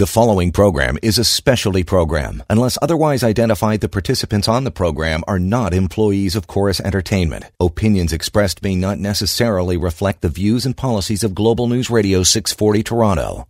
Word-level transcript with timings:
The 0.00 0.06
following 0.06 0.50
program 0.50 0.96
is 1.02 1.18
a 1.18 1.24
specialty 1.24 1.84
program. 1.84 2.42
Unless 2.48 2.78
otherwise 2.80 3.22
identified, 3.22 3.82
the 3.82 3.88
participants 3.90 4.48
on 4.48 4.64
the 4.64 4.70
program 4.70 5.22
are 5.28 5.38
not 5.38 5.74
employees 5.74 6.34
of 6.34 6.46
Corus 6.46 6.80
Entertainment. 6.80 7.44
Opinions 7.60 8.10
expressed 8.10 8.62
may 8.62 8.74
not 8.74 8.98
necessarily 8.98 9.76
reflect 9.76 10.22
the 10.22 10.30
views 10.30 10.64
and 10.64 10.74
policies 10.74 11.22
of 11.22 11.34
Global 11.34 11.66
News 11.66 11.90
Radio 11.90 12.22
640 12.22 12.82
Toronto. 12.82 13.46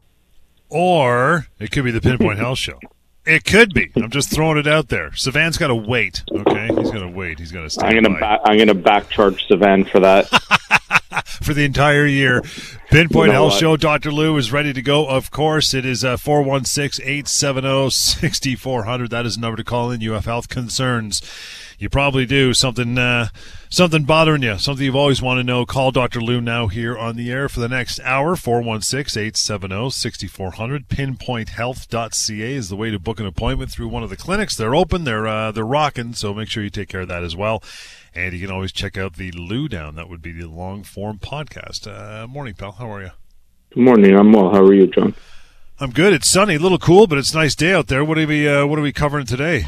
Or 0.68 1.46
it 1.60 1.71
could 1.71 1.84
be 1.84 1.92
the 1.92 2.00
Pinpoint 2.00 2.40
Health 2.40 2.58
Show. 2.58 2.80
It 3.24 3.44
could 3.44 3.72
be. 3.72 3.92
I'm 3.94 4.10
just 4.10 4.32
throwing 4.32 4.58
it 4.58 4.67
out 4.67 4.88
there. 4.88 5.14
Savan's 5.14 5.56
got 5.56 5.69
to 5.69 5.76
wait. 5.76 6.24
Okay, 6.32 6.67
he's 6.67 6.90
going 6.90 7.08
to 7.08 7.17
wait. 7.17 7.38
He's 7.38 7.53
going 7.53 7.67
to 7.67 7.71
stay. 7.71 7.87
I'm 7.87 7.92
going 7.92 8.12
to 8.12 8.19
ba- 8.19 8.40
I'm 8.44 8.56
going 8.56 8.67
to 8.67 8.74
back 8.74 9.08
charge 9.08 9.46
Savan 9.46 9.85
for 9.85 10.01
that. 10.01 10.26
for 11.42 11.54
the 11.54 11.65
entire 11.65 12.06
year. 12.06 12.43
Pinpoint 12.90 13.29
You 13.29 13.33
know 13.33 13.49
Health? 13.49 13.58
Show. 13.58 13.76
Dr. 13.76 14.13
Lou 14.13 14.37
is 14.37 14.53
ready 14.53 14.72
to 14.72 14.83
go. 14.83 15.06
Of 15.06 15.31
course, 15.31 15.75
it 15.75 15.85
is 15.85 16.05
uh, 16.05 16.16
416 16.16 17.05
870 17.05 17.91
6400. 17.91 19.11
That 19.11 19.27
is 19.27 19.37
the 19.37 19.41
number 19.41 19.57
to 19.57 19.65
call 19.65 19.91
in. 19.91 20.01
You 20.01 20.12
have 20.12 20.25
health 20.25 20.48
concerns. 20.48 21.23
You 21.79 21.89
probably 21.89 22.27
do. 22.27 22.53
Something 22.53 22.98
uh, 22.98 23.29
something 23.70 24.05
bothering 24.05 24.43
you. 24.43 24.59
Something 24.59 24.84
you've 24.84 24.97
always 24.97 25.23
wanted 25.23 25.43
to 25.43 25.47
know. 25.47 25.65
Call 25.65 25.93
Dr. 25.93 26.20
Lou 26.20 26.41
now 26.41 26.67
here 26.67 26.97
on 26.97 27.17
the 27.17 27.31
air 27.31 27.48
for 27.48 27.61
the 27.61 27.69
next 27.69 28.01
hour. 28.01 28.37
416 28.37 29.20
870 29.20 29.91
6400. 29.91 30.89
Pinpointhealth.ca 30.89 32.53
is 32.55 32.69
the 32.69 32.77
way 32.77 32.91
to 32.91 32.98
book 32.98 33.19
an 33.19 33.27
appointment 33.27 33.70
through 33.70 33.89
one 33.89 34.03
of 34.03 34.11
the 34.11 34.17
clinics. 34.17 34.56
They're 34.56 34.75
open. 34.75 35.05
They're, 35.05 35.27
uh, 35.27 35.53
they're 35.53 35.65
rocking. 35.65 36.12
So 36.12 36.34
make 36.34 36.48
sure 36.48 36.62
you 36.62 36.70
take 36.70 36.89
care 36.89 37.01
of 37.01 37.09
that 37.09 37.25
as 37.25 37.34
well. 37.34 37.62
And 38.14 38.32
you 38.32 38.41
can 38.41 38.50
always 38.50 38.73
check 38.73 38.98
out 38.98 39.14
the 39.14 39.30
Lou 39.32 39.69
Down. 39.69 39.95
That 39.95 40.09
would 40.09 40.20
be 40.20 40.32
the 40.32 40.48
long 40.48 40.82
form 40.82 41.19
podcast. 41.19 41.87
Uh, 41.87 42.27
morning, 42.27 42.55
pal. 42.55 42.73
How 42.73 42.92
are 42.92 43.02
you? 43.02 43.10
Good 43.73 43.83
morning. 43.84 44.16
I'm 44.16 44.33
well. 44.33 44.50
How 44.50 44.62
are 44.62 44.74
you, 44.74 44.88
John? 44.88 45.14
I'm 45.78 45.91
good. 45.91 46.12
It's 46.12 46.28
sunny, 46.28 46.56
a 46.56 46.59
little 46.59 46.78
cool, 46.78 47.06
but 47.06 47.19
it's 47.19 47.33
a 47.33 47.36
nice 47.36 47.55
day 47.55 47.73
out 47.73 47.86
there. 47.86 48.05
What 48.05 48.19
are 48.19 48.27
we 48.27 48.48
uh, 48.48 48.66
What 48.66 48.78
are 48.78 48.83
we 48.83 48.92
covering 48.92 49.27
today? 49.27 49.66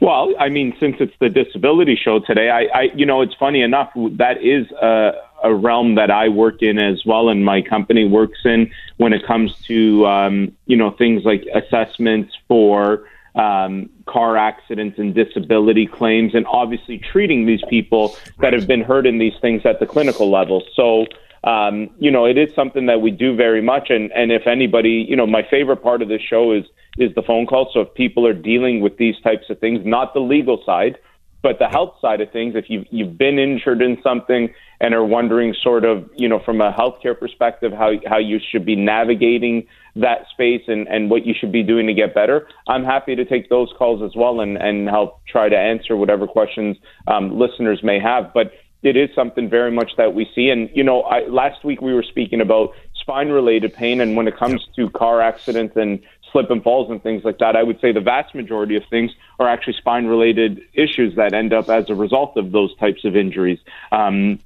Well, 0.00 0.34
I 0.38 0.48
mean, 0.48 0.74
since 0.78 0.96
it's 1.00 1.14
the 1.20 1.28
disability 1.28 1.96
show 1.96 2.18
today, 2.20 2.50
I, 2.50 2.64
I 2.74 2.82
you 2.94 3.06
know, 3.06 3.22
it's 3.22 3.34
funny 3.34 3.62
enough 3.62 3.90
that 3.94 4.42
is 4.42 4.70
a, 4.72 5.12
a 5.42 5.54
realm 5.54 5.94
that 5.94 6.10
I 6.10 6.28
work 6.28 6.60
in 6.60 6.78
as 6.78 7.02
well, 7.06 7.28
and 7.28 7.44
my 7.44 7.62
company 7.62 8.04
works 8.04 8.40
in 8.44 8.70
when 8.98 9.12
it 9.12 9.26
comes 9.26 9.54
to 9.66 10.06
um, 10.06 10.56
you 10.66 10.76
know 10.76 10.90
things 10.90 11.24
like 11.24 11.46
assessments 11.54 12.36
for 12.48 13.04
um, 13.34 13.90
car 14.06 14.36
accidents 14.36 14.98
and 14.98 15.14
disability 15.14 15.86
claims, 15.86 16.34
and 16.34 16.46
obviously 16.46 16.98
treating 16.98 17.46
these 17.46 17.62
people 17.68 18.16
that 18.38 18.52
have 18.52 18.66
been 18.66 18.82
hurt 18.82 19.06
in 19.06 19.18
these 19.18 19.34
things 19.40 19.64
at 19.64 19.80
the 19.80 19.86
clinical 19.86 20.30
level. 20.30 20.62
So. 20.74 21.06
Um, 21.44 21.90
you 21.98 22.12
know, 22.12 22.24
it 22.24 22.38
is 22.38 22.54
something 22.54 22.86
that 22.86 23.00
we 23.00 23.10
do 23.10 23.34
very 23.34 23.60
much, 23.60 23.90
and, 23.90 24.12
and 24.12 24.30
if 24.30 24.46
anybody, 24.46 25.04
you 25.08 25.16
know, 25.16 25.26
my 25.26 25.42
favorite 25.42 25.82
part 25.82 26.00
of 26.00 26.06
this 26.08 26.22
show 26.22 26.52
is 26.52 26.64
is 26.98 27.12
the 27.16 27.22
phone 27.22 27.46
call. 27.46 27.68
So 27.74 27.80
if 27.80 27.92
people 27.94 28.24
are 28.28 28.32
dealing 28.32 28.80
with 28.80 28.96
these 28.96 29.18
types 29.22 29.50
of 29.50 29.58
things, 29.58 29.84
not 29.84 30.14
the 30.14 30.20
legal 30.20 30.62
side, 30.64 30.98
but 31.42 31.58
the 31.58 31.68
health 31.68 31.96
side 32.00 32.20
of 32.20 32.30
things, 32.30 32.54
if 32.54 32.70
you've 32.70 32.86
you've 32.90 33.18
been 33.18 33.38
injured 33.38 33.82
in 33.82 34.00
something 34.02 34.54
and 34.82 34.94
are 34.94 35.04
wondering 35.04 35.54
sort 35.62 35.84
of, 35.84 36.10
you 36.16 36.28
know, 36.28 36.40
from 36.40 36.60
a 36.60 36.72
healthcare 36.72 37.18
perspective, 37.18 37.72
how 37.72 37.92
how 38.06 38.18
you 38.18 38.38
should 38.50 38.66
be 38.66 38.76
navigating 38.76 39.66
that 39.94 40.26
space 40.32 40.62
and, 40.66 40.88
and 40.88 41.08
what 41.08 41.24
you 41.24 41.34
should 41.38 41.52
be 41.52 41.62
doing 41.62 41.86
to 41.86 41.94
get 41.94 42.14
better, 42.14 42.48
I'm 42.66 42.84
happy 42.84 43.14
to 43.14 43.24
take 43.24 43.48
those 43.48 43.72
calls 43.78 44.02
as 44.02 44.16
well 44.16 44.40
and, 44.40 44.56
and 44.56 44.88
help 44.88 45.20
try 45.26 45.48
to 45.48 45.56
answer 45.56 45.96
whatever 45.96 46.26
questions 46.26 46.76
um, 47.06 47.38
listeners 47.38 47.82
may 47.82 48.00
have. 48.00 48.32
But 48.34 48.52
it 48.82 48.96
is 48.96 49.10
something 49.14 49.48
very 49.48 49.70
much 49.70 49.92
that 49.96 50.14
we 50.14 50.28
see. 50.34 50.48
And, 50.48 50.68
you 50.74 50.82
know, 50.82 51.02
I, 51.02 51.26
last 51.28 51.64
week 51.64 51.80
we 51.80 51.94
were 51.94 52.02
speaking 52.02 52.40
about 52.40 52.74
spine 52.94 53.28
related 53.28 53.72
pain. 53.74 54.00
And 54.00 54.16
when 54.16 54.26
it 54.26 54.36
comes 54.36 54.66
to 54.76 54.90
car 54.90 55.20
accidents 55.20 55.76
and 55.76 56.00
slip 56.32 56.50
and 56.50 56.62
falls 56.62 56.90
and 56.90 57.00
things 57.02 57.22
like 57.22 57.38
that, 57.38 57.54
I 57.54 57.62
would 57.62 57.80
say 57.80 57.92
the 57.92 58.00
vast 58.00 58.34
majority 58.34 58.74
of 58.76 58.82
things 58.90 59.12
are 59.38 59.48
actually 59.48 59.74
spine 59.74 60.06
related 60.06 60.60
issues 60.72 61.14
that 61.16 61.34
end 61.34 61.52
up 61.52 61.68
as 61.68 61.90
a 61.90 61.94
result 61.94 62.36
of 62.36 62.50
those 62.50 62.74
types 62.78 63.04
of 63.04 63.14
injuries. 63.14 63.60
Um, 63.92 64.40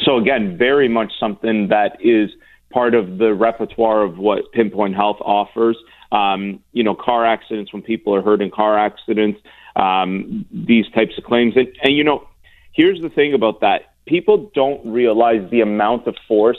so, 0.00 0.16
again, 0.16 0.56
very 0.56 0.88
much 0.88 1.12
something 1.18 1.68
that 1.68 1.98
is 2.00 2.30
part 2.72 2.94
of 2.94 3.18
the 3.18 3.34
repertoire 3.34 4.02
of 4.02 4.18
what 4.18 4.50
Pinpoint 4.52 4.94
Health 4.94 5.18
offers. 5.20 5.76
Um, 6.10 6.60
you 6.72 6.82
know, 6.82 6.94
car 6.94 7.24
accidents 7.24 7.72
when 7.72 7.82
people 7.82 8.14
are 8.14 8.22
hurt 8.22 8.42
in 8.42 8.50
car 8.50 8.78
accidents, 8.78 9.40
um, 9.76 10.44
these 10.52 10.86
types 10.94 11.16
of 11.16 11.24
claims. 11.24 11.54
And, 11.56 11.68
and, 11.82 11.96
you 11.96 12.04
know, 12.04 12.26
here's 12.72 13.00
the 13.00 13.08
thing 13.08 13.34
about 13.34 13.60
that 13.60 13.94
people 14.06 14.50
don't 14.54 14.84
realize 14.86 15.48
the 15.50 15.60
amount 15.60 16.06
of 16.06 16.16
force 16.26 16.58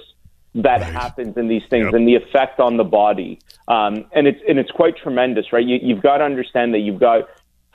that 0.56 0.82
Right. 0.82 0.94
happens 0.94 1.36
in 1.38 1.48
these 1.48 1.64
things 1.70 1.86
Yep. 1.86 1.94
and 1.94 2.08
the 2.08 2.16
effect 2.16 2.60
on 2.60 2.78
the 2.78 2.84
body. 2.84 3.40
Um, 3.68 4.06
and 4.14 4.28
it's 4.28 4.40
and 4.48 4.60
it's 4.60 4.72
quite 4.72 4.96
tremendous, 4.98 5.52
right? 5.54 5.66
You, 5.66 5.80
you've 5.82 6.02
got 6.02 6.18
to 6.18 6.26
understand 6.26 6.74
that 6.74 6.80
you've 6.80 7.00
got 7.00 7.28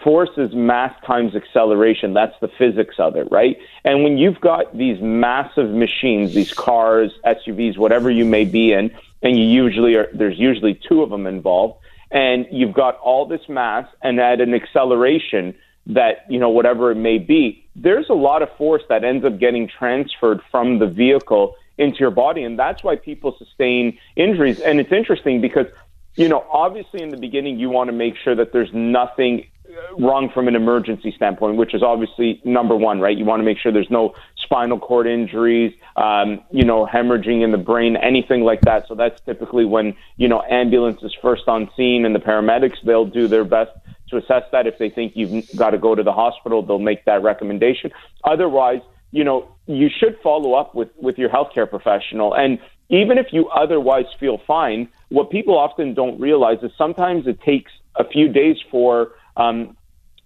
force 0.03 0.31
is 0.37 0.55
mass 0.55 0.95
times 1.07 1.35
acceleration. 1.35 2.15
That's 2.15 2.35
the 2.41 2.49
physics 2.59 2.97
of 2.99 3.17
it, 3.17 3.29
right? 3.31 3.59
And 3.85 4.05
when 4.05 4.19
you've 4.19 4.41
got 4.41 4.77
these 4.77 5.01
massive 5.01 5.71
machines, 5.71 6.35
these 6.35 6.53
cars, 6.53 7.13
SUVs, 7.25 7.77
whatever 7.77 8.11
you 8.11 8.25
may 8.25 8.45
be 8.45 8.73
in, 8.73 8.91
and 9.23 9.37
you 9.37 9.45
usually 9.45 9.95
are 9.97 10.09
there's 10.13 10.39
usually 10.39 10.81
two 10.89 11.03
of 11.03 11.11
them 11.11 11.27
involved, 11.27 11.81
and 12.11 12.47
you've 12.51 12.75
got 12.75 12.97
all 12.99 13.27
this 13.27 13.49
mass 13.49 13.87
and 14.03 14.21
at 14.21 14.41
an 14.41 14.55
acceleration 14.55 15.55
that 15.89 16.27
you 16.29 16.39
know 16.39 16.51
whatever 16.51 16.91
it 16.91 16.97
may 16.97 17.19
be 17.19 17.65
there's 17.75 18.09
a 18.11 18.15
lot 18.15 18.43
of 18.43 18.49
force 18.57 18.83
that 18.89 19.05
ends 19.05 19.25
up 19.25 19.39
getting 19.39 19.69
transferred 19.69 20.41
from 20.51 20.79
the 20.79 20.87
vehicle 20.87 21.55
into 21.79 21.99
your 21.99 22.11
body 22.11 22.43
and 22.43 22.59
that's 22.59 22.85
why 22.85 22.95
people 22.95 23.35
sustain 23.39 23.99
injuries 24.15 24.61
and 24.61 24.81
it's 24.81 24.93
interesting 24.93 25.41
because 25.41 25.67
you 26.15 26.29
know 26.29 26.45
obviously 26.53 27.03
in 27.03 27.11
the 27.11 27.17
beginning 27.17 27.59
you 27.59 27.71
want 27.71 27.89
to 27.89 27.93
make 27.93 28.15
sure 28.23 28.35
that 28.35 28.53
there's 28.53 28.73
nothing 28.75 29.47
wrong 29.99 30.31
from 30.33 30.49
an 30.49 30.57
emergency 30.57 31.13
standpoint 31.15 31.57
which 31.57 31.75
is 31.75 31.83
obviously 31.83 32.41
number 32.45 32.75
one 32.77 33.01
right 33.01 33.19
you 33.19 33.25
want 33.25 33.41
to 33.41 33.45
make 33.45 33.59
sure 33.59 33.71
there's 33.71 33.91
no 33.91 34.15
spinal 34.37 34.79
cord 34.79 35.07
injuries 35.07 35.75
um, 35.97 36.41
you 36.51 36.65
know 36.65 36.87
hemorrhaging 36.87 37.43
in 37.43 37.51
the 37.51 37.59
brain 37.59 37.97
anything 37.97 38.43
like 38.43 38.61
that 38.63 38.87
so 38.89 38.95
that's 38.95 39.21
typically 39.23 39.65
when 39.65 39.95
you 40.17 40.29
know 40.29 40.43
ambulance 40.49 41.03
is 41.03 41.15
first 41.21 41.49
on 41.49 41.71
scene 41.77 42.05
and 42.05 42.15
the 42.15 42.21
paramedics 42.21 42.77
they'll 42.85 43.05
do 43.05 43.29
their 43.29 43.45
best 43.45 43.71
to 44.11 44.17
assess 44.17 44.43
that. 44.53 44.67
If 44.67 44.79
they 44.79 44.91
think 44.91 45.13
you've 45.15 45.45
got 45.57 45.71
to 45.71 45.79
go 45.79 45.95
to 45.95 46.03
the 46.03 46.13
hospital, 46.13 46.63
they'll 46.63 46.79
make 46.79 47.05
that 47.05 47.23
recommendation. 47.23 47.91
Otherwise, 48.25 48.81
you 49.11 49.25
know, 49.25 49.49
you 49.67 49.89
should 49.89 50.19
follow 50.23 50.55
up 50.55 50.75
with, 50.75 50.89
with 51.01 51.19
your 51.19 51.31
healthcare 51.31 51.69
professional. 51.69 52.35
And 52.35 52.59
even 52.89 53.19
if 53.19 53.27
you 53.33 53.49
otherwise 53.49 54.07
feel 54.19 54.39
fine, 54.47 54.89
what 55.09 55.31
people 55.31 55.57
often 55.57 55.95
don't 55.95 56.21
realize 56.21 56.59
is 56.63 56.71
sometimes 56.77 57.27
it 57.27 57.41
takes 57.41 57.73
a 57.97 58.05
few 58.05 58.29
days 58.29 58.57
for 58.71 59.13
um, 59.39 59.77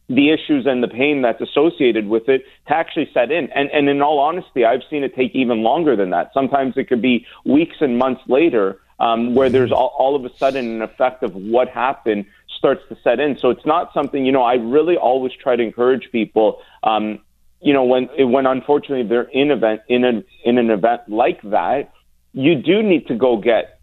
the 0.08 0.30
issues 0.30 0.66
and 0.66 0.82
the 0.82 0.88
pain 0.88 1.22
that's 1.22 1.40
associated 1.40 2.08
with 2.08 2.28
it 2.28 2.44
to 2.66 2.74
actually 2.74 3.08
set 3.14 3.30
in. 3.30 3.50
And, 3.52 3.70
and 3.70 3.88
in 3.88 4.02
all 4.02 4.18
honesty, 4.18 4.64
I've 4.64 4.82
seen 4.90 5.04
it 5.04 5.14
take 5.14 5.34
even 5.34 5.62
longer 5.62 5.94
than 5.96 6.10
that. 6.10 6.32
Sometimes 6.34 6.76
it 6.76 6.88
could 6.88 7.00
be 7.00 7.26
weeks 7.44 7.76
and 7.80 7.96
months 7.98 8.22
later 8.26 8.80
um, 8.98 9.34
where 9.34 9.48
there's 9.48 9.72
all, 9.72 9.94
all 9.98 10.14
of 10.16 10.24
a 10.24 10.36
sudden 10.36 10.66
an 10.76 10.82
effect 10.82 11.22
of 11.22 11.34
what 11.34 11.68
happened 11.68 12.26
starts 12.58 12.82
to 12.88 12.96
set 13.02 13.20
in. 13.20 13.38
So 13.38 13.50
it's 13.50 13.66
not 13.66 13.92
something, 13.94 14.24
you 14.24 14.32
know, 14.32 14.42
I 14.42 14.54
really 14.54 14.96
always 14.96 15.32
try 15.32 15.56
to 15.56 15.62
encourage 15.62 16.10
people, 16.12 16.60
um, 16.82 17.20
you 17.60 17.72
know, 17.72 17.84
when, 17.84 18.08
when 18.18 18.46
unfortunately 18.46 19.08
they're 19.08 19.22
in 19.22 19.50
event, 19.50 19.82
in 19.88 20.04
an, 20.04 20.24
in 20.44 20.58
an 20.58 20.70
event 20.70 21.02
like 21.08 21.40
that, 21.42 21.92
you 22.32 22.54
do 22.56 22.82
need 22.82 23.06
to 23.08 23.14
go 23.14 23.36
get 23.36 23.80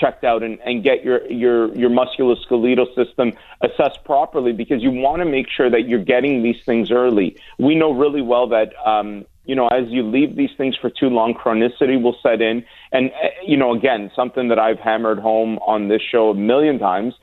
checked 0.00 0.24
out 0.24 0.42
and, 0.42 0.58
and 0.60 0.84
get 0.84 1.04
your, 1.04 1.26
your, 1.30 1.74
your 1.74 1.90
musculoskeletal 1.90 2.94
system 2.94 3.32
assessed 3.60 4.04
properly 4.04 4.52
because 4.52 4.82
you 4.82 4.90
want 4.90 5.20
to 5.20 5.24
make 5.24 5.48
sure 5.48 5.70
that 5.70 5.88
you're 5.88 6.04
getting 6.04 6.42
these 6.42 6.62
things 6.64 6.90
early. 6.90 7.36
We 7.58 7.74
know 7.74 7.92
really 7.92 8.22
well 8.22 8.46
that, 8.48 8.74
um, 8.86 9.24
you 9.44 9.54
know, 9.54 9.68
as 9.68 9.88
you 9.88 10.02
leave 10.02 10.36
these 10.36 10.50
things 10.56 10.76
for 10.76 10.90
too 10.90 11.08
long, 11.08 11.34
chronicity 11.34 12.00
will 12.00 12.16
set 12.22 12.40
in. 12.42 12.64
And, 12.92 13.10
uh, 13.10 13.28
you 13.44 13.56
know, 13.56 13.72
again, 13.74 14.10
something 14.14 14.48
that 14.48 14.58
I've 14.58 14.78
hammered 14.78 15.18
home 15.18 15.58
on 15.58 15.88
this 15.88 16.02
show 16.02 16.30
a 16.30 16.34
million 16.34 16.78
times. 16.78 17.14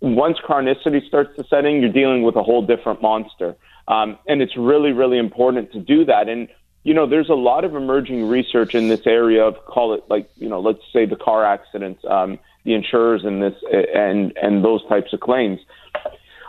Once 0.00 0.38
chronicity 0.38 1.06
starts 1.06 1.34
to 1.36 1.44
set 1.44 1.64
in, 1.64 1.80
you're 1.80 1.92
dealing 1.92 2.22
with 2.22 2.36
a 2.36 2.42
whole 2.42 2.64
different 2.64 3.00
monster. 3.02 3.56
Um, 3.88 4.18
and 4.26 4.42
it's 4.42 4.56
really, 4.56 4.92
really 4.92 5.18
important 5.18 5.72
to 5.72 5.80
do 5.80 6.04
that. 6.06 6.28
And, 6.28 6.48
you 6.86 6.94
know, 6.94 7.04
there's 7.04 7.30
a 7.30 7.34
lot 7.34 7.64
of 7.64 7.74
emerging 7.74 8.28
research 8.28 8.76
in 8.76 8.86
this 8.86 9.04
area 9.06 9.44
of 9.44 9.56
call 9.64 9.92
it 9.94 10.04
like, 10.08 10.30
you 10.36 10.48
know, 10.48 10.60
let's 10.60 10.78
say 10.92 11.04
the 11.04 11.16
car 11.16 11.44
accidents, 11.44 12.00
um, 12.08 12.38
the 12.64 12.74
insurers 12.74 13.24
in 13.24 13.40
this 13.40 13.54
and, 13.72 14.32
and 14.40 14.64
those 14.64 14.86
types 14.88 15.12
of 15.12 15.18
claims. 15.18 15.58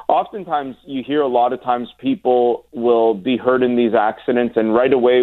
Oftentimes 0.08 0.76
you 0.86 1.02
hear 1.02 1.22
a 1.22 1.28
lot 1.28 1.54
of 1.54 1.64
times 1.64 1.90
people 1.98 2.68
will 2.72 3.16
be 3.16 3.36
hurt 3.36 3.64
in 3.64 3.76
these 3.76 3.96
accidents 3.96 4.56
and 4.58 4.76
right 4.76 4.94
away, 4.94 5.22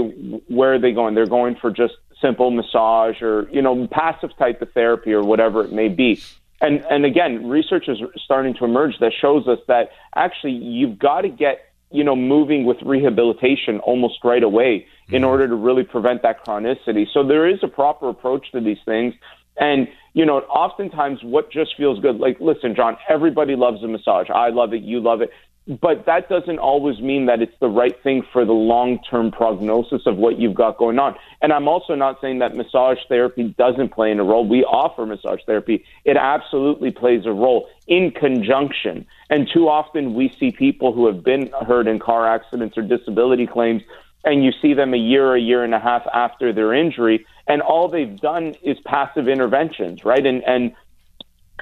where 0.48 0.74
are 0.74 0.80
they 0.80 0.90
going? 0.90 1.14
They're 1.14 1.26
going 1.26 1.54
for 1.60 1.70
just 1.70 1.94
simple 2.20 2.50
massage 2.50 3.22
or, 3.22 3.48
you 3.52 3.62
know, 3.62 3.86
passive 3.86 4.36
type 4.36 4.62
of 4.62 4.72
therapy 4.72 5.12
or 5.12 5.22
whatever 5.22 5.62
it 5.62 5.70
may 5.70 5.90
be. 5.90 6.20
And, 6.60 6.84
and 6.90 7.04
again, 7.04 7.48
research 7.48 7.86
is 7.86 7.98
starting 8.24 8.54
to 8.54 8.64
emerge 8.64 8.98
that 8.98 9.12
shows 9.20 9.46
us 9.46 9.60
that 9.68 9.90
actually 10.16 10.54
you've 10.54 10.98
got 10.98 11.20
to 11.20 11.28
get 11.28 11.70
you 11.94 12.02
know, 12.02 12.16
moving 12.16 12.66
with 12.66 12.76
rehabilitation 12.84 13.78
almost 13.78 14.18
right 14.24 14.42
away 14.42 14.84
in 15.10 15.22
mm-hmm. 15.22 15.30
order 15.30 15.46
to 15.46 15.54
really 15.54 15.84
prevent 15.84 16.22
that 16.22 16.44
chronicity. 16.44 17.06
So 17.14 17.24
there 17.24 17.48
is 17.48 17.60
a 17.62 17.68
proper 17.68 18.08
approach 18.08 18.50
to 18.50 18.60
these 18.60 18.82
things. 18.84 19.14
And, 19.58 19.86
you 20.12 20.26
know, 20.26 20.38
oftentimes 20.38 21.20
what 21.22 21.52
just 21.52 21.76
feels 21.76 22.00
good, 22.00 22.16
like, 22.16 22.38
listen, 22.40 22.74
John, 22.74 22.96
everybody 23.08 23.54
loves 23.54 23.80
a 23.84 23.86
massage. 23.86 24.26
I 24.28 24.48
love 24.48 24.72
it. 24.72 24.82
You 24.82 24.98
love 24.98 25.20
it 25.22 25.30
but 25.66 26.04
that 26.04 26.28
doesn't 26.28 26.58
always 26.58 27.00
mean 27.00 27.26
that 27.26 27.40
it's 27.40 27.56
the 27.58 27.68
right 27.68 28.00
thing 28.02 28.22
for 28.32 28.44
the 28.44 28.52
long 28.52 28.98
term 29.10 29.30
prognosis 29.30 30.02
of 30.06 30.16
what 30.16 30.38
you've 30.38 30.54
got 30.54 30.76
going 30.76 30.98
on. 30.98 31.14
And 31.40 31.52
I'm 31.52 31.68
also 31.68 31.94
not 31.94 32.20
saying 32.20 32.40
that 32.40 32.54
massage 32.54 32.98
therapy 33.08 33.54
doesn't 33.56 33.92
play 33.92 34.10
in 34.10 34.20
a 34.20 34.24
role. 34.24 34.46
We 34.46 34.62
offer 34.64 35.06
massage 35.06 35.40
therapy, 35.46 35.84
it 36.04 36.18
absolutely 36.18 36.90
plays 36.90 37.24
a 37.24 37.32
role 37.32 37.66
in 37.86 38.10
conjunction. 38.10 39.06
And 39.30 39.48
too 39.52 39.68
often 39.68 40.14
we 40.14 40.34
see 40.38 40.50
people 40.50 40.92
who 40.92 41.06
have 41.06 41.24
been 41.24 41.50
hurt 41.66 41.86
in 41.86 41.98
car 41.98 42.26
accidents 42.26 42.76
or 42.76 42.82
disability 42.82 43.46
claims, 43.46 43.82
and 44.24 44.44
you 44.44 44.52
see 44.60 44.74
them 44.74 44.92
a 44.92 44.98
year, 44.98 45.34
a 45.34 45.40
year 45.40 45.64
and 45.64 45.74
a 45.74 45.80
half 45.80 46.02
after 46.12 46.52
their 46.52 46.74
injury, 46.74 47.24
and 47.46 47.62
all 47.62 47.88
they've 47.88 48.18
done 48.20 48.54
is 48.62 48.78
passive 48.84 49.28
interventions, 49.28 50.04
right? 50.04 50.24
And, 50.24 50.42
and 50.44 50.74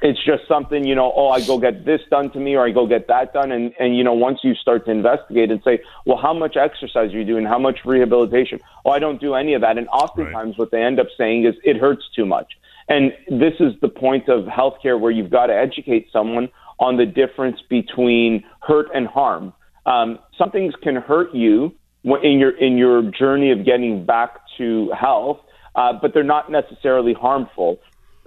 it's 0.02 0.22
just 0.24 0.48
something, 0.48 0.84
you 0.84 0.94
know, 0.94 1.12
oh, 1.14 1.28
I 1.28 1.40
go 1.46 1.58
get 1.58 1.84
this 1.84 2.00
done 2.10 2.30
to 2.32 2.40
me 2.40 2.56
or 2.56 2.66
I 2.66 2.70
go 2.70 2.86
get 2.86 3.06
that 3.08 3.32
done. 3.32 3.52
And, 3.52 3.72
and, 3.78 3.96
you 3.96 4.02
know, 4.02 4.12
once 4.12 4.40
you 4.42 4.54
start 4.54 4.84
to 4.86 4.90
investigate 4.90 5.50
and 5.50 5.62
say, 5.64 5.80
well, 6.04 6.18
how 6.18 6.34
much 6.34 6.56
exercise 6.56 7.14
are 7.14 7.18
you 7.18 7.24
doing? 7.24 7.44
How 7.44 7.58
much 7.58 7.78
rehabilitation? 7.84 8.60
Oh, 8.84 8.90
I 8.90 8.98
don't 8.98 9.20
do 9.20 9.34
any 9.34 9.54
of 9.54 9.60
that. 9.60 9.78
And 9.78 9.88
oftentimes 9.88 10.50
right. 10.50 10.58
what 10.58 10.70
they 10.72 10.82
end 10.82 10.98
up 10.98 11.06
saying 11.16 11.46
is 11.46 11.54
it 11.62 11.76
hurts 11.76 12.02
too 12.14 12.26
much. 12.26 12.52
And 12.88 13.12
this 13.28 13.54
is 13.60 13.74
the 13.80 13.88
point 13.88 14.28
of 14.28 14.44
healthcare 14.46 14.98
where 14.98 15.12
you've 15.12 15.30
got 15.30 15.46
to 15.46 15.54
educate 15.54 16.08
someone 16.12 16.50
on 16.80 16.96
the 16.96 17.06
difference 17.06 17.60
between 17.68 18.44
hurt 18.60 18.88
and 18.92 19.06
harm. 19.06 19.52
Um, 19.86 20.18
some 20.36 20.50
things 20.50 20.74
can 20.82 20.96
hurt 20.96 21.34
you 21.34 21.74
in 22.04 22.38
your 22.38 22.50
in 22.50 22.76
your 22.76 23.02
journey 23.02 23.52
of 23.52 23.64
getting 23.64 24.04
back 24.04 24.40
to 24.58 24.90
health, 24.90 25.38
uh, 25.76 25.92
but 25.92 26.12
they're 26.12 26.24
not 26.24 26.50
necessarily 26.50 27.14
harmful. 27.14 27.78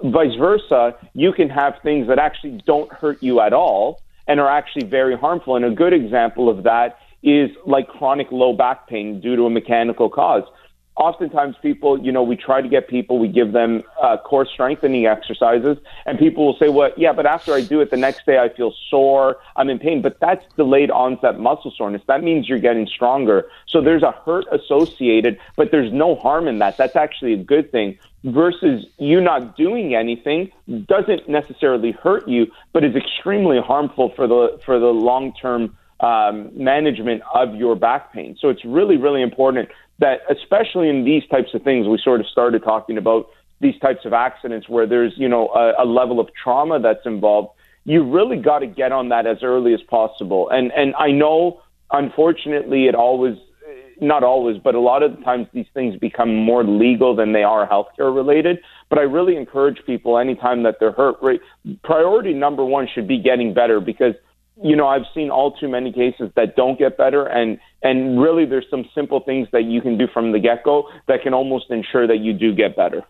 Vice 0.04 0.36
versa, 0.38 0.96
you 1.14 1.32
can 1.32 1.50
have 1.50 1.76
things 1.82 2.08
that 2.08 2.20
actually 2.20 2.62
don't 2.66 2.92
hurt 2.92 3.22
you 3.24 3.40
at 3.40 3.54
all 3.54 4.02
and 4.28 4.40
are 4.40 4.50
actually 4.50 4.86
very 4.86 5.18
harmful. 5.18 5.56
And 5.56 5.66
a 5.66 5.72
good 5.72 5.94
example 5.94 6.50
of 6.50 6.64
that 6.64 6.98
is 7.24 7.50
like 7.66 7.88
chronic 7.88 8.28
low 8.32 8.54
back 8.54 8.88
pain 8.88 9.22
due 9.22 9.36
to 9.36 9.44
a 9.44 9.50
mechanical 9.50 10.10
cause 10.10 10.44
oftentimes 10.98 11.56
people, 11.62 12.00
you 12.00 12.12
know, 12.12 12.24
we 12.24 12.36
try 12.36 12.62
to 12.62 12.70
get 12.70 12.88
people, 12.88 13.20
we 13.20 13.28
give 13.28 13.52
them 13.52 13.84
uh, 14.02 14.18
core 14.18 14.46
strengthening 14.46 15.06
exercises, 15.06 15.78
and 16.06 16.18
people 16.18 16.46
will 16.46 16.58
say, 16.58 16.70
well, 16.70 16.92
yeah, 16.96 17.12
but 17.12 17.26
after 17.26 17.54
I 17.54 17.62
do 17.62 17.82
it 17.82 17.92
the 17.92 17.98
next 17.98 18.26
day, 18.26 18.38
I 18.38 18.50
feel 18.50 18.74
sore, 18.90 19.38
I'm 19.56 19.70
in 19.70 19.80
pain. 19.80 20.02
But 20.02 20.20
that's 20.20 20.44
delayed 20.56 20.92
onset 20.92 21.40
muscle 21.40 21.74
soreness. 21.78 22.02
That 22.08 22.24
means 22.24 22.48
you're 22.48 22.60
getting 22.60 22.88
stronger. 22.88 23.50
So 23.68 23.82
there's 23.82 24.04
a 24.04 24.12
hurt 24.12 24.46
associated, 24.52 25.38
but 25.58 25.72
there's 25.72 25.92
no 25.92 26.16
harm 26.16 26.48
in 26.48 26.60
that. 26.60 26.78
That's 26.78 26.96
actually 26.96 27.34
a 27.34 27.44
good 27.44 27.72
thing. 27.72 27.98
Versus 28.26 28.86
you 28.98 29.22
not 29.22 29.56
doing 29.56 29.94
anything 29.94 30.52
doesn't 30.88 31.30
necessarily 31.30 31.92
hurt 31.92 32.28
you, 32.28 32.48
but 32.74 32.84
is 32.84 32.96
extremely 32.96 33.60
harmful 33.62 34.12
for 34.16 34.26
the 34.26 34.60
for 34.66 34.80
the 34.80 34.88
long 34.88 35.32
term 35.40 35.78
um, 36.00 36.50
management 36.56 37.22
of 37.34 37.56
your 37.56 37.76
back 37.76 38.12
pain. 38.14 38.36
So 38.40 38.50
it's 38.50 38.66
really, 38.66 38.98
really 38.98 39.22
important 39.22 39.70
that 40.00 40.22
especially 40.30 40.90
in 40.90 41.06
these 41.06 41.24
types 41.28 41.54
of 41.54 41.62
things, 41.62 41.88
we 41.88 42.00
sort 42.04 42.20
of 42.20 42.28
started 42.28 42.64
talking 42.64 42.98
about 42.98 43.30
these 43.62 43.78
types 43.80 44.06
of 44.06 44.14
accidents 44.14 44.68
where 44.68 44.86
there's, 44.86 45.14
you 45.18 45.30
know, 45.30 45.48
a, 45.50 45.84
a 45.84 45.86
level 45.86 46.20
of 46.20 46.28
trauma 46.34 46.80
that's 46.80 47.06
involved. 47.06 47.50
You 47.86 48.04
really 48.04 48.38
got 48.38 48.60
to 48.60 48.68
get 48.68 48.92
on 48.92 49.10
that 49.10 49.28
as 49.28 49.44
early 49.44 49.74
as 49.74 49.82
possible. 49.84 50.50
And 50.50 50.72
and 50.72 50.96
I 50.96 51.12
know, 51.12 51.62
unfortunately, 51.92 52.88
it 52.88 52.96
always, 52.96 53.38
not 54.02 54.24
always, 54.24 54.58
but 54.64 54.76
a 54.76 54.80
lot 54.80 55.04
of 55.04 55.16
the 55.16 55.24
times 55.24 55.48
these 55.54 55.66
things 55.74 55.98
become 55.98 56.36
more 56.36 56.64
legal 56.64 57.16
than 57.16 57.34
they 57.34 57.44
are 57.44 57.68
healthcare 57.68 58.14
related. 58.14 58.60
But 58.90 59.00
I 59.00 59.04
really 59.04 59.36
encourage 59.36 59.78
people 59.86 60.18
anytime 60.18 60.64
that 60.64 60.76
they're 60.80 60.92
hurt, 60.92 61.18
right, 61.22 61.40
priority 61.84 62.34
number 62.34 62.64
one 62.64 62.88
should 62.94 63.08
be 63.08 63.22
getting 63.22 63.54
better 63.54 63.80
because 63.80 64.16
you 64.64 64.76
know, 64.76 64.88
I've 64.88 65.04
seen 65.14 65.30
all 65.30 65.52
too 65.52 65.68
many 65.68 65.92
cases 65.92 66.32
that 66.36 66.56
don't 66.56 66.80
get 66.80 66.98
better, 66.98 67.26
and 67.26 67.60
and 67.84 68.22
really, 68.22 68.46
there's 68.46 68.66
some 68.70 68.86
simple 68.96 69.20
things 69.20 69.48
that 69.52 69.66
you 69.66 69.82
can 69.82 69.98
do 69.98 70.08
from 70.14 70.32
the 70.32 70.40
get 70.40 70.64
go 70.64 70.88
that 71.08 71.22
can 71.24 71.34
almost 71.34 71.66
ensure 71.70 72.08
that 72.08 72.20
you 72.20 72.32
do 72.32 72.56
get 72.56 72.76
better. 72.76 73.04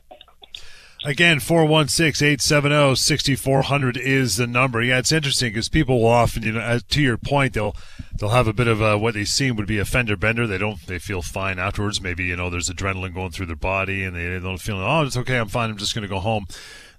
Again, 1.06 1.40
416 1.40 2.26
870 2.26 2.96
6400 2.96 3.98
is 3.98 4.38
the 4.38 4.48
number. 4.48 4.82
Yeah, 4.82 4.98
it's 4.98 5.12
interesting 5.12 5.52
because 5.52 5.70
people 5.70 6.02
will 6.02 6.10
often, 6.10 6.42
you 6.42 6.54
know, 6.54 6.80
to 6.80 7.02
your 7.02 7.18
point, 7.18 7.54
they'll 7.54 7.76
they'll 8.18 8.30
have 8.30 8.48
a 8.48 8.54
bit 8.54 8.68
of 8.68 8.82
a, 8.82 8.98
what 8.98 9.14
they 9.14 9.26
seem 9.26 9.56
would 9.56 9.68
be 9.68 9.78
a 9.78 9.86
fender 9.86 10.18
bender. 10.18 10.48
They 10.48 10.58
don't, 10.58 10.84
they 10.88 11.00
feel 11.00 11.22
fine 11.22 11.60
afterwards. 11.60 12.02
Maybe, 12.02 12.26
you 12.26 12.36
know, 12.36 12.50
there's 12.50 12.70
adrenaline 12.70 13.14
going 13.14 13.32
through 13.32 13.48
their 13.48 13.56
body 13.56 14.04
and 14.04 14.16
they 14.16 14.40
don't 14.40 14.58
feel, 14.58 14.78
oh, 14.78 15.04
it's 15.04 15.18
okay, 15.18 15.38
I'm 15.38 15.48
fine, 15.48 15.70
I'm 15.70 15.78
just 15.78 15.94
going 15.94 16.04
to 16.04 16.14
go 16.14 16.20
home. 16.20 16.48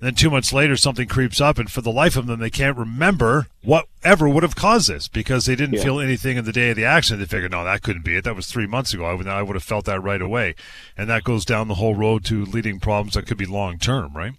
And 0.00 0.08
then 0.08 0.14
two 0.14 0.30
months 0.30 0.52
later, 0.52 0.76
something 0.76 1.08
creeps 1.08 1.40
up, 1.40 1.58
and 1.58 1.70
for 1.70 1.80
the 1.80 1.92
life 1.92 2.16
of 2.16 2.26
them, 2.26 2.40
they 2.40 2.50
can't 2.50 2.76
remember 2.76 3.46
whatever 3.62 4.28
would 4.28 4.42
have 4.42 4.54
caused 4.54 4.88
this 4.88 5.08
because 5.08 5.46
they 5.46 5.56
didn't 5.56 5.76
yeah. 5.76 5.84
feel 5.84 6.00
anything 6.00 6.36
in 6.36 6.44
the 6.44 6.52
day 6.52 6.70
of 6.70 6.76
the 6.76 6.84
accident. 6.84 7.20
They 7.20 7.36
figured, 7.36 7.52
no, 7.52 7.64
that 7.64 7.82
couldn't 7.82 8.04
be 8.04 8.16
it. 8.16 8.24
That 8.24 8.36
was 8.36 8.46
three 8.46 8.66
months 8.66 8.92
ago. 8.92 9.04
I 9.04 9.14
would, 9.14 9.26
I 9.26 9.42
would 9.42 9.56
have 9.56 9.62
felt 9.62 9.86
that 9.86 10.02
right 10.02 10.20
away. 10.20 10.54
And 10.96 11.08
that 11.08 11.24
goes 11.24 11.44
down 11.44 11.68
the 11.68 11.74
whole 11.74 11.94
road 11.94 12.24
to 12.26 12.44
leading 12.44 12.78
problems 12.80 13.14
that 13.14 13.26
could 13.26 13.38
be 13.38 13.46
long 13.46 13.78
term, 13.78 14.14
right? 14.14 14.34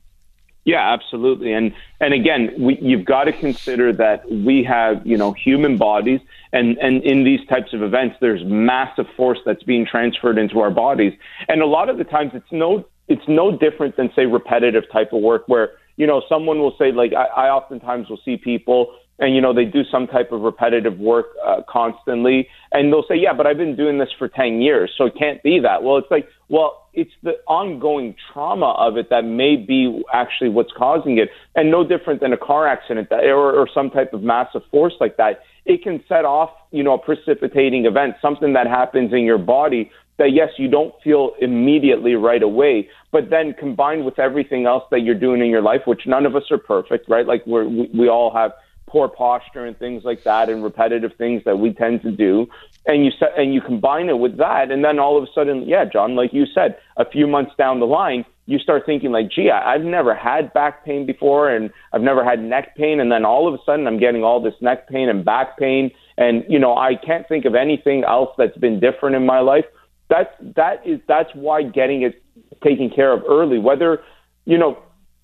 Yeah, 0.67 0.91
absolutely. 0.91 1.53
And 1.53 1.73
and 2.01 2.13
again, 2.13 2.53
we, 2.59 2.77
you've 2.81 3.05
got 3.05 3.23
to 3.23 3.31
consider 3.31 3.93
that 3.93 4.29
we 4.29 4.65
have 4.65 5.07
you 5.07 5.17
know 5.17 5.31
human 5.31 5.77
bodies, 5.77 6.19
and 6.51 6.77
and 6.79 7.01
in 7.03 7.23
these 7.23 7.39
types 7.47 7.73
of 7.73 7.81
events, 7.81 8.17
there's 8.19 8.43
massive 8.43 9.05
force 9.15 9.39
that's 9.45 9.63
being 9.63 9.85
transferred 9.85 10.37
into 10.37 10.59
our 10.59 10.69
bodies, 10.69 11.13
and 11.47 11.61
a 11.61 11.65
lot 11.65 11.89
of 11.89 11.97
the 11.97 12.03
times 12.03 12.31
it's 12.33 12.51
no 12.51 12.83
it's 13.07 13.25
no 13.29 13.57
different 13.57 13.95
than 13.95 14.11
say 14.13 14.25
repetitive 14.25 14.83
type 14.91 15.13
of 15.13 15.21
work 15.21 15.43
where 15.47 15.71
you 15.95 16.05
know 16.05 16.21
someone 16.27 16.59
will 16.59 16.75
say 16.77 16.91
like 16.91 17.13
I, 17.13 17.45
I 17.45 17.49
oftentimes 17.49 18.09
will 18.09 18.19
see 18.25 18.35
people 18.35 18.93
and 19.19 19.33
you 19.33 19.39
know 19.39 19.53
they 19.53 19.63
do 19.63 19.85
some 19.89 20.05
type 20.05 20.33
of 20.33 20.41
repetitive 20.41 20.99
work 20.99 21.27
uh, 21.45 21.61
constantly 21.69 22.49
and 22.73 22.91
they'll 22.91 23.05
say 23.07 23.15
yeah 23.15 23.33
but 23.33 23.47
i've 23.47 23.57
been 23.57 23.75
doing 23.75 23.97
this 23.97 24.09
for 24.17 24.27
10 24.27 24.61
years 24.61 24.91
so 24.97 25.05
it 25.05 25.15
can't 25.17 25.41
be 25.43 25.59
that 25.59 25.83
well 25.83 25.97
it's 25.97 26.11
like 26.11 26.27
well 26.49 26.86
it's 26.97 27.13
the 27.23 27.33
ongoing 27.47 28.15
trauma 28.33 28.71
of 28.77 28.97
it 28.97 29.09
that 29.09 29.23
may 29.23 29.55
be 29.55 30.03
actually 30.11 30.49
what's 30.49 30.73
causing 30.75 31.17
it 31.17 31.29
and 31.55 31.71
no 31.71 31.87
different 31.87 32.19
than 32.19 32.33
a 32.33 32.37
car 32.37 32.67
accident 32.67 33.09
that, 33.09 33.23
or, 33.23 33.53
or 33.53 33.69
some 33.73 33.89
type 33.89 34.11
of 34.13 34.21
massive 34.23 34.63
force 34.71 34.95
like 34.99 35.15
that 35.15 35.41
it 35.65 35.83
can 35.83 36.03
set 36.09 36.25
off 36.25 36.49
you 36.71 36.83
know 36.83 36.95
a 36.95 36.99
precipitating 36.99 37.85
event 37.85 38.15
something 38.21 38.53
that 38.53 38.67
happens 38.67 39.13
in 39.13 39.23
your 39.23 39.37
body 39.37 39.89
that 40.17 40.31
yes, 40.33 40.49
you 40.57 40.67
don't 40.67 40.93
feel 41.03 41.33
immediately 41.39 42.15
right 42.15 42.41
away, 42.41 42.89
but 43.11 43.29
then 43.29 43.53
combined 43.53 44.03
with 44.03 44.17
everything 44.19 44.65
else 44.65 44.83
that 44.91 45.01
you're 45.01 45.15
doing 45.15 45.41
in 45.41 45.47
your 45.47 45.61
life, 45.61 45.81
which 45.85 46.07
none 46.07 46.25
of 46.25 46.35
us 46.35 46.43
are 46.49 46.57
perfect, 46.57 47.07
right? 47.07 47.27
Like 47.27 47.45
we're, 47.45 47.67
we, 47.67 47.89
we 47.93 48.09
all 48.09 48.33
have 48.33 48.51
poor 48.87 49.07
posture 49.07 49.65
and 49.65 49.77
things 49.77 50.03
like 50.03 50.23
that 50.23 50.49
and 50.49 50.63
repetitive 50.63 51.11
things 51.17 51.43
that 51.45 51.59
we 51.59 51.73
tend 51.73 52.01
to 52.01 52.11
do. 52.11 52.47
And 52.87 53.05
you 53.05 53.11
set, 53.19 53.37
and 53.37 53.53
you 53.53 53.61
combine 53.61 54.09
it 54.09 54.17
with 54.17 54.37
that. 54.37 54.71
And 54.71 54.83
then 54.83 54.97
all 54.97 55.17
of 55.17 55.23
a 55.23 55.27
sudden, 55.35 55.67
yeah, 55.67 55.85
John, 55.85 56.15
like 56.15 56.33
you 56.33 56.45
said, 56.45 56.77
a 56.95 57.03
few 57.07 57.27
months 57.27 57.51
down 57.57 57.79
the 57.79 57.85
line, 57.85 58.25
you 58.45 58.57
start 58.59 58.85
thinking 58.85 59.11
like, 59.11 59.29
gee, 59.29 59.51
I've 59.51 59.81
never 59.81 60.15
had 60.15 60.53
back 60.53 60.85
pain 60.85 61.05
before 61.05 61.53
and 61.53 61.69
I've 61.91 62.01
never 62.01 62.23
had 62.23 62.41
neck 62.41 62.77
pain. 62.77 63.01
And 63.01 63.11
then 63.11 63.25
all 63.25 63.45
of 63.45 63.53
a 63.53 63.57
sudden 63.65 63.85
I'm 63.87 63.99
getting 63.99 64.23
all 64.23 64.41
this 64.41 64.53
neck 64.61 64.87
pain 64.87 65.09
and 65.09 65.25
back 65.25 65.57
pain. 65.57 65.91
And, 66.17 66.45
you 66.47 66.57
know, 66.57 66.77
I 66.77 66.95
can't 66.95 67.27
think 67.27 67.43
of 67.43 67.55
anything 67.55 68.05
else 68.05 68.29
that's 68.37 68.57
been 68.57 68.79
different 68.79 69.17
in 69.17 69.25
my 69.25 69.41
life 69.41 69.65
that's 70.09 70.33
that 70.55 70.85
is 70.85 70.99
that's 71.07 71.29
why 71.33 71.63
getting 71.63 72.01
it 72.01 72.21
taken 72.63 72.89
care 72.89 73.11
of 73.11 73.23
early. 73.27 73.59
Whether 73.59 74.01
you 74.45 74.57
know, 74.57 74.77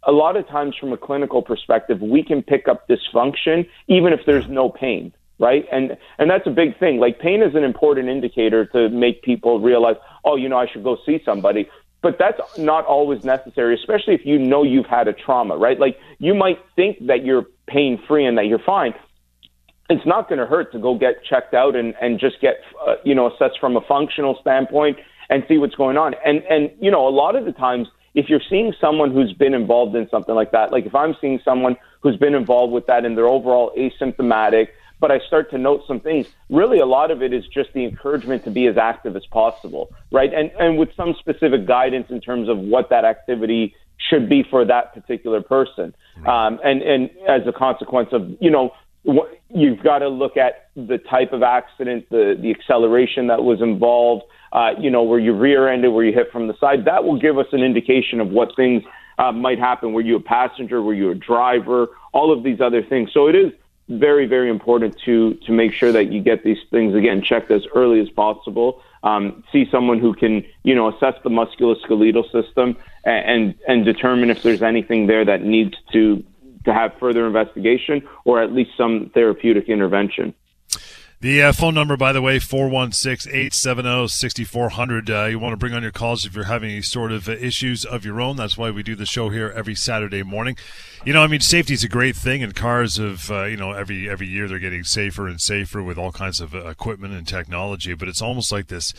a 0.05 0.12
lot 0.12 0.36
of 0.36 0.48
times 0.48 0.75
from 0.79 0.91
a 0.91 0.98
clinical 0.98 1.41
perspective, 1.41 2.01
we 2.01 2.24
can 2.24 2.41
pick 2.41 2.67
up 2.67 2.88
dysfunction 2.88 3.67
even 3.88 4.12
if 4.12 4.20
there's 4.25 4.48
no 4.48 4.70
pain, 4.70 5.13
right? 5.39 5.65
And 5.71 5.97
and 6.17 6.29
that's 6.29 6.47
a 6.47 6.51
big 6.51 6.77
thing. 6.79 6.99
Like 6.99 7.19
pain 7.19 7.41
is 7.41 7.55
an 7.55 7.63
important 7.63 8.09
indicator 8.09 8.65
to 8.67 8.89
make 8.89 9.21
people 9.23 9.59
realize, 9.59 9.95
oh, 10.23 10.35
you 10.35 10.49
know, 10.49 10.57
I 10.57 10.67
should 10.71 10.83
go 10.83 10.97
see 11.05 11.21
somebody. 11.25 11.69
But 12.01 12.17
that's 12.19 12.41
not 12.57 12.85
always 12.85 13.23
necessary, 13.23 13.75
especially 13.75 14.13
if 14.13 14.25
you 14.25 14.37
know 14.37 14.63
you've 14.63 14.85
had 14.85 15.07
a 15.07 15.13
trauma, 15.13 15.55
right? 15.55 15.79
Like 15.79 15.97
you 16.19 16.33
might 16.33 16.59
think 16.75 17.07
that 17.07 17.23
you're 17.23 17.45
pain 17.65 17.97
free 18.07 18.25
and 18.25 18.37
that 18.37 18.45
you're 18.47 18.59
fine, 18.59 18.93
it's 19.89 20.05
not 20.05 20.27
going 20.27 20.39
to 20.39 20.45
hurt 20.45 20.71
to 20.73 20.79
go 20.79 20.97
get 20.97 21.23
checked 21.23 21.53
out 21.53 21.75
and, 21.75 21.93
and 22.01 22.19
just 22.19 22.39
get, 22.41 22.55
uh, 22.87 22.95
you 23.03 23.15
know, 23.15 23.33
assessed 23.33 23.59
from 23.59 23.77
a 23.77 23.81
functional 23.81 24.37
standpoint 24.41 24.97
and 25.29 25.43
see 25.47 25.57
what's 25.57 25.75
going 25.75 25.97
on. 25.97 26.13
And, 26.25 26.43
and, 26.49 26.71
you 26.79 26.91
know, 26.91 27.07
a 27.07 27.09
lot 27.09 27.35
of 27.35 27.45
the 27.45 27.51
times, 27.51 27.87
if 28.13 28.29
you're 28.29 28.41
seeing 28.49 28.73
someone 28.79 29.11
who's 29.11 29.33
been 29.33 29.53
involved 29.53 29.95
in 29.95 30.07
something 30.09 30.35
like 30.35 30.51
that, 30.51 30.71
like 30.71 30.85
if 30.85 30.93
I'm 30.93 31.15
seeing 31.19 31.39
someone 31.43 31.75
who's 32.01 32.17
been 32.17 32.35
involved 32.35 32.71
with 32.71 32.85
that 32.87 33.05
and 33.05 33.17
they're 33.17 33.27
overall 33.27 33.71
asymptomatic, 33.77 34.67
but 35.03 35.12
I 35.12 35.19
start 35.27 35.51
to 35.51 35.57
note 35.57 35.83
some 35.86 36.00
things, 36.00 36.27
really 36.50 36.79
a 36.79 36.86
lot 36.86 37.12
of 37.12 37.22
it 37.22 37.33
is 37.33 37.43
just 37.53 37.74
the 37.74 37.83
encouragement 37.83 38.45
to 38.45 38.51
be 38.51 38.67
as 38.67 38.77
active 38.77 39.17
as 39.17 39.25
possible, 39.25 39.89
right? 40.13 40.33
And, 40.33 40.50
and 40.57 40.77
with 40.77 40.95
some 40.95 41.13
specific 41.19 41.67
guidance 41.67 42.07
in 42.10 42.22
terms 42.22 42.48
of 42.48 42.57
what 42.57 42.89
that 42.89 43.03
activity 43.03 43.75
should 44.10 44.29
be 44.29 44.43
for 44.50 44.63
that 44.63 44.93
particular 44.93 45.41
person. 45.41 45.93
Um, 46.25 46.57
and, 46.63 46.81
and 46.81 47.10
as 47.27 47.41
a 47.45 47.51
consequence 47.51 48.13
of, 48.13 48.31
you 48.39 48.50
know, 48.50 48.72
what, 49.01 49.38
you've 49.53 49.83
got 49.83 50.00
to 50.00 50.07
look 50.07 50.38
at 50.38 50.69
the 50.77 51.00
type 51.00 51.33
of 51.33 51.43
accident, 51.43 52.10
the, 52.10 52.38
the 52.41 52.51
acceleration 52.51 53.27
that 53.27 53.43
was 53.43 53.62
involved, 53.62 54.24
uh, 54.53 54.69
you 54.79 54.89
know, 54.89 55.03
where 55.03 55.19
you 55.19 55.33
rear 55.33 55.67
ended, 55.67 55.91
where 55.91 56.05
you 56.05 56.13
hit 56.13 56.31
from 56.31 56.48
the 56.48 56.57
side. 56.62 56.86
That 56.86 57.03
will 57.03 57.19
give 57.19 57.38
us 57.38 57.48
an 57.51 57.62
indication 57.62 58.22
of 58.22 58.29
what 58.29 58.55
things 58.55 58.83
uh, 59.19 59.33
might 59.33 59.60
happen. 59.60 59.91
Were 59.91 60.00
you 60.00 60.15
a 60.15 60.22
passenger? 60.22 60.81
Were 60.81 60.93
you 60.93 61.12
a 61.12 61.15
driver? 61.15 61.88
All 62.13 62.31
of 62.31 62.41
these 62.45 62.62
other 62.62 62.81
things. 62.81 63.10
So 63.13 63.27
it 63.27 63.36
is 63.36 63.51
very, 63.89 64.25
very 64.25 64.49
important 64.49 64.97
to 65.05 65.33
to 65.45 65.51
make 65.51 65.73
sure 65.73 65.91
that 65.91 66.11
you 66.11 66.21
get 66.21 66.43
these 66.43 66.57
things 66.71 66.95
again 66.95 67.21
checked 67.21 67.51
as 67.51 67.63
early 67.75 67.99
as 67.99 68.09
possible. 68.09 68.81
Um, 69.03 69.43
see 69.51 69.65
someone 69.69 69.99
who 69.99 70.13
can, 70.13 70.45
you 70.63 70.73
know, 70.73 70.87
assess 70.87 71.15
the 71.23 71.29
musculoskeletal 71.29 72.23
system 72.31 72.77
and, 73.03 73.25
and 73.25 73.55
and 73.67 73.85
determine 73.85 74.29
if 74.29 74.43
there's 74.43 74.61
anything 74.61 75.07
there 75.07 75.25
that 75.25 75.43
needs 75.43 75.75
to 75.91 76.23
to 76.65 76.73
have 76.73 76.93
further 76.99 77.27
investigation 77.27 78.07
or 78.23 78.41
at 78.41 78.53
least 78.53 78.71
some 78.77 79.11
therapeutic 79.13 79.67
intervention. 79.67 80.33
The 81.23 81.41
uh, 81.41 81.51
phone 81.53 81.73
number, 81.73 81.95
by 81.95 82.11
the 82.11 82.21
way, 82.21 82.37
416-870-6400. 82.37 85.09
Uh, 85.09 85.23
you 85.29 85.39
want 85.39 85.53
to 85.53 85.57
bring 85.57 85.73
on 85.73 85.81
your 85.81 85.93
calls 85.93 86.25
if 86.25 86.35
you're 86.35 86.43
having 86.43 86.71
any 86.71 86.81
sort 86.81 87.13
of 87.13 87.29
uh, 87.29 87.31
issues 87.31 87.85
of 87.85 88.03
your 88.03 88.19
own. 88.19 88.35
That's 88.35 88.57
why 88.57 88.71
we 88.71 88.83
do 88.83 88.93
the 88.93 89.05
show 89.05 89.29
here 89.29 89.49
every 89.55 89.73
Saturday 89.73 90.21
morning. 90.21 90.57
You 91.05 91.13
know, 91.13 91.23
I 91.23 91.27
mean, 91.27 91.39
safety 91.39 91.75
is 91.75 91.83
a 91.85 91.87
great 91.87 92.17
thing, 92.17 92.43
and 92.43 92.53
cars 92.53 92.97
have, 92.97 93.31
uh, 93.31 93.45
you 93.45 93.55
know, 93.55 93.71
every 93.71 94.09
every 94.09 94.27
year 94.27 94.49
they're 94.49 94.59
getting 94.59 94.83
safer 94.83 95.29
and 95.29 95.39
safer 95.39 95.81
with 95.81 95.97
all 95.97 96.11
kinds 96.11 96.41
of 96.41 96.53
uh, 96.53 96.67
equipment 96.67 97.13
and 97.13 97.25
technology. 97.25 97.93
But 97.93 98.09
it's 98.09 98.21
almost 98.21 98.51
like 98.51 98.67
this 98.67 98.93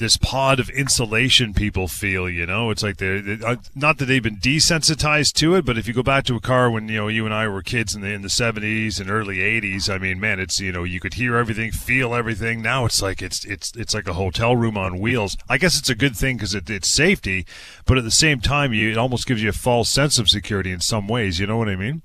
this 0.00 0.16
pod 0.16 0.58
of 0.58 0.68
insulation 0.70 1.54
people 1.54 1.86
feel. 1.86 2.28
You 2.28 2.46
know, 2.46 2.70
it's 2.70 2.82
like 2.82 2.96
they're, 2.96 3.20
they, 3.20 3.44
uh, 3.44 3.56
not 3.76 3.98
that 3.98 4.06
they've 4.06 4.22
been 4.22 4.38
desensitized 4.38 5.34
to 5.34 5.54
it, 5.54 5.64
but 5.64 5.78
if 5.78 5.86
you 5.86 5.94
go 5.94 6.02
back 6.02 6.24
to 6.24 6.34
a 6.34 6.40
car 6.40 6.68
when 6.68 6.88
you 6.88 6.96
know 6.96 7.06
you 7.06 7.24
and 7.24 7.32
I 7.32 7.46
were 7.46 7.62
kids 7.62 7.94
in 7.94 8.00
the 8.00 8.08
in 8.08 8.22
the 8.22 8.28
seventies 8.28 8.98
and 8.98 9.08
early 9.08 9.40
eighties, 9.40 9.88
I 9.88 9.98
mean, 9.98 10.18
man, 10.18 10.40
it's 10.40 10.58
you 10.58 10.72
know 10.72 10.82
you 10.82 10.98
could 10.98 11.14
hear 11.14 11.36
everything, 11.36 11.70
feel 11.70 12.14
everything. 12.14 12.60
Now 12.62 12.84
it's 12.86 13.00
like 13.00 13.22
it's 13.22 13.44
it's 13.44 13.72
it's 13.76 13.94
like 13.94 14.08
a 14.08 14.14
hotel 14.14 14.56
room 14.56 14.76
on 14.76 14.98
wheels. 14.98 15.36
I 15.48 15.58
guess 15.58 15.78
it's 15.78 15.90
a 15.90 15.94
good 15.94 16.16
thing 16.16 16.36
because 16.36 16.54
it, 16.54 16.68
it's 16.68 16.88
safety, 16.88 17.46
but 17.86 17.98
at 17.98 18.04
the 18.04 18.10
same 18.10 18.40
time, 18.40 18.72
you 18.72 18.90
it 18.90 18.98
almost 18.98 19.26
gives 19.28 19.42
you 19.42 19.50
a 19.50 19.52
false 19.52 19.88
sense 19.88 20.18
of 20.18 20.28
security 20.28 20.72
in 20.72 20.80
some 20.80 21.06
ways. 21.06 21.38
You 21.38 21.46
know 21.46 21.58
what 21.58 21.68
I 21.68 21.76
mean? 21.76 22.02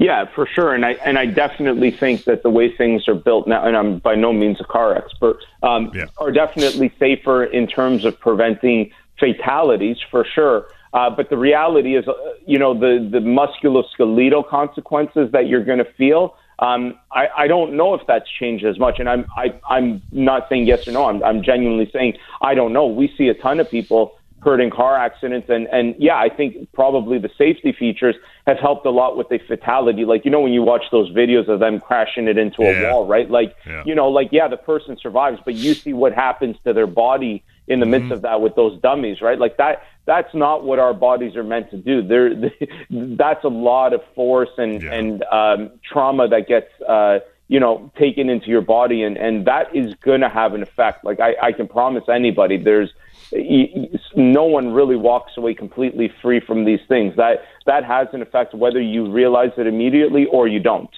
Yeah, 0.00 0.24
for 0.34 0.46
sure, 0.46 0.72
and 0.72 0.86
I 0.86 0.92
and 1.04 1.18
I 1.18 1.26
definitely 1.26 1.90
think 1.90 2.24
that 2.24 2.42
the 2.42 2.48
way 2.48 2.74
things 2.74 3.06
are 3.06 3.14
built 3.14 3.46
now, 3.46 3.66
and 3.66 3.76
I'm 3.76 3.98
by 3.98 4.14
no 4.14 4.32
means 4.32 4.58
a 4.58 4.64
car 4.64 4.96
expert, 4.96 5.44
um, 5.62 5.92
yeah. 5.94 6.06
are 6.16 6.32
definitely 6.32 6.90
safer 6.98 7.44
in 7.44 7.66
terms 7.66 8.06
of 8.06 8.18
preventing 8.18 8.92
fatalities 9.18 9.98
for 10.10 10.24
sure. 10.24 10.68
Uh, 10.94 11.10
but 11.10 11.28
the 11.28 11.36
reality 11.36 11.96
is, 11.96 12.08
uh, 12.08 12.14
you 12.46 12.58
know, 12.58 12.72
the 12.72 13.06
the 13.12 13.18
musculoskeletal 13.18 14.48
consequences 14.48 15.30
that 15.32 15.48
you're 15.48 15.64
going 15.64 15.84
to 15.84 15.92
feel. 15.98 16.34
Um, 16.60 16.98
I, 17.12 17.28
I 17.36 17.46
don't 17.46 17.74
know 17.74 17.92
if 17.92 18.00
that's 18.06 18.28
changed 18.38 18.64
as 18.64 18.78
much, 18.78 19.00
and 19.00 19.08
I'm 19.08 19.26
I, 19.36 19.52
I'm 19.68 20.00
not 20.12 20.48
saying 20.48 20.66
yes 20.66 20.88
or 20.88 20.92
no. 20.92 21.10
I'm 21.10 21.22
I'm 21.22 21.42
genuinely 21.42 21.90
saying 21.92 22.16
I 22.40 22.54
don't 22.54 22.72
know. 22.72 22.86
We 22.86 23.12
see 23.18 23.28
a 23.28 23.34
ton 23.34 23.60
of 23.60 23.70
people 23.70 24.18
hurt 24.42 24.60
in 24.60 24.70
car 24.70 24.96
accidents. 24.96 25.48
And, 25.48 25.66
and 25.68 25.94
yeah, 25.98 26.16
I 26.16 26.28
think 26.28 26.72
probably 26.72 27.18
the 27.18 27.30
safety 27.36 27.72
features 27.72 28.16
have 28.46 28.58
helped 28.58 28.86
a 28.86 28.90
lot 28.90 29.16
with 29.16 29.28
the 29.28 29.38
fatality. 29.38 30.04
Like, 30.04 30.24
you 30.24 30.30
know, 30.30 30.40
when 30.40 30.52
you 30.52 30.62
watch 30.62 30.84
those 30.90 31.10
videos 31.10 31.48
of 31.48 31.60
them 31.60 31.80
crashing 31.80 32.26
it 32.26 32.38
into 32.38 32.62
a 32.62 32.72
yeah. 32.72 32.92
wall, 32.92 33.06
right? 33.06 33.30
Like, 33.30 33.54
yeah. 33.66 33.82
you 33.84 33.94
know, 33.94 34.08
like, 34.08 34.28
yeah, 34.32 34.48
the 34.48 34.56
person 34.56 34.96
survives, 34.96 35.40
but 35.44 35.54
you 35.54 35.74
see 35.74 35.92
what 35.92 36.12
happens 36.12 36.56
to 36.64 36.72
their 36.72 36.86
body 36.86 37.44
in 37.68 37.80
the 37.80 37.86
midst 37.86 38.06
mm-hmm. 38.06 38.12
of 38.14 38.22
that 38.22 38.40
with 38.40 38.56
those 38.56 38.80
dummies, 38.80 39.20
right? 39.20 39.38
Like 39.38 39.56
that, 39.58 39.84
that's 40.06 40.34
not 40.34 40.64
what 40.64 40.78
our 40.78 40.94
bodies 40.94 41.36
are 41.36 41.44
meant 41.44 41.70
to 41.70 41.76
do. 41.76 42.02
There, 42.02 42.34
that's 42.90 43.44
a 43.44 43.48
lot 43.48 43.92
of 43.92 44.02
force 44.14 44.50
and, 44.58 44.82
yeah. 44.82 44.92
and, 44.92 45.22
um, 45.24 45.70
trauma 45.84 46.26
that 46.28 46.48
gets, 46.48 46.68
uh, 46.82 47.20
you 47.50 47.58
know, 47.58 47.92
taken 47.98 48.30
into 48.30 48.46
your 48.46 48.60
body, 48.60 49.02
and 49.02 49.18
and 49.18 49.44
that 49.48 49.74
is 49.74 49.92
going 49.96 50.20
to 50.20 50.28
have 50.28 50.54
an 50.54 50.62
effect. 50.62 51.04
Like 51.04 51.18
I, 51.18 51.34
I 51.42 51.50
can 51.52 51.66
promise 51.66 52.04
anybody, 52.08 52.56
there's 52.56 52.90
no 53.32 54.44
one 54.44 54.72
really 54.72 54.96
walks 54.96 55.32
away 55.36 55.54
completely 55.54 56.12
free 56.20 56.40
from 56.40 56.64
these 56.64 56.80
things. 56.88 57.14
That 57.16 57.44
that 57.66 57.84
has 57.84 58.08
an 58.12 58.22
effect 58.22 58.54
whether 58.54 58.80
you 58.80 59.10
realize 59.10 59.50
it 59.56 59.66
immediately 59.66 60.26
or 60.26 60.48
you 60.48 60.60
don't. 60.60 60.90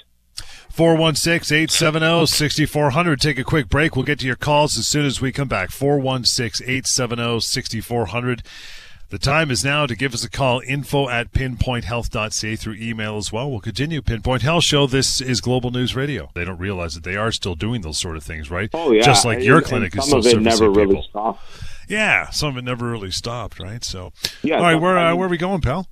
416 0.70 1.54
870 1.54 2.26
6400. 2.26 3.20
Take 3.20 3.38
a 3.38 3.44
quick 3.44 3.68
break. 3.68 3.94
We'll 3.94 4.06
get 4.06 4.20
to 4.20 4.26
your 4.26 4.36
calls 4.36 4.78
as 4.78 4.88
soon 4.88 5.04
as 5.04 5.20
we 5.20 5.30
come 5.30 5.48
back. 5.48 5.70
416 5.70 6.66
870 6.66 7.40
6400. 7.40 8.42
The 9.10 9.18
time 9.18 9.50
is 9.50 9.62
now 9.62 9.84
to 9.84 9.94
give 9.94 10.14
us 10.14 10.24
a 10.24 10.30
call, 10.30 10.62
info 10.66 11.10
at 11.10 11.32
pinpointhealth.ca 11.32 12.56
through 12.56 12.76
email 12.76 13.18
as 13.18 13.30
well. 13.30 13.50
We'll 13.50 13.60
continue. 13.60 14.00
Pinpoint 14.00 14.40
Health 14.40 14.64
Show. 14.64 14.86
This 14.86 15.20
is 15.20 15.42
Global 15.42 15.70
News 15.70 15.94
Radio. 15.94 16.30
They 16.32 16.46
don't 16.46 16.58
realize 16.58 16.94
that 16.94 17.04
they 17.04 17.16
are 17.16 17.30
still 17.30 17.54
doing 17.54 17.82
those 17.82 17.98
sort 17.98 18.16
of 18.16 18.24
things, 18.24 18.50
right? 18.50 18.70
Oh, 18.72 18.90
yeah. 18.90 19.02
Just 19.02 19.26
like 19.26 19.40
your 19.42 19.60
clinic 19.60 19.94
is 19.94 20.06
still 20.06 20.22
some 20.22 20.38
of 20.38 20.40
it 20.40 20.42
never 20.42 20.70
people. 20.70 20.86
really 20.86 21.02
stopped. 21.02 21.42
Yeah, 21.92 22.30
some 22.30 22.48
of 22.48 22.56
it 22.56 22.64
never 22.64 22.90
really 22.90 23.10
stopped, 23.10 23.60
right? 23.60 23.84
So, 23.84 24.14
yeah. 24.42 24.56
All 24.56 24.62
right, 24.62 24.76
where 24.76 24.96
uh, 24.96 25.14
where 25.14 25.26
are 25.26 25.30
we 25.30 25.36
going, 25.36 25.60
pal? 25.60 25.86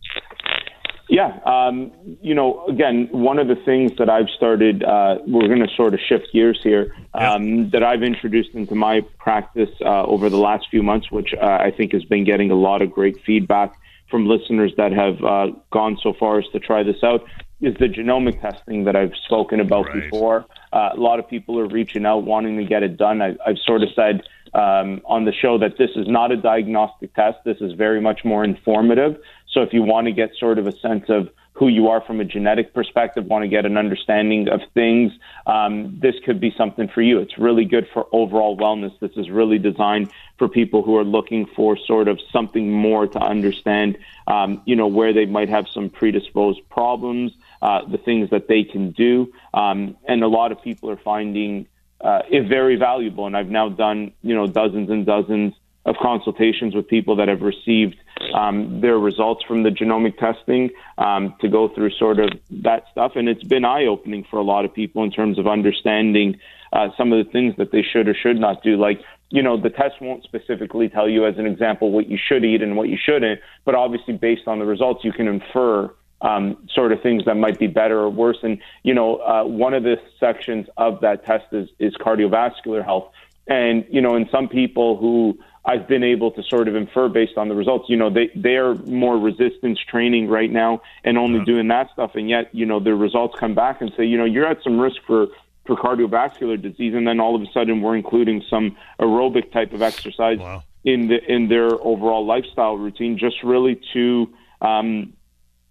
Yeah, 1.11 1.40
um, 1.45 1.90
you 2.23 2.35
know, 2.35 2.64
again, 2.66 3.09
one 3.11 3.38
of 3.38 3.49
the 3.49 3.57
things 3.57 3.92
that 3.99 4.09
I've 4.09 4.30
started, 4.30 4.83
uh, 4.83 5.19
we're 5.26 5.49
going 5.49 5.61
to 5.61 5.69
sort 5.76 5.92
of 5.92 6.00
shift 6.00 6.28
gears 6.33 6.59
here, 6.62 6.97
um, 7.12 7.45
yeah. 7.45 7.64
that 7.73 7.83
I've 7.83 8.02
introduced 8.02 8.54
into 8.54 8.75
my 8.75 9.02
practice 9.19 9.69
uh, 9.85 10.04
over 10.04 10.30
the 10.30 10.38
last 10.38 10.69
few 10.71 10.83
months, 10.83 11.11
which 11.11 11.35
uh, 11.35 11.45
I 11.45 11.71
think 11.71 11.92
has 11.92 12.04
been 12.04 12.25
getting 12.25 12.50
a 12.50 12.54
lot 12.54 12.80
of 12.80 12.90
great 12.92 13.21
feedback 13.26 13.75
from 14.09 14.26
listeners 14.26 14.73
that 14.78 14.92
have 14.92 15.23
uh, 15.23 15.49
gone 15.71 15.99
so 16.02 16.14
far 16.14 16.38
as 16.38 16.47
to 16.52 16.61
try 16.61 16.83
this 16.83 17.02
out, 17.02 17.25
is 17.61 17.76
the 17.78 17.88
genomic 17.88 18.40
testing 18.40 18.85
that 18.85 18.97
I've 18.97 19.14
spoken 19.26 19.61
about 19.61 19.88
right. 19.88 20.11
before. 20.11 20.47
Uh, 20.73 20.90
a 20.95 20.97
lot 20.97 21.19
of 21.19 21.28
people 21.28 21.59
are 21.59 21.66
reaching 21.66 22.07
out 22.07 22.25
wanting 22.25 22.57
to 22.57 22.64
get 22.64 22.83
it 22.83 22.97
done. 22.97 23.21
I, 23.21 23.37
I've 23.45 23.59
sort 23.59 23.83
of 23.83 23.90
said, 23.95 24.23
um, 24.54 25.00
on 25.04 25.25
the 25.25 25.33
show 25.33 25.59
that 25.59 25.78
this 25.78 25.90
is 25.97 26.07
not 26.09 26.33
a 26.33 26.37
diagnostic 26.37 27.14
test. 27.14 27.38
This 27.45 27.59
is 27.61 27.73
very 27.73 28.00
much 28.00 28.25
more 28.25 28.45
informative. 28.45 29.21
So 29.52 29.62
if 29.62 29.73
you 29.73 29.83
want 29.83 30.07
to 30.07 30.12
get 30.12 30.30
sort 30.38 30.59
of 30.59 30.66
a 30.66 30.76
sense 30.78 31.04
of 31.09 31.30
who 31.52 31.69
you 31.69 31.88
are 31.88 32.00
from 32.00 32.21
a 32.21 32.25
genetic 32.25 32.73
perspective, 32.73 33.26
want 33.26 33.42
to 33.42 33.49
get 33.49 33.66
an 33.66 33.76
understanding 33.76 34.49
of 34.49 34.61
things, 34.73 35.12
um, 35.47 35.99
this 36.00 36.14
could 36.25 36.40
be 36.40 36.54
something 36.57 36.88
for 36.88 37.02
you. 37.02 37.19
It's 37.19 37.37
really 37.37 37.66
good 37.66 37.87
for 37.92 38.07
overall 38.12 38.57
wellness. 38.57 38.99
This 38.99 39.11
is 39.16 39.28
really 39.28 39.59
designed 39.59 40.11
for 40.38 40.49
people 40.49 40.83
who 40.83 40.97
are 40.97 41.04
looking 41.04 41.45
for 41.45 41.76
sort 41.76 42.09
of 42.09 42.19
something 42.33 42.73
more 42.73 43.07
to 43.07 43.19
understand, 43.19 43.99
um, 44.26 44.62
you 44.64 44.75
know, 44.75 44.87
where 44.87 45.12
they 45.12 45.26
might 45.26 45.50
have 45.50 45.66
some 45.69 45.90
predisposed 45.90 46.61
problems, 46.71 47.33
uh, 47.61 47.85
the 47.85 47.99
things 47.99 48.30
that 48.30 48.49
they 48.49 48.64
can 48.64 48.92
do. 48.92 49.30
Um, 49.52 49.99
and 50.09 50.23
a 50.23 50.28
lot 50.28 50.52
of 50.52 50.62
people 50.62 50.88
are 50.88 50.97
finding 50.97 51.66
uh, 52.00 52.23
is 52.30 52.49
very 52.49 52.76
valuable. 52.76 53.26
And 53.26 53.37
I've 53.37 53.49
now 53.49 53.69
done, 53.69 54.12
you 54.23 54.35
know, 54.35 54.47
dozens 54.47 54.90
and 54.90 55.04
dozens 55.04 55.54
of 55.87 55.97
consultations 56.00 56.75
with 56.75 56.88
people 56.88 57.16
that 57.16 57.28
have 57.28 57.40
received 57.40 57.97
um, 58.35 58.80
their 58.80 58.99
results 58.99 59.42
from 59.45 59.62
the 59.62 59.71
genomic 59.71 60.19
testing 60.19 60.71
um, 60.99 61.35
to 61.40 61.49
go 61.49 61.69
through 61.69 61.90
sort 61.92 62.19
of 62.19 62.30
that 62.50 62.85
stuff. 62.92 63.12
And 63.14 63.28
it's 63.28 63.45
been 63.45 63.64
eye 63.64 63.87
opening 63.87 64.25
for 64.30 64.38
a 64.38 64.42
lot 64.42 64.64
of 64.64 64.75
people 64.75 65.02
in 65.04 65.11
terms 65.11 65.38
of 65.38 65.47
understanding 65.47 66.38
uh, 66.73 66.88
some 66.97 67.12
of 67.12 67.25
the 67.25 67.30
things 67.33 67.54
that 67.57 67.73
they 67.73 67.83
should 67.83 68.09
or 68.09 68.14
should 68.14 68.38
not 68.38 68.62
do. 68.62 68.76
Like, 68.76 69.00
you 69.30 69.42
know, 69.42 69.57
the 69.61 69.71
test 69.71 70.00
won't 70.00 70.23
specifically 70.25 70.88
tell 70.88 71.09
you, 71.09 71.25
as 71.25 71.38
an 71.38 71.47
example, 71.47 71.92
what 71.92 72.09
you 72.09 72.19
should 72.19 72.45
eat 72.45 72.62
and 72.62 72.76
what 72.76 72.88
you 72.88 72.99
shouldn't, 73.02 73.40
but 73.64 73.75
obviously, 73.75 74.14
based 74.14 74.47
on 74.47 74.59
the 74.59 74.66
results, 74.66 75.04
you 75.04 75.12
can 75.12 75.28
infer 75.28 75.90
um, 76.23 76.69
sort 76.75 76.93
of 76.93 77.03
things 77.03 77.25
that 77.25 77.37
might 77.37 77.59
be 77.59 77.67
better 77.67 77.99
or 77.99 78.11
worse. 78.11 78.39
And 78.43 78.59
you 78.83 78.95
know, 78.95 79.17
uh, 79.17 79.45
one 79.45 79.75
of 79.75 79.83
the 79.83 79.97
sections 80.19 80.67
of 80.77 81.00
that 81.00 81.25
test 81.25 81.47
is 81.53 81.69
is 81.79 81.95
cardiovascular 81.95 82.85
health. 82.85 83.12
And 83.47 83.85
you 83.91 84.00
know, 84.00 84.17
in 84.17 84.29
some 84.31 84.49
people 84.49 84.97
who 84.97 85.39
I've 85.65 85.87
been 85.89 86.05
able 86.05 86.31
to 86.33 86.43
sort 86.43 86.69
of 86.69 86.75
infer 86.75 87.09
based 87.09 87.37
on 87.37 87.49
the 87.49 87.55
results, 87.55 87.87
you 87.89 87.97
know, 87.97 88.11
they 88.11 88.31
they 88.35 88.57
are 88.57 88.75
more 88.75 89.19
resistance 89.19 89.79
training 89.91 90.29
right 90.29 90.50
now 90.50 90.83
and 91.05 91.19
only 91.19 91.39
yeah. 91.41 91.45
doing 91.45 91.69
that 91.69 91.91
stuff, 91.93 92.12
and 92.15 92.29
yet 92.29 92.55
you 92.55 92.67
know, 92.67 92.81
the 92.81 92.95
results 92.95 93.39
come 93.39 93.55
back 93.55 93.81
and 93.81 93.93
say, 93.97 94.05
you 94.05 94.17
know, 94.17 94.25
you're 94.25 94.47
at 94.47 94.62
some 94.62 94.79
risk 94.79 94.97
for 95.07 95.29
for 95.67 95.77
cardiovascular 95.77 96.61
disease, 96.61 96.95
and 96.95 97.07
then 97.07 97.21
all 97.21 97.35
of 97.37 97.43
a 97.43 97.47
sudden 97.53 97.81
we're 97.81 97.97
including 97.97 98.43
some 98.49 98.77
aerobic 99.00 99.53
type 99.53 99.73
of 99.73 99.83
exercise 99.83 100.39
wow. 100.39 100.62
in 100.85 101.09
the 101.09 101.19
in 101.33 101.49
their 101.49 101.71
overall 101.83 102.25
lifestyle 102.25 102.77
routine, 102.77 103.19
just 103.19 103.43
really 103.43 103.81
to 103.93 104.29
um, 104.62 105.12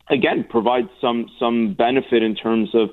again 0.09 0.45
provide 0.49 0.89
some 1.01 1.27
some 1.39 1.73
benefit 1.73 2.23
in 2.23 2.35
terms 2.35 2.69
of 2.73 2.89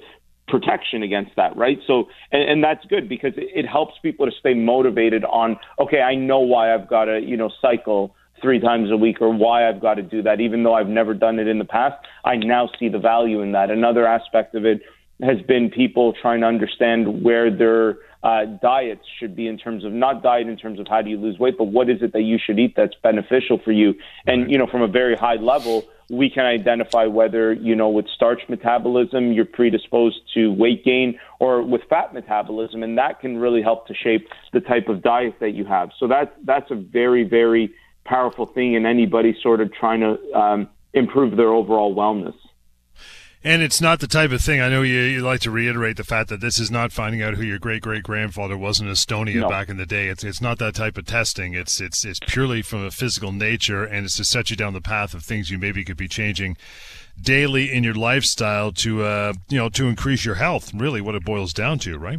protection 0.49 1.03
against 1.03 1.33
that, 1.37 1.57
right? 1.57 1.79
So, 1.87 2.05
and, 2.31 2.43
and 2.49 2.65
that's 2.65 2.85
good 2.87 3.09
because 3.09 3.33
it, 3.37 3.49
it 3.55 3.67
helps 3.67 3.95
people 4.03 4.27
to 4.27 4.33
stay 4.39 4.55
motivated 4.55 5.25
on, 5.25 5.57
okay, 5.79 6.01
I 6.01 6.15
know 6.15 6.41
why 6.41 6.73
I've 6.73 6.89
got 6.89 7.07
to, 7.07 7.21
you 7.21 7.37
know, 7.37 7.51
cycle 7.61 8.15
three 8.41 8.61
times 8.61 8.91
a 8.91 8.97
week 8.97 9.21
or 9.21 9.33
why 9.33 9.69
I've 9.69 9.81
got 9.81 9.95
to 9.95 10.03
do 10.03 10.23
that, 10.23 10.41
even 10.41 10.63
though 10.63 10.75
I've 10.75 10.89
never 10.89 11.15
done 11.15 11.39
it 11.39 11.49
in 11.49 11.59
the 11.59 11.65
past. 11.65 11.97
I 12.25 12.37
now 12.37 12.69
see 12.79 12.89
the 12.89 12.99
value 12.99 13.41
in 13.41 13.53
that. 13.53 13.71
Another 13.71 14.07
aspect 14.07 14.55
of 14.55 14.65
it 14.65 14.83
has 15.23 15.41
been 15.49 15.71
people 15.71 16.13
trying 16.21 16.41
to 16.43 16.47
understand 16.47 17.25
where 17.25 17.51
their 17.51 17.99
uh, 18.27 18.45
diets 18.61 19.07
should 19.21 19.37
be 19.37 19.47
in 19.47 19.57
terms 19.57 19.85
of 19.85 19.93
not 19.93 20.21
diet 20.21 20.49
in 20.49 20.57
terms 20.57 20.81
of 20.81 20.87
how 20.89 21.01
do 21.01 21.09
you 21.09 21.17
lose 21.17 21.39
weight, 21.39 21.57
but 21.57 21.69
what 21.77 21.89
is 21.89 22.03
it 22.03 22.13
that 22.13 22.23
you 22.23 22.39
should 22.45 22.59
eat 22.59 22.75
that's 22.77 22.97
beneficial 23.01 23.57
for 23.65 23.71
you. 23.71 23.95
And, 24.27 24.51
you 24.51 24.59
know, 24.59 24.67
from 24.67 24.83
a 24.83 24.89
very 24.89 25.15
high 25.15 25.37
level, 25.37 25.85
we 26.11 26.29
can 26.29 26.45
identify 26.45 27.07
whether, 27.07 27.53
you 27.53 27.77
know, 27.77 27.89
with 27.89 28.07
starch 28.09 28.43
metabolism, 28.49 29.33
you're 29.33 29.45
predisposed 29.45 30.19
to 30.35 30.53
weight 30.53 30.85
gain 30.85 31.21
or 31.39 31.63
with 31.63 31.83
fat 31.89 32.13
metabolism. 32.13 32.83
And 32.83 32.99
that 32.99 33.21
can 33.21 33.39
really 33.39 33.63
help 33.63 33.87
to 33.87 33.95
shape 33.95 34.27
the 34.53 34.61
type 34.61 34.89
of 34.89 35.03
diet 35.03 35.37
that 35.39 35.53
you 35.53 35.65
have. 35.65 35.91
So 35.97 36.09
that's, 36.09 36.33
that's 36.43 36.71
a 36.73 36.75
very, 36.75 37.23
very 37.23 37.73
powerful 38.05 38.47
thing 38.47 38.75
in 38.75 38.87
anybody 38.87 39.37
sort 39.41 39.61
of 39.61 39.73
trying 39.73 40.01
to 40.01 40.33
um, 40.33 40.69
improve 40.95 41.37
their 41.37 41.51
overall 41.51 41.95
wellness. 41.95 42.35
And 43.47 43.63
it's 43.63 43.81
not 43.81 44.01
the 44.01 44.09
type 44.09 44.33
of 44.33 44.43
thing. 44.43 44.61
I 44.61 44.69
know 44.69 44.83
you, 44.83 45.03
you 45.03 45.21
like 45.21 45.39
to 45.43 45.53
reiterate 45.53 45.97
the 45.97 46.03
fact 46.03 46.31
that 46.31 46.41
this 46.41 46.59
is 46.59 46.69
not 46.69 46.91
finding 46.91 47.23
out 47.23 47.35
who 47.35 47.45
your 47.45 47.61
great 47.61 47.81
great 47.81 48.03
grandfather 48.03 48.59
was 48.59 48.81
in 48.81 48.89
Estonia 48.89 49.43
no. 49.43 49.49
back 49.49 49.69
in 49.69 49.77
the 49.77 49.87
day. 49.87 50.09
It's 50.09 50.25
it's 50.25 50.41
not 50.41 50.59
that 50.59 50.75
type 50.75 50.99
of 50.99 51.07
testing. 51.07 51.55
It's 51.55 51.81
it's 51.81 52.05
it's 52.05 52.19
purely 52.27 52.61
from 52.61 52.85
a 52.85 52.91
physical 52.91 53.31
nature, 53.31 53.85
and 53.85 54.05
it's 54.05 54.17
to 54.17 54.25
set 54.25 54.51
you 54.51 54.57
down 54.57 54.73
the 54.73 54.81
path 54.81 55.15
of 55.15 55.23
things 55.23 55.49
you 55.49 55.59
maybe 55.59 55.85
could 55.85 55.97
be 55.97 56.09
changing 56.09 56.57
daily 57.23 57.73
in 57.73 57.85
your 57.85 57.95
lifestyle 57.95 58.73
to 58.73 59.05
uh, 59.05 59.33
you 59.49 59.59
know 59.59 59.69
to 59.69 59.87
increase 59.87 60.25
your 60.25 60.35
health. 60.35 60.75
Really, 60.75 61.01
what 61.01 61.15
it 61.15 61.25
boils 61.25 61.53
down 61.53 61.79
to, 61.79 61.97
right? 61.99 62.19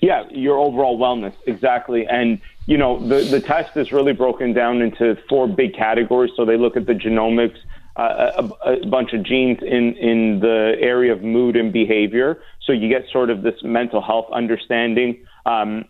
Yeah, 0.00 0.24
your 0.30 0.58
overall 0.58 0.98
wellness 0.98 1.34
exactly, 1.46 2.08
and 2.08 2.40
you 2.66 2.76
know 2.76 2.98
the 3.06 3.22
the 3.22 3.40
test 3.40 3.76
is 3.76 3.92
really 3.92 4.14
broken 4.14 4.52
down 4.52 4.82
into 4.82 5.16
four 5.28 5.46
big 5.46 5.76
categories. 5.76 6.32
So 6.36 6.44
they 6.44 6.56
look 6.56 6.76
at 6.76 6.86
the 6.86 6.94
genomics 6.94 7.58
a, 7.96 8.50
a, 8.64 8.86
bunch 8.86 9.12
of 9.12 9.22
genes 9.22 9.58
in, 9.62 9.94
in 9.96 10.40
the 10.40 10.74
area 10.80 11.12
of 11.12 11.22
mood 11.22 11.56
and 11.56 11.72
behavior. 11.72 12.40
So 12.62 12.72
you 12.72 12.88
get 12.88 13.08
sort 13.10 13.30
of 13.30 13.42
this 13.42 13.62
mental 13.62 14.02
health 14.02 14.26
understanding. 14.32 15.24
Um, 15.46 15.86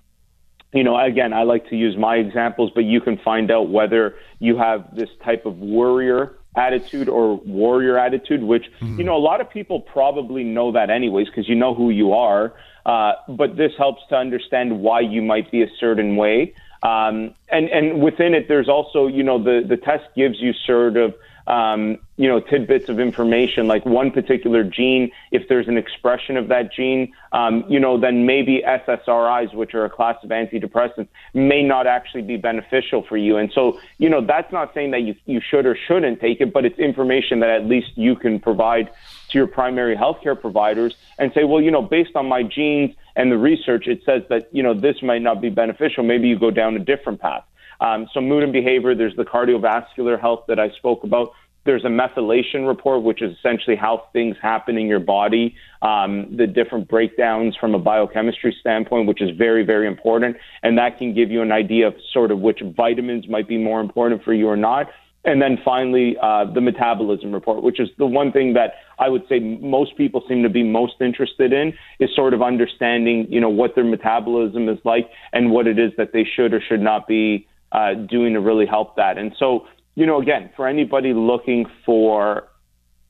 you 0.72 0.84
know, 0.84 0.98
again, 0.98 1.32
I 1.32 1.42
like 1.42 1.68
to 1.70 1.76
use 1.76 1.96
my 1.96 2.16
examples, 2.16 2.70
but 2.74 2.84
you 2.84 3.00
can 3.00 3.18
find 3.18 3.50
out 3.50 3.70
whether 3.70 4.14
you 4.38 4.56
have 4.56 4.94
this 4.94 5.08
type 5.24 5.46
of 5.46 5.58
worrier 5.58 6.36
attitude 6.56 7.08
or 7.08 7.36
warrior 7.36 7.98
attitude, 7.98 8.42
which, 8.42 8.64
mm-hmm. 8.80 8.98
you 8.98 9.04
know, 9.04 9.16
a 9.16 9.18
lot 9.18 9.40
of 9.40 9.50
people 9.50 9.80
probably 9.80 10.44
know 10.44 10.72
that 10.72 10.90
anyways 10.90 11.26
because 11.26 11.48
you 11.48 11.54
know 11.54 11.74
who 11.74 11.90
you 11.90 12.12
are. 12.12 12.54
Uh, 12.84 13.12
but 13.28 13.56
this 13.56 13.72
helps 13.76 14.02
to 14.08 14.16
understand 14.16 14.80
why 14.80 15.00
you 15.00 15.20
might 15.22 15.50
be 15.50 15.62
a 15.62 15.68
certain 15.78 16.16
way. 16.16 16.54
Um, 16.82 17.34
and, 17.48 17.68
and 17.68 18.00
within 18.00 18.32
it, 18.34 18.46
there's 18.48 18.68
also, 18.68 19.06
you 19.06 19.22
know, 19.22 19.42
the, 19.42 19.64
the 19.66 19.76
test 19.76 20.04
gives 20.14 20.40
you 20.40 20.52
sort 20.52 20.96
of 20.96 21.14
um, 21.46 21.98
you 22.16 22.28
know, 22.28 22.40
tidbits 22.40 22.88
of 22.88 22.98
information, 22.98 23.68
like 23.68 23.84
one 23.84 24.10
particular 24.10 24.64
gene, 24.64 25.12
if 25.30 25.48
there's 25.48 25.68
an 25.68 25.76
expression 25.76 26.36
of 26.36 26.48
that 26.48 26.72
gene, 26.72 27.12
um, 27.32 27.64
you 27.68 27.78
know, 27.78 27.98
then 27.98 28.26
maybe 28.26 28.62
SSRIs, 28.66 29.54
which 29.54 29.74
are 29.74 29.84
a 29.84 29.90
class 29.90 30.16
of 30.24 30.30
antidepressants, 30.30 31.08
may 31.34 31.62
not 31.62 31.86
actually 31.86 32.22
be 32.22 32.36
beneficial 32.36 33.02
for 33.02 33.16
you. 33.16 33.36
And 33.36 33.52
so, 33.52 33.78
you 33.98 34.08
know, 34.08 34.24
that's 34.24 34.50
not 34.52 34.74
saying 34.74 34.90
that 34.92 35.02
you, 35.02 35.14
you 35.26 35.40
should 35.40 35.66
or 35.66 35.76
shouldn't 35.76 36.20
take 36.20 36.40
it, 36.40 36.52
but 36.52 36.64
it's 36.64 36.78
information 36.78 37.40
that 37.40 37.50
at 37.50 37.66
least 37.66 37.96
you 37.96 38.16
can 38.16 38.40
provide 38.40 38.90
to 39.28 39.38
your 39.38 39.46
primary 39.46 39.96
healthcare 39.96 40.40
providers 40.40 40.94
and 41.18 41.32
say, 41.32 41.44
well, 41.44 41.60
you 41.60 41.70
know, 41.70 41.82
based 41.82 42.16
on 42.16 42.26
my 42.26 42.42
genes 42.42 42.94
and 43.14 43.30
the 43.30 43.38
research, 43.38 43.86
it 43.86 44.02
says 44.04 44.22
that, 44.30 44.48
you 44.52 44.62
know, 44.62 44.74
this 44.74 45.02
might 45.02 45.22
not 45.22 45.40
be 45.40 45.50
beneficial. 45.50 46.02
Maybe 46.02 46.28
you 46.28 46.38
go 46.38 46.50
down 46.50 46.76
a 46.76 46.80
different 46.80 47.20
path. 47.20 47.44
Um, 47.80 48.06
so 48.12 48.20
mood 48.20 48.42
and 48.42 48.52
behavior, 48.52 48.94
there's 48.94 49.16
the 49.16 49.24
cardiovascular 49.24 50.20
health 50.20 50.44
that 50.48 50.58
I 50.58 50.70
spoke 50.70 51.04
about. 51.04 51.32
There's 51.64 51.84
a 51.84 51.88
methylation 51.88 52.66
report, 52.66 53.02
which 53.02 53.20
is 53.20 53.36
essentially 53.36 53.74
how 53.74 54.04
things 54.12 54.36
happen 54.40 54.78
in 54.78 54.86
your 54.86 55.00
body, 55.00 55.56
um, 55.82 56.36
the 56.36 56.46
different 56.46 56.88
breakdowns 56.88 57.56
from 57.56 57.74
a 57.74 57.78
biochemistry 57.78 58.56
standpoint, 58.60 59.08
which 59.08 59.20
is 59.20 59.36
very, 59.36 59.64
very 59.64 59.88
important. 59.88 60.36
And 60.62 60.78
that 60.78 60.96
can 60.96 61.12
give 61.12 61.30
you 61.30 61.42
an 61.42 61.50
idea 61.50 61.88
of 61.88 61.94
sort 62.12 62.30
of 62.30 62.38
which 62.38 62.60
vitamins 62.76 63.28
might 63.28 63.48
be 63.48 63.58
more 63.58 63.80
important 63.80 64.22
for 64.22 64.32
you 64.32 64.46
or 64.46 64.56
not. 64.56 64.86
And 65.24 65.42
then 65.42 65.58
finally, 65.64 66.16
uh, 66.22 66.44
the 66.54 66.60
metabolism 66.60 67.32
report, 67.32 67.64
which 67.64 67.80
is 67.80 67.88
the 67.98 68.06
one 68.06 68.30
thing 68.30 68.54
that 68.54 68.74
I 69.00 69.08
would 69.08 69.24
say 69.28 69.40
most 69.40 69.96
people 69.96 70.22
seem 70.28 70.44
to 70.44 70.48
be 70.48 70.62
most 70.62 70.94
interested 71.00 71.52
in, 71.52 71.74
is 71.98 72.14
sort 72.14 72.32
of 72.32 72.42
understanding, 72.42 73.26
you 73.28 73.40
know, 73.40 73.48
what 73.48 73.74
their 73.74 73.84
metabolism 73.84 74.68
is 74.68 74.78
like 74.84 75.10
and 75.32 75.50
what 75.50 75.66
it 75.66 75.80
is 75.80 75.90
that 75.96 76.12
they 76.12 76.24
should 76.24 76.54
or 76.54 76.60
should 76.60 76.80
not 76.80 77.08
be 77.08 77.48
uh, 77.72 77.94
doing 77.94 78.34
to 78.34 78.40
really 78.40 78.66
help 78.66 78.96
that. 78.96 79.18
And 79.18 79.34
so, 79.38 79.66
you 79.94 80.06
know, 80.06 80.20
again, 80.20 80.50
for 80.56 80.66
anybody 80.66 81.12
looking 81.12 81.66
for 81.84 82.48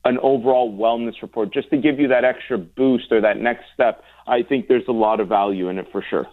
an 0.05 0.17
overall 0.19 0.75
wellness 0.75 1.21
report, 1.21 1.53
just 1.53 1.69
to 1.69 1.77
give 1.77 1.99
you 1.99 2.07
that 2.09 2.23
extra 2.23 2.57
boost 2.57 3.11
or 3.11 3.21
that 3.21 3.37
next 3.37 3.65
step, 3.73 4.03
I 4.25 4.43
think 4.43 4.67
there's 4.67 4.87
a 4.87 4.93
lot 4.93 5.19
of 5.19 5.27
value 5.27 5.69
in 5.69 5.77
it 5.77 5.87
for 5.91 6.03
sure. 6.09 6.27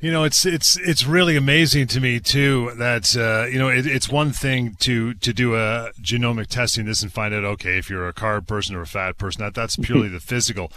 You 0.00 0.12
know, 0.12 0.22
it's 0.22 0.46
it's 0.46 0.76
it's 0.76 1.04
really 1.04 1.34
amazing 1.34 1.88
to 1.88 2.00
me 2.00 2.20
too 2.20 2.70
that 2.78 3.16
uh, 3.16 3.48
you 3.50 3.58
know 3.58 3.68
it, 3.68 3.84
it's 3.84 4.08
one 4.08 4.30
thing 4.30 4.76
to 4.80 5.14
to 5.14 5.32
do 5.32 5.56
a 5.56 5.90
genomic 6.00 6.46
testing 6.46 6.86
this 6.86 7.02
and 7.02 7.12
find 7.12 7.34
out 7.34 7.44
okay 7.44 7.78
if 7.78 7.90
you're 7.90 8.06
a 8.06 8.12
carb 8.12 8.46
person 8.46 8.76
or 8.76 8.82
a 8.82 8.86
fat 8.86 9.18
person 9.18 9.42
that 9.42 9.54
that's 9.54 9.74
purely 9.76 10.06
the 10.16 10.20
physical, 10.20 10.70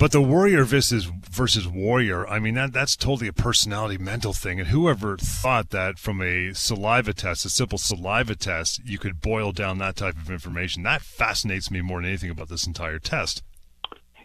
but 0.00 0.12
the 0.12 0.22
warrior 0.22 0.64
versus 0.64 1.04
versus 1.04 1.68
warrior, 1.68 2.26
I 2.26 2.38
mean 2.38 2.54
that 2.54 2.72
that's 2.72 2.96
totally 2.96 3.28
a 3.28 3.34
personality 3.34 3.98
mental 3.98 4.32
thing. 4.32 4.58
And 4.58 4.70
whoever 4.70 5.18
thought 5.18 5.68
that 5.70 5.98
from 5.98 6.22
a 6.22 6.54
saliva 6.54 7.12
test, 7.12 7.44
a 7.44 7.50
simple 7.50 7.76
saliva 7.76 8.34
test, 8.34 8.80
you 8.82 8.98
could 8.98 9.20
boil 9.20 9.52
down 9.52 9.76
that 9.78 9.96
type 9.96 10.16
of 10.16 10.30
information. 10.30 10.84
That 10.84 11.02
fascinates 11.02 11.70
me 11.70 11.82
more 11.82 12.00
than 12.00 12.08
anything 12.08 12.30
about 12.30 12.48
this 12.48 12.66
entire 12.66 12.98
test. 12.98 13.42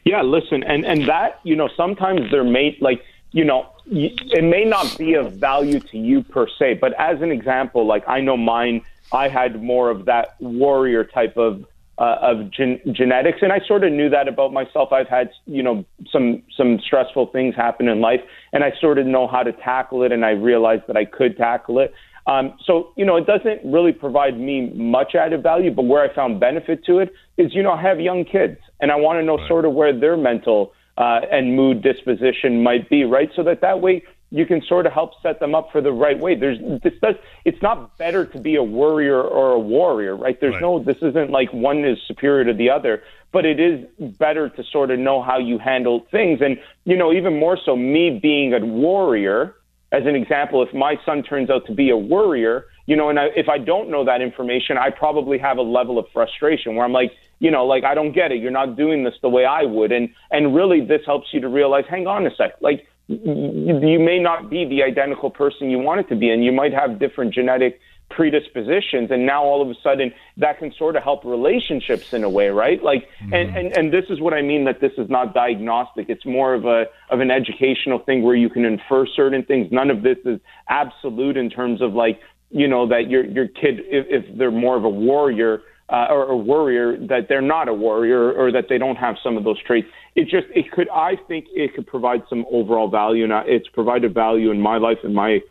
Yeah, 0.05 0.21
listen, 0.21 0.63
and 0.63 0.85
and 0.85 1.09
that 1.09 1.41
you 1.43 1.57
know 1.57 1.67
sometimes 1.75 2.31
they're 2.31 2.45
made 2.45 2.77
like 2.79 3.03
you 3.33 3.43
know 3.43 3.69
it 3.85 4.45
may 4.45 4.63
not 4.63 4.97
be 4.97 5.15
of 5.15 5.33
value 5.33 5.81
to 5.81 5.97
you 5.97 6.23
per 6.23 6.47
se, 6.57 6.75
but 6.75 6.93
as 6.93 7.21
an 7.21 7.31
example, 7.31 7.85
like 7.85 8.07
I 8.07 8.21
know 8.21 8.37
mine, 8.37 8.81
I 9.11 9.27
had 9.27 9.61
more 9.61 9.89
of 9.89 10.05
that 10.05 10.39
warrior 10.39 11.03
type 11.03 11.35
of 11.35 11.65
uh, 11.97 12.17
of 12.21 12.51
gen- 12.51 12.81
genetics, 12.91 13.39
and 13.41 13.53
I 13.53 13.59
sort 13.65 13.83
of 13.83 13.91
knew 13.93 14.09
that 14.09 14.27
about 14.27 14.51
myself. 14.51 14.91
I've 14.91 15.07
had 15.07 15.29
you 15.45 15.63
know 15.63 15.85
some 16.11 16.43
some 16.57 16.79
stressful 16.85 17.27
things 17.27 17.55
happen 17.55 17.87
in 17.87 18.01
life, 18.01 18.21
and 18.53 18.63
I 18.63 18.71
sort 18.81 18.97
of 18.97 19.05
know 19.05 19.27
how 19.27 19.43
to 19.43 19.53
tackle 19.53 20.03
it, 20.03 20.11
and 20.11 20.25
I 20.25 20.31
realized 20.31 20.83
that 20.87 20.97
I 20.97 21.05
could 21.05 21.37
tackle 21.37 21.79
it. 21.79 21.93
Um, 22.27 22.57
so 22.65 22.91
you 22.97 23.05
know, 23.05 23.15
it 23.15 23.25
doesn't 23.25 23.61
really 23.63 23.91
provide 23.91 24.37
me 24.39 24.71
much 24.73 25.15
added 25.15 25.43
value, 25.43 25.71
but 25.71 25.83
where 25.83 26.03
I 26.03 26.13
found 26.13 26.39
benefit 26.39 26.83
to 26.85 26.99
it 26.99 27.13
is 27.37 27.53
you 27.53 27.63
know 27.63 27.71
I 27.71 27.81
have 27.81 27.99
young 27.99 28.25
kids, 28.25 28.57
and 28.81 28.91
I 28.91 28.95
want 28.95 29.19
to 29.19 29.23
know 29.23 29.37
right. 29.37 29.47
sort 29.47 29.65
of 29.65 29.73
where 29.73 29.97
their 29.97 30.17
mental 30.17 30.73
uh, 30.97 31.21
and 31.31 31.55
mood 31.55 31.81
disposition 31.81 32.63
might 32.63 32.89
be, 32.89 33.03
right? 33.03 33.29
So 33.35 33.43
that 33.43 33.61
that 33.61 33.81
way 33.81 34.03
you 34.35 34.45
can 34.45 34.61
sort 34.61 34.85
of 34.85 34.91
help 34.91 35.13
set 35.21 35.39
them 35.39 35.55
up 35.55 35.71
for 35.71 35.79
the 35.79 35.93
right 35.93 36.19
way. 36.19 36.35
There's 36.35 36.59
this 36.81 36.93
does 37.01 37.15
it's 37.45 37.61
not 37.61 37.97
better 37.97 38.25
to 38.25 38.37
be 38.37 38.55
a 38.55 38.63
worrier 38.63 39.21
or 39.21 39.53
a 39.53 39.59
warrior, 39.59 40.13
right? 40.13 40.37
There's 40.41 40.55
right. 40.55 40.61
no 40.61 40.83
this 40.83 40.97
isn't 41.01 41.31
like 41.31 41.53
one 41.53 41.85
is 41.85 41.97
superior 42.05 42.43
to 42.43 42.53
the 42.53 42.69
other, 42.69 43.01
but 43.31 43.45
it 43.45 43.61
is 43.61 43.87
better 43.97 44.49
to 44.49 44.63
sort 44.65 44.91
of 44.91 44.99
know 44.99 45.21
how 45.21 45.37
you 45.37 45.57
handle 45.57 46.05
things. 46.11 46.41
And 46.41 46.59
you 46.83 46.97
know, 46.97 47.13
even 47.13 47.39
more 47.39 47.57
so, 47.57 47.77
me 47.77 48.19
being 48.21 48.53
a 48.53 48.59
warrior, 48.59 49.55
as 49.93 50.05
an 50.05 50.15
example, 50.15 50.61
if 50.61 50.73
my 50.73 50.99
son 51.05 51.23
turns 51.23 51.49
out 51.49 51.65
to 51.67 51.73
be 51.73 51.89
a 51.89 51.97
worrier, 51.97 52.65
you 52.87 52.97
know, 52.97 53.07
and 53.07 53.17
I, 53.17 53.27
if 53.37 53.47
I 53.47 53.57
don't 53.57 53.89
know 53.89 54.03
that 54.03 54.21
information, 54.21 54.77
I 54.77 54.89
probably 54.89 55.37
have 55.37 55.57
a 55.57 55.61
level 55.61 55.97
of 55.97 56.07
frustration 56.11 56.75
where 56.75 56.83
I'm 56.83 56.91
like, 56.91 57.13
you 57.39 57.51
know, 57.51 57.65
like 57.65 57.85
I 57.85 57.93
don't 57.93 58.11
get 58.11 58.33
it. 58.33 58.41
You're 58.41 58.51
not 58.51 58.75
doing 58.75 59.05
this 59.05 59.13
the 59.21 59.29
way 59.29 59.45
I 59.45 59.63
would, 59.63 59.93
and 59.93 60.09
and 60.29 60.53
really 60.53 60.81
this 60.81 61.05
helps 61.05 61.33
you 61.33 61.39
to 61.39 61.47
realize, 61.47 61.85
hang 61.89 62.05
on 62.05 62.27
a 62.27 62.35
sec, 62.35 62.55
like 62.59 62.85
you 63.07 63.99
may 63.99 64.19
not 64.19 64.49
be 64.49 64.65
the 64.65 64.83
identical 64.83 65.29
person 65.29 65.69
you 65.69 65.79
want 65.79 65.99
it 65.99 66.09
to 66.09 66.15
be, 66.15 66.29
and 66.29 66.43
you 66.43 66.51
might 66.51 66.73
have 66.73 66.99
different 66.99 67.33
genetic 67.33 67.79
predispositions 68.09 69.09
and 69.09 69.25
now 69.25 69.43
all 69.43 69.61
of 69.63 69.69
a 69.69 69.73
sudden 69.81 70.13
that 70.37 70.59
can 70.59 70.71
sort 70.73 70.95
of 70.95 71.01
help 71.01 71.25
relationships 71.25 72.13
in 72.13 72.23
a 72.23 72.29
way 72.29 72.49
right? 72.49 72.83
Like 72.83 73.09
mm-hmm. 73.19 73.33
and, 73.33 73.57
and 73.57 73.77
and 73.77 73.93
this 73.93 74.05
is 74.09 74.21
what 74.21 74.33
i 74.33 74.41
mean 74.41 74.65
that 74.65 74.79
this 74.79 74.91
is 74.97 75.09
not 75.09 75.33
diagnostic. 75.33 76.07
It's 76.07 76.25
more 76.25 76.53
of 76.53 76.65
a 76.65 76.85
of 77.09 77.19
an 77.19 77.31
educational 77.31 77.99
thing 77.99 78.21
where 78.21 78.35
you 78.35 78.49
can 78.49 78.63
infer 78.63 79.05
certain 79.07 79.43
things. 79.43 79.71
None 79.71 79.89
of 79.89 80.03
this 80.03 80.17
is 80.23 80.39
absolute 80.69 81.35
in 81.35 81.49
terms 81.49 81.81
of 81.81 81.93
like 81.93 82.19
you 82.51 82.67
know 82.67 82.87
that 82.87 83.09
your 83.09 83.25
your 83.25 83.47
kid 83.47 83.79
if, 83.85 84.05
if 84.09 84.37
they're 84.37 84.51
more 84.51 84.77
of 84.77 84.83
a 84.83 84.89
warrior 84.89 85.61
uh, 85.89 86.07
or 86.09 86.31
a 86.31 86.37
warrior 86.37 86.97
that 87.07 87.27
they're 87.29 87.41
not 87.41 87.67
a 87.67 87.73
warrior 87.73 88.33
or 88.33 88.51
that 88.51 88.69
they 88.69 88.77
don't 88.77 88.95
have 88.95 89.15
some 89.23 89.37
of 89.37 89.43
those 89.43 89.61
traits. 89.61 89.87
It 90.15 90.23
just 90.27 90.47
it 90.55 90.71
could 90.71 90.89
I 90.89 91.15
think 91.27 91.45
it 91.53 91.73
could 91.75 91.87
provide 91.87 92.23
some 92.29 92.45
overall 92.51 92.89
value, 92.89 93.23
and 93.23 93.33
it's 93.47 93.67
provided 93.67 94.13
value 94.13 94.51
in 94.51 94.61
my 94.61 94.77
life 94.77 94.99
and 95.03 95.13
my 95.13 95.41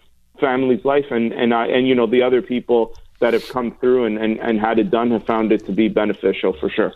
family's 0.41 0.85
life, 0.85 1.07
and 1.11 1.33
and 1.33 1.55
I 1.55 1.67
and 1.67 1.87
you 1.87 1.95
know 1.95 2.07
the 2.07 2.23
other 2.23 2.43
people 2.43 2.95
that 3.21 3.33
have 3.33 3.49
come 3.49 3.77
through 3.81 4.05
and, 4.05 4.19
and, 4.19 4.39
and 4.41 4.61
had 4.61 4.79
it 4.79 4.91
done 4.91 5.11
have 5.13 5.25
found 5.25 5.53
it 5.53 5.65
to 5.67 5.73
be 5.73 5.89
beneficial 5.89 6.53
for 6.59 6.69
sure. 6.69 6.93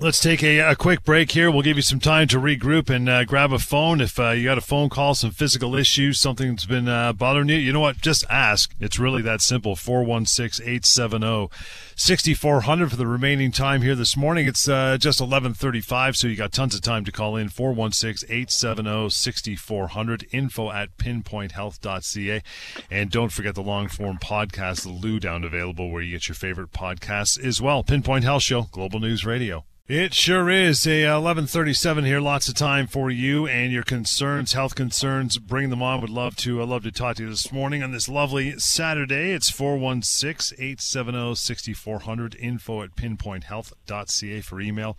Let's 0.00 0.20
take 0.20 0.44
a, 0.44 0.60
a, 0.60 0.76
quick 0.76 1.02
break 1.02 1.32
here. 1.32 1.50
We'll 1.50 1.62
give 1.62 1.76
you 1.76 1.82
some 1.82 1.98
time 1.98 2.28
to 2.28 2.38
regroup 2.38 2.88
and 2.88 3.08
uh, 3.08 3.24
grab 3.24 3.52
a 3.52 3.58
phone. 3.58 4.00
If 4.00 4.16
uh, 4.20 4.30
you 4.30 4.44
got 4.44 4.56
a 4.56 4.60
phone 4.60 4.88
call, 4.90 5.16
some 5.16 5.32
physical 5.32 5.74
issues, 5.74 6.20
something 6.20 6.50
that's 6.50 6.66
been 6.66 6.86
uh, 6.86 7.12
bothering 7.12 7.48
you, 7.48 7.56
you 7.56 7.72
know 7.72 7.80
what? 7.80 7.96
Just 7.96 8.24
ask. 8.30 8.72
It's 8.78 9.00
really 9.00 9.22
that 9.22 9.40
simple. 9.40 9.74
416 9.74 10.64
870 10.64 11.48
6400 11.96 12.90
for 12.90 12.96
the 12.96 13.08
remaining 13.08 13.50
time 13.50 13.82
here 13.82 13.96
this 13.96 14.16
morning. 14.16 14.46
It's 14.46 14.68
uh, 14.68 14.98
just 14.98 15.20
1135, 15.20 16.16
so 16.16 16.28
you 16.28 16.36
got 16.36 16.52
tons 16.52 16.76
of 16.76 16.80
time 16.80 17.04
to 17.04 17.10
call 17.10 17.34
in. 17.34 17.48
416 17.48 18.30
870 18.30 19.10
6400. 19.10 20.28
Info 20.30 20.70
at 20.70 20.96
pinpointhealth.ca. 20.96 22.42
And 22.88 23.10
don't 23.10 23.32
forget 23.32 23.56
the 23.56 23.62
long 23.62 23.88
form 23.88 24.18
podcast, 24.18 24.82
the 24.82 24.90
Lou 24.90 25.18
Down, 25.18 25.42
available 25.42 25.90
where 25.90 26.02
you 26.02 26.12
get 26.12 26.28
your 26.28 26.36
favorite 26.36 26.70
podcasts 26.70 27.36
as 27.44 27.60
well. 27.60 27.82
Pinpoint 27.82 28.22
Health 28.22 28.44
Show, 28.44 28.68
Global 28.70 29.00
News 29.00 29.26
Radio. 29.26 29.64
It 29.88 30.12
sure 30.12 30.50
is. 30.50 30.86
A 30.86 31.04
11:37 31.04 31.98
uh, 31.98 32.02
here. 32.02 32.20
Lots 32.20 32.46
of 32.46 32.54
time 32.54 32.86
for 32.86 33.10
you 33.10 33.46
and 33.46 33.72
your 33.72 33.82
concerns, 33.82 34.52
health 34.52 34.74
concerns. 34.74 35.38
Bring 35.38 35.70
them 35.70 35.82
on. 35.82 36.02
Would 36.02 36.10
love 36.10 36.36
to. 36.36 36.60
I'd 36.60 36.68
love 36.68 36.82
to 36.82 36.92
talk 36.92 37.16
to 37.16 37.22
you 37.22 37.30
this 37.30 37.50
morning 37.50 37.82
on 37.82 37.90
this 37.90 38.06
lovely 38.06 38.58
Saturday. 38.58 39.32
It's 39.32 39.50
416-870-6400. 39.50 42.36
Info 42.38 42.82
at 42.82 42.96
pinpointhealth.ca 42.96 44.42
for 44.42 44.60
email, 44.60 44.98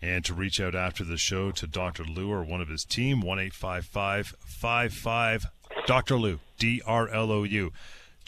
and 0.00 0.24
to 0.24 0.34
reach 0.34 0.60
out 0.60 0.76
after 0.76 1.02
the 1.02 1.16
show 1.16 1.50
to 1.50 1.66
Dr. 1.66 2.04
Lou 2.04 2.30
or 2.30 2.44
one 2.44 2.60
of 2.60 2.68
his 2.68 2.84
team. 2.84 3.20
One 3.20 3.40
eight 3.40 3.54
five 3.54 3.86
five 3.86 4.36
five 4.46 4.94
five 4.94 5.46
Dr. 5.84 6.16
Lou 6.16 6.38
D 6.60 6.80
R 6.86 7.08
L 7.08 7.32
O 7.32 7.42
U 7.42 7.72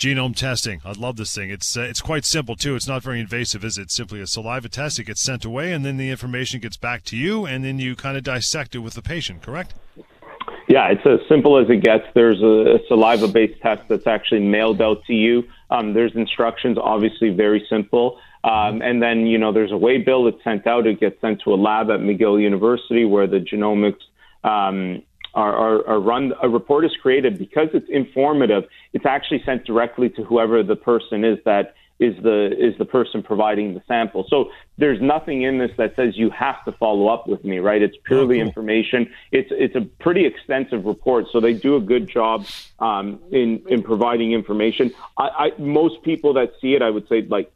genome 0.01 0.35
testing. 0.35 0.81
I 0.85 0.93
love 0.93 1.17
this 1.17 1.35
thing. 1.35 1.51
It's 1.51 1.77
uh, 1.77 1.83
it's 1.83 2.01
quite 2.01 2.25
simple 2.25 2.57
too. 2.57 2.75
It's 2.75 2.89
not 2.89 3.03
very 3.03 3.21
invasive, 3.21 3.65
is 3.65 3.79
it? 3.79 3.91
Simply 3.91 4.21
a 4.21 4.27
saliva 4.27 4.69
test. 4.69 4.99
It 4.99 5.05
gets 5.05 5.21
sent 5.21 5.45
away, 5.45 5.73
and 5.73 5.85
then 5.85 5.99
the 5.99 6.11
information 6.11 6.59
gets 6.59 6.79
back 6.79 7.05
to 7.05 7.17
you, 7.17 7.45
and 7.45 7.63
then 7.63 7.79
you 7.79 7.95
kind 7.95 8.17
of 8.17 8.25
dissect 8.25 8.75
it 8.75 8.79
with 8.79 8.95
the 8.95 9.03
patient. 9.03 9.43
Correct? 9.43 9.75
Yeah, 10.69 10.89
it's 10.89 11.05
as 11.05 11.21
simple 11.29 11.59
as 11.59 11.69
it 11.69 11.83
gets. 11.83 12.05
There's 12.15 12.41
a, 12.43 12.79
saliva-based 12.89 13.61
test 13.61 13.83
that's 13.89 14.07
actually 14.07 14.41
mailed 14.41 14.81
out 14.81 15.05
to 15.07 15.13
you. 15.13 15.43
Um, 15.69 15.95
there's 15.95 16.15
instructions, 16.15 16.79
obviously 16.81 17.31
very 17.31 17.67
simple. 17.69 18.19
Um, 18.45 18.81
and 18.81 19.03
then, 19.03 19.27
you 19.27 19.37
know, 19.37 19.53
there's 19.53 19.73
a 19.73 19.77
way 19.77 19.99
bill 19.99 20.25
that's 20.25 20.43
sent 20.45 20.67
out. 20.69 20.87
It 20.87 21.01
gets 21.01 21.21
sent 21.21 21.43
to 21.43 21.53
a 21.53 21.57
lab 21.57 21.91
at 21.91 22.01
McGill 22.01 22.41
University 22.41 23.05
where 23.05 23.27
the 23.27 23.39
genomics 23.39 24.01
um, 24.45 25.03
are, 25.35 25.55
are, 25.55 25.89
are 25.89 26.01
run, 26.01 26.33
a 26.43 26.49
report 26.49 26.85
is 26.85 26.93
created 27.03 27.39
because 27.39 27.69
it's 27.75 27.89
informative. 27.91 28.65
It's 28.93 29.07
actually 29.07 29.43
sent 29.45 29.65
directly 29.65 30.09
to 30.11 30.25
whoever 30.25 30.63
the 30.63 30.77
person 30.77 31.25
is 31.25 31.39
that 31.45 31.75
is 32.01 32.17
the 32.23 32.51
is 32.59 32.77
the 32.79 32.85
person 32.87 33.23
providing 33.23 33.75
the 33.75 33.83
sample. 33.87 34.25
So 34.29 34.51
there's 34.79 35.01
nothing 35.03 35.43
in 35.43 35.59
this 35.59 35.71
that 35.77 35.95
says 35.97 36.17
you 36.17 36.31
have 36.31 36.65
to 36.65 36.73
follow 36.73 37.09
up 37.09 37.27
with 37.27 37.45
me, 37.45 37.59
right? 37.59 37.83
It's 37.83 37.97
purely 38.05 38.41
information. 38.41 39.13
It's 39.31 39.51
it's 39.53 39.77
a 39.77 39.83
pretty 40.03 40.25
extensive 40.25 40.87
report, 40.87 41.27
so 41.31 41.41
they 41.41 41.53
do 41.53 41.77
a 41.77 41.81
good 41.81 42.09
job 42.09 42.47
um, 42.79 43.21
in 43.31 43.63
in 43.69 43.83
providing 43.83 44.33
information. 44.33 44.93
I, 45.19 45.29
I 45.29 45.61
most 45.61 46.03
people 46.03 46.33
that 46.35 46.53
see 46.61 46.75
it, 46.75 46.81
I 46.81 46.89
would 46.89 47.07
say 47.07 47.21
like 47.23 47.53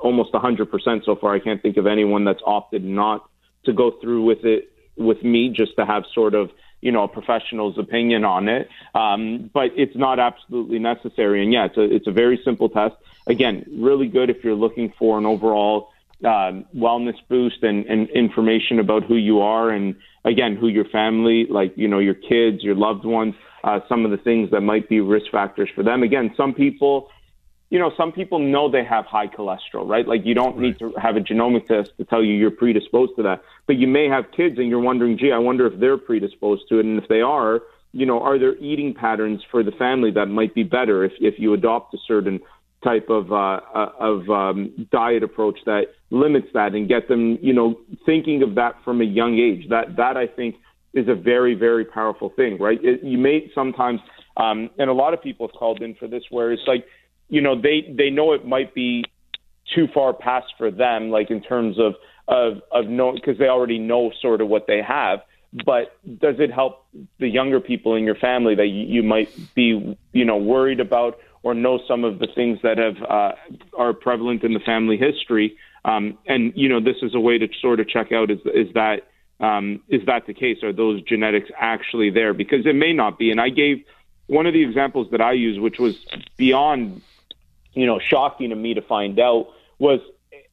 almost 0.00 0.32
100% 0.32 1.04
so 1.04 1.14
far. 1.14 1.32
I 1.32 1.38
can't 1.38 1.62
think 1.62 1.76
of 1.76 1.86
anyone 1.86 2.24
that's 2.24 2.42
opted 2.44 2.82
not 2.84 3.28
to 3.64 3.72
go 3.72 3.92
through 4.00 4.24
with 4.24 4.44
it 4.44 4.72
with 4.96 5.22
me 5.22 5.48
just 5.48 5.76
to 5.76 5.86
have 5.86 6.04
sort 6.12 6.34
of 6.34 6.50
you 6.82 6.92
know 6.92 7.04
a 7.04 7.08
professional's 7.08 7.78
opinion 7.78 8.24
on 8.24 8.48
it. 8.48 8.68
Um, 8.94 9.50
but 9.54 9.70
it's 9.74 9.96
not 9.96 10.18
absolutely 10.18 10.78
necessary. 10.78 11.42
And 11.42 11.52
yeah, 11.52 11.64
it's 11.64 11.78
a 11.78 11.82
it's 11.82 12.06
a 12.06 12.12
very 12.12 12.38
simple 12.44 12.68
test. 12.68 12.96
Again, 13.26 13.64
really 13.78 14.08
good 14.08 14.28
if 14.28 14.44
you're 14.44 14.54
looking 14.54 14.92
for 14.98 15.16
an 15.16 15.24
overall 15.24 15.88
um, 16.24 16.66
wellness 16.76 17.16
boost 17.28 17.62
and, 17.62 17.86
and 17.86 18.10
information 18.10 18.78
about 18.78 19.04
who 19.04 19.16
you 19.16 19.40
are 19.40 19.70
and 19.70 19.96
again 20.24 20.56
who 20.56 20.68
your 20.68 20.84
family, 20.84 21.46
like 21.48 21.72
you 21.76 21.88
know 21.88 22.00
your 22.00 22.14
kids, 22.14 22.62
your 22.62 22.74
loved 22.74 23.04
ones, 23.04 23.34
uh, 23.64 23.80
some 23.88 24.04
of 24.04 24.10
the 24.10 24.18
things 24.18 24.50
that 24.50 24.60
might 24.60 24.88
be 24.88 25.00
risk 25.00 25.30
factors 25.30 25.70
for 25.74 25.82
them. 25.82 26.02
Again, 26.02 26.34
some 26.36 26.52
people 26.52 27.08
you 27.72 27.78
know, 27.78 27.90
some 27.96 28.12
people 28.12 28.38
know 28.38 28.70
they 28.70 28.84
have 28.84 29.06
high 29.06 29.26
cholesterol, 29.26 29.88
right? 29.88 30.06
Like 30.06 30.26
you 30.26 30.34
don't 30.34 30.56
right. 30.56 30.60
need 30.60 30.78
to 30.80 30.92
have 31.00 31.16
a 31.16 31.20
genomic 31.20 31.66
test 31.66 31.88
to 31.96 32.04
tell 32.04 32.22
you 32.22 32.34
you're 32.34 32.50
predisposed 32.50 33.12
to 33.16 33.22
that. 33.22 33.40
But 33.66 33.76
you 33.76 33.88
may 33.88 34.08
have 34.08 34.24
kids 34.36 34.58
and 34.58 34.68
you're 34.68 34.78
wondering, 34.78 35.16
gee, 35.16 35.32
I 35.32 35.38
wonder 35.38 35.66
if 35.66 35.80
they're 35.80 35.96
predisposed 35.96 36.64
to 36.68 36.80
it. 36.80 36.84
And 36.84 37.02
if 37.02 37.08
they 37.08 37.22
are, 37.22 37.60
you 37.92 38.04
know, 38.04 38.20
are 38.20 38.38
there 38.38 38.58
eating 38.58 38.92
patterns 38.92 39.40
for 39.50 39.62
the 39.62 39.70
family 39.70 40.10
that 40.10 40.26
might 40.26 40.54
be 40.54 40.64
better 40.64 41.02
if, 41.02 41.12
if 41.18 41.36
you 41.38 41.54
adopt 41.54 41.94
a 41.94 41.98
certain 42.06 42.40
type 42.84 43.08
of 43.08 43.32
uh, 43.32 43.60
uh 43.74 43.92
of 43.98 44.28
um, 44.28 44.86
diet 44.90 45.22
approach 45.22 45.58
that 45.64 45.84
limits 46.10 46.48
that 46.52 46.74
and 46.74 46.90
get 46.90 47.08
them, 47.08 47.38
you 47.40 47.54
know, 47.54 47.80
thinking 48.04 48.42
of 48.42 48.56
that 48.56 48.74
from 48.84 49.00
a 49.00 49.04
young 49.04 49.38
age. 49.38 49.70
That 49.70 49.96
that 49.96 50.18
I 50.18 50.26
think 50.26 50.56
is 50.92 51.08
a 51.08 51.14
very 51.14 51.54
very 51.54 51.86
powerful 51.86 52.28
thing, 52.36 52.58
right? 52.58 52.78
It, 52.82 53.02
you 53.02 53.16
may 53.16 53.50
sometimes, 53.54 54.00
um, 54.36 54.68
and 54.78 54.90
a 54.90 54.92
lot 54.92 55.14
of 55.14 55.22
people 55.22 55.48
have 55.48 55.54
called 55.54 55.80
in 55.80 55.94
for 55.94 56.06
this, 56.06 56.24
where 56.28 56.52
it's 56.52 56.66
like 56.66 56.84
you 57.32 57.40
know 57.40 57.58
they 57.60 57.92
they 57.96 58.10
know 58.10 58.34
it 58.34 58.46
might 58.46 58.74
be 58.74 59.04
too 59.74 59.88
far 59.94 60.12
past 60.12 60.52
for 60.58 60.70
them, 60.70 61.08
like 61.08 61.30
in 61.30 61.40
terms 61.40 61.78
of 61.78 61.94
of 62.28 62.60
of 62.70 62.88
knowing 62.88 63.14
because 63.16 63.38
they 63.38 63.48
already 63.48 63.78
know 63.78 64.12
sort 64.20 64.42
of 64.42 64.48
what 64.48 64.66
they 64.66 64.82
have. 64.82 65.20
But 65.64 65.96
does 66.20 66.36
it 66.38 66.52
help 66.52 66.86
the 67.18 67.28
younger 67.28 67.58
people 67.58 67.94
in 67.94 68.04
your 68.04 68.16
family 68.16 68.54
that 68.54 68.66
you, 68.66 68.84
you 68.96 69.02
might 69.02 69.30
be 69.54 69.96
you 70.12 70.24
know 70.26 70.36
worried 70.36 70.78
about 70.78 71.18
or 71.42 71.54
know 71.54 71.80
some 71.88 72.04
of 72.04 72.18
the 72.18 72.28
things 72.34 72.58
that 72.62 72.76
have 72.76 73.02
uh, 73.02 73.32
are 73.78 73.94
prevalent 73.94 74.44
in 74.44 74.52
the 74.52 74.60
family 74.60 74.98
history? 74.98 75.56
Um, 75.86 76.18
and 76.26 76.52
you 76.54 76.68
know 76.68 76.80
this 76.80 76.96
is 77.00 77.14
a 77.14 77.20
way 77.20 77.38
to 77.38 77.48
sort 77.62 77.80
of 77.80 77.88
check 77.88 78.12
out 78.12 78.30
is 78.30 78.40
is 78.44 78.74
that 78.74 79.08
um, 79.40 79.80
is 79.88 80.04
that 80.04 80.26
the 80.26 80.34
case? 80.34 80.62
Are 80.62 80.72
those 80.74 81.00
genetics 81.00 81.48
actually 81.58 82.10
there? 82.10 82.34
Because 82.34 82.66
it 82.66 82.76
may 82.76 82.92
not 82.92 83.18
be. 83.18 83.30
And 83.30 83.40
I 83.40 83.48
gave 83.48 83.84
one 84.26 84.46
of 84.46 84.52
the 84.52 84.62
examples 84.62 85.08
that 85.12 85.22
I 85.22 85.32
used, 85.32 85.60
which 85.60 85.78
was 85.78 85.96
beyond 86.36 87.00
you 87.74 87.86
know, 87.86 87.98
shocking 87.98 88.50
to 88.50 88.56
me 88.56 88.74
to 88.74 88.82
find 88.82 89.18
out 89.18 89.48
was 89.78 90.00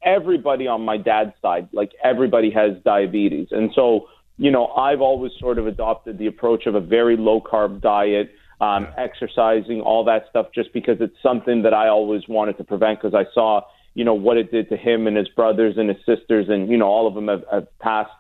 everybody 0.04 0.68
on 0.68 0.82
my 0.82 0.98
dad's 0.98 1.34
side, 1.42 1.70
like 1.72 1.92
everybody 2.04 2.52
has 2.52 2.72
diabetes. 2.84 3.48
And 3.52 3.72
so, 3.76 4.08
you 4.38 4.52
know, 4.52 4.68
I've 4.68 5.02
always 5.02 5.32
sort 5.40 5.58
of 5.58 5.68
adopted 5.68 6.18
the 6.18 6.28
approach 6.28 6.66
of 6.66 6.76
a 6.76 6.80
very 6.80 7.18
low 7.18 7.42
carb 7.42 7.82
diet, 7.82 8.32
um, 8.62 8.88
exercising, 8.98 9.82
all 9.82 10.04
that 10.06 10.26
stuff, 10.30 10.48
just 10.54 10.74
because 10.74 10.98
it's 11.00 11.16
something 11.22 11.64
that 11.64 11.74
I 11.74 11.90
always 11.90 12.28
wanted 12.28 12.58
to 12.58 12.64
prevent 12.64 13.02
because 13.02 13.14
I 13.14 13.32
saw, 13.34 13.62
you 13.94 14.06
know, 14.06 14.14
what 14.14 14.38
it 14.38 14.52
did 14.52 14.70
to 14.70 14.78
him 14.78 15.08
and 15.08 15.18
his 15.18 15.28
brothers 15.30 15.76
and 15.78 15.90
his 15.90 15.98
sisters. 16.06 16.48
And, 16.50 16.70
you 16.70 16.78
know, 16.78 16.88
all 16.88 17.08
of 17.08 17.14
them 17.16 17.28
have, 17.28 17.44
have 17.52 17.80
passed 17.80 18.12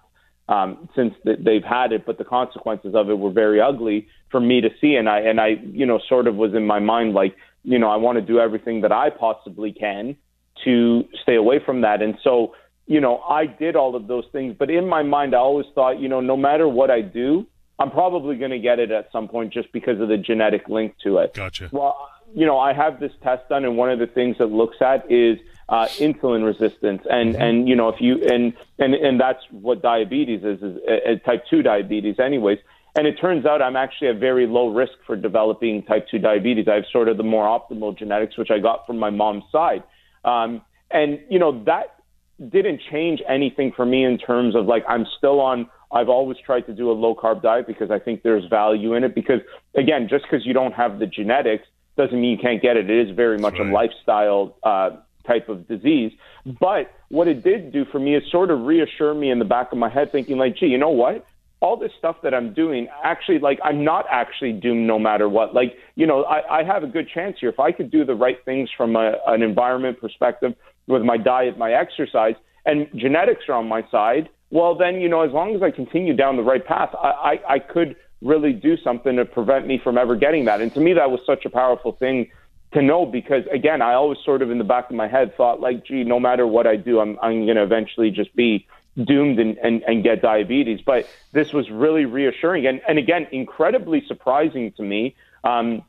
um, 0.49 0.89
since 0.95 1.13
they've 1.23 1.63
had 1.63 1.91
it, 1.91 2.05
but 2.05 2.17
the 2.17 2.23
consequences 2.25 2.95
of 2.95 3.09
it 3.09 3.19
were 3.19 3.31
very 3.31 3.61
ugly 3.61 4.07
for 4.31 4.39
me 4.39 4.61
to 4.61 4.69
see. 4.81 4.95
And 4.95 5.07
I, 5.07 5.19
and 5.19 5.39
I, 5.39 5.59
you 5.71 5.85
know, 5.85 5.99
sort 6.09 6.27
of 6.27 6.35
was 6.35 6.53
in 6.53 6.65
my 6.65 6.79
mind 6.79 7.13
like, 7.13 7.35
you 7.63 7.79
know, 7.79 7.89
I 7.89 7.97
want 7.97 8.17
to 8.17 8.21
do 8.21 8.39
everything 8.39 8.81
that 8.81 8.91
I 8.91 9.09
possibly 9.09 9.71
can 9.71 10.15
to 10.65 11.03
stay 11.23 11.35
away 11.35 11.59
from 11.63 11.81
that. 11.81 12.01
And 12.01 12.17
so, 12.23 12.55
you 12.87 12.99
know, 12.99 13.19
I 13.19 13.45
did 13.45 13.75
all 13.75 13.95
of 13.95 14.07
those 14.07 14.25
things, 14.31 14.55
but 14.57 14.69
in 14.69 14.87
my 14.87 15.03
mind, 15.03 15.35
I 15.35 15.39
always 15.39 15.67
thought, 15.75 15.99
you 15.99 16.09
know, 16.09 16.21
no 16.21 16.35
matter 16.35 16.67
what 16.67 16.89
I 16.89 17.01
do, 17.01 17.45
I'm 17.77 17.91
probably 17.91 18.35
going 18.35 18.51
to 18.51 18.59
get 18.59 18.79
it 18.79 18.91
at 18.91 19.09
some 19.11 19.27
point 19.27 19.53
just 19.53 19.71
because 19.71 20.01
of 20.01 20.09
the 20.09 20.17
genetic 20.17 20.67
link 20.67 20.95
to 21.03 21.19
it. 21.19 21.33
Gotcha. 21.33 21.69
Well, 21.71 22.09
you 22.33 22.45
know, 22.45 22.59
I 22.59 22.73
have 22.73 22.99
this 22.99 23.13
test 23.23 23.47
done, 23.49 23.63
and 23.63 23.77
one 23.77 23.89
of 23.89 23.99
the 23.99 24.07
things 24.07 24.35
it 24.39 24.51
looks 24.51 24.77
at 24.81 25.09
is 25.09 25.39
uh, 25.69 25.87
insulin 25.97 26.43
resistance, 26.43 27.01
and 27.09 27.33
mm-hmm. 27.33 27.41
and 27.41 27.69
you 27.69 27.75
know, 27.75 27.89
if 27.89 28.01
you 28.01 28.21
and 28.27 28.53
and 28.77 28.93
and 28.93 29.19
that's 29.19 29.43
what 29.51 29.81
diabetes 29.81 30.43
is, 30.43 30.61
is, 30.61 30.77
is 30.85 31.21
type 31.25 31.43
two 31.49 31.61
diabetes, 31.61 32.19
anyways. 32.19 32.59
And 32.99 33.07
it 33.07 33.13
turns 33.13 33.45
out 33.45 33.61
I'm 33.61 33.77
actually 33.77 34.09
at 34.09 34.17
very 34.17 34.45
low 34.45 34.67
risk 34.67 34.91
for 35.07 35.15
developing 35.15 35.83
type 35.83 36.07
2 36.11 36.19
diabetes. 36.19 36.67
I 36.67 36.75
have 36.75 36.83
sort 36.91 37.07
of 37.07 37.15
the 37.15 37.23
more 37.23 37.45
optimal 37.45 37.97
genetics, 37.97 38.37
which 38.37 38.51
I 38.51 38.59
got 38.59 38.85
from 38.85 38.99
my 38.99 39.09
mom's 39.09 39.45
side. 39.53 39.83
Um, 40.25 40.61
and, 40.91 41.17
you 41.29 41.39
know, 41.39 41.63
that 41.63 42.03
didn't 42.49 42.81
change 42.91 43.21
anything 43.25 43.71
for 43.73 43.85
me 43.85 44.03
in 44.03 44.17
terms 44.17 44.53
of 44.53 44.65
like, 44.65 44.83
I'm 44.85 45.05
still 45.17 45.39
on, 45.39 45.69
I've 45.93 46.09
always 46.09 46.37
tried 46.45 46.65
to 46.65 46.73
do 46.73 46.91
a 46.91 46.93
low 46.93 47.15
carb 47.15 47.41
diet 47.41 47.67
because 47.67 47.89
I 47.89 47.99
think 47.99 48.21
there's 48.21 48.43
value 48.49 48.95
in 48.95 49.05
it. 49.05 49.15
Because, 49.15 49.39
again, 49.75 50.09
just 50.09 50.25
because 50.25 50.45
you 50.45 50.51
don't 50.51 50.73
have 50.73 50.99
the 50.99 51.07
genetics 51.07 51.69
doesn't 51.95 52.19
mean 52.19 52.31
you 52.31 52.37
can't 52.37 52.61
get 52.61 52.75
it. 52.75 52.89
It 52.89 53.07
is 53.07 53.15
very 53.15 53.37
much 53.37 53.53
right. 53.53 53.69
a 53.69 53.71
lifestyle 53.71 54.57
uh, 54.63 54.89
type 55.25 55.47
of 55.47 55.69
disease. 55.69 56.11
But 56.59 56.91
what 57.07 57.29
it 57.29 57.45
did 57.45 57.71
do 57.71 57.85
for 57.93 57.99
me 57.99 58.17
is 58.17 58.29
sort 58.29 58.51
of 58.51 58.65
reassure 58.65 59.13
me 59.13 59.31
in 59.31 59.39
the 59.39 59.45
back 59.45 59.71
of 59.71 59.77
my 59.77 59.87
head, 59.87 60.11
thinking, 60.11 60.37
like, 60.37 60.57
gee, 60.57 60.65
you 60.65 60.77
know 60.77 60.89
what? 60.89 61.25
All 61.61 61.77
this 61.77 61.91
stuff 61.97 62.17
that 62.23 62.33
I'm 62.33 62.53
doing, 62.53 62.87
actually, 63.03 63.39
like, 63.39 63.59
I'm 63.63 63.83
not 63.83 64.05
actually 64.09 64.53
doomed 64.53 64.87
no 64.87 64.97
matter 64.97 65.27
what. 65.27 65.53
Like, 65.53 65.73
you 65.95 66.07
know, 66.07 66.23
I, 66.23 66.59
I 66.59 66.63
have 66.63 66.83
a 66.83 66.87
good 66.87 67.09
chance 67.13 67.35
here. 67.39 67.49
If 67.49 67.59
I 67.59 67.71
could 67.71 67.91
do 67.91 68.05
the 68.05 68.15
right 68.15 68.37
things 68.45 68.69
from 68.77 68.95
a, 68.95 69.15
an 69.27 69.41
environment 69.41 69.99
perspective 69.99 70.53
with 70.87 71.01
my 71.01 71.17
diet, 71.17 71.57
my 71.57 71.73
exercise, 71.73 72.35
and 72.65 72.87
genetics 72.95 73.41
are 73.49 73.55
on 73.55 73.67
my 73.67 73.83
side, 73.91 74.29
well, 74.51 74.75
then, 74.75 75.01
you 75.01 75.09
know, 75.09 75.21
as 75.21 75.31
long 75.31 75.55
as 75.55 75.61
I 75.61 75.69
continue 75.69 76.15
down 76.15 76.37
the 76.37 76.43
right 76.43 76.65
path, 76.65 76.89
I, 76.95 77.07
I, 77.47 77.53
I 77.55 77.59
could 77.59 77.95
really 78.21 78.53
do 78.53 78.75
something 78.83 79.15
to 79.17 79.25
prevent 79.25 79.67
me 79.67 79.79
from 79.83 79.97
ever 79.97 80.15
getting 80.15 80.45
that. 80.45 80.61
And 80.61 80.73
to 80.73 80.79
me, 80.79 80.93
that 80.93 81.11
was 81.11 81.19
such 81.25 81.45
a 81.45 81.49
powerful 81.49 81.91
thing 81.91 82.29
to 82.73 82.81
know 82.81 83.05
because, 83.05 83.43
again, 83.51 83.81
I 83.81 83.93
always 83.93 84.17
sort 84.23 84.41
of 84.41 84.49
in 84.49 84.59
the 84.59 84.63
back 84.63 84.89
of 84.89 84.95
my 84.95 85.07
head 85.07 85.35
thought, 85.35 85.59
like, 85.59 85.85
gee, 85.85 86.03
no 86.03 86.19
matter 86.19 86.47
what 86.47 86.67
I 86.67 86.75
do, 86.77 86.99
I'm, 86.99 87.17
I'm 87.21 87.45
going 87.45 87.57
to 87.57 87.63
eventually 87.63 88.11
just 88.11 88.35
be 88.35 88.65
doomed 89.05 89.39
and, 89.39 89.57
and, 89.57 89.83
and 89.83 90.03
get 90.03 90.21
diabetes. 90.21 90.81
But 90.85 91.07
this 91.31 91.53
was 91.53 91.69
really 91.69 92.05
reassuring 92.05 92.67
and, 92.67 92.81
and 92.87 92.97
again, 92.97 93.27
incredibly 93.31 94.03
surprising 94.07 94.71
to 94.73 94.83
me. 94.83 95.15
Um, 95.43 95.83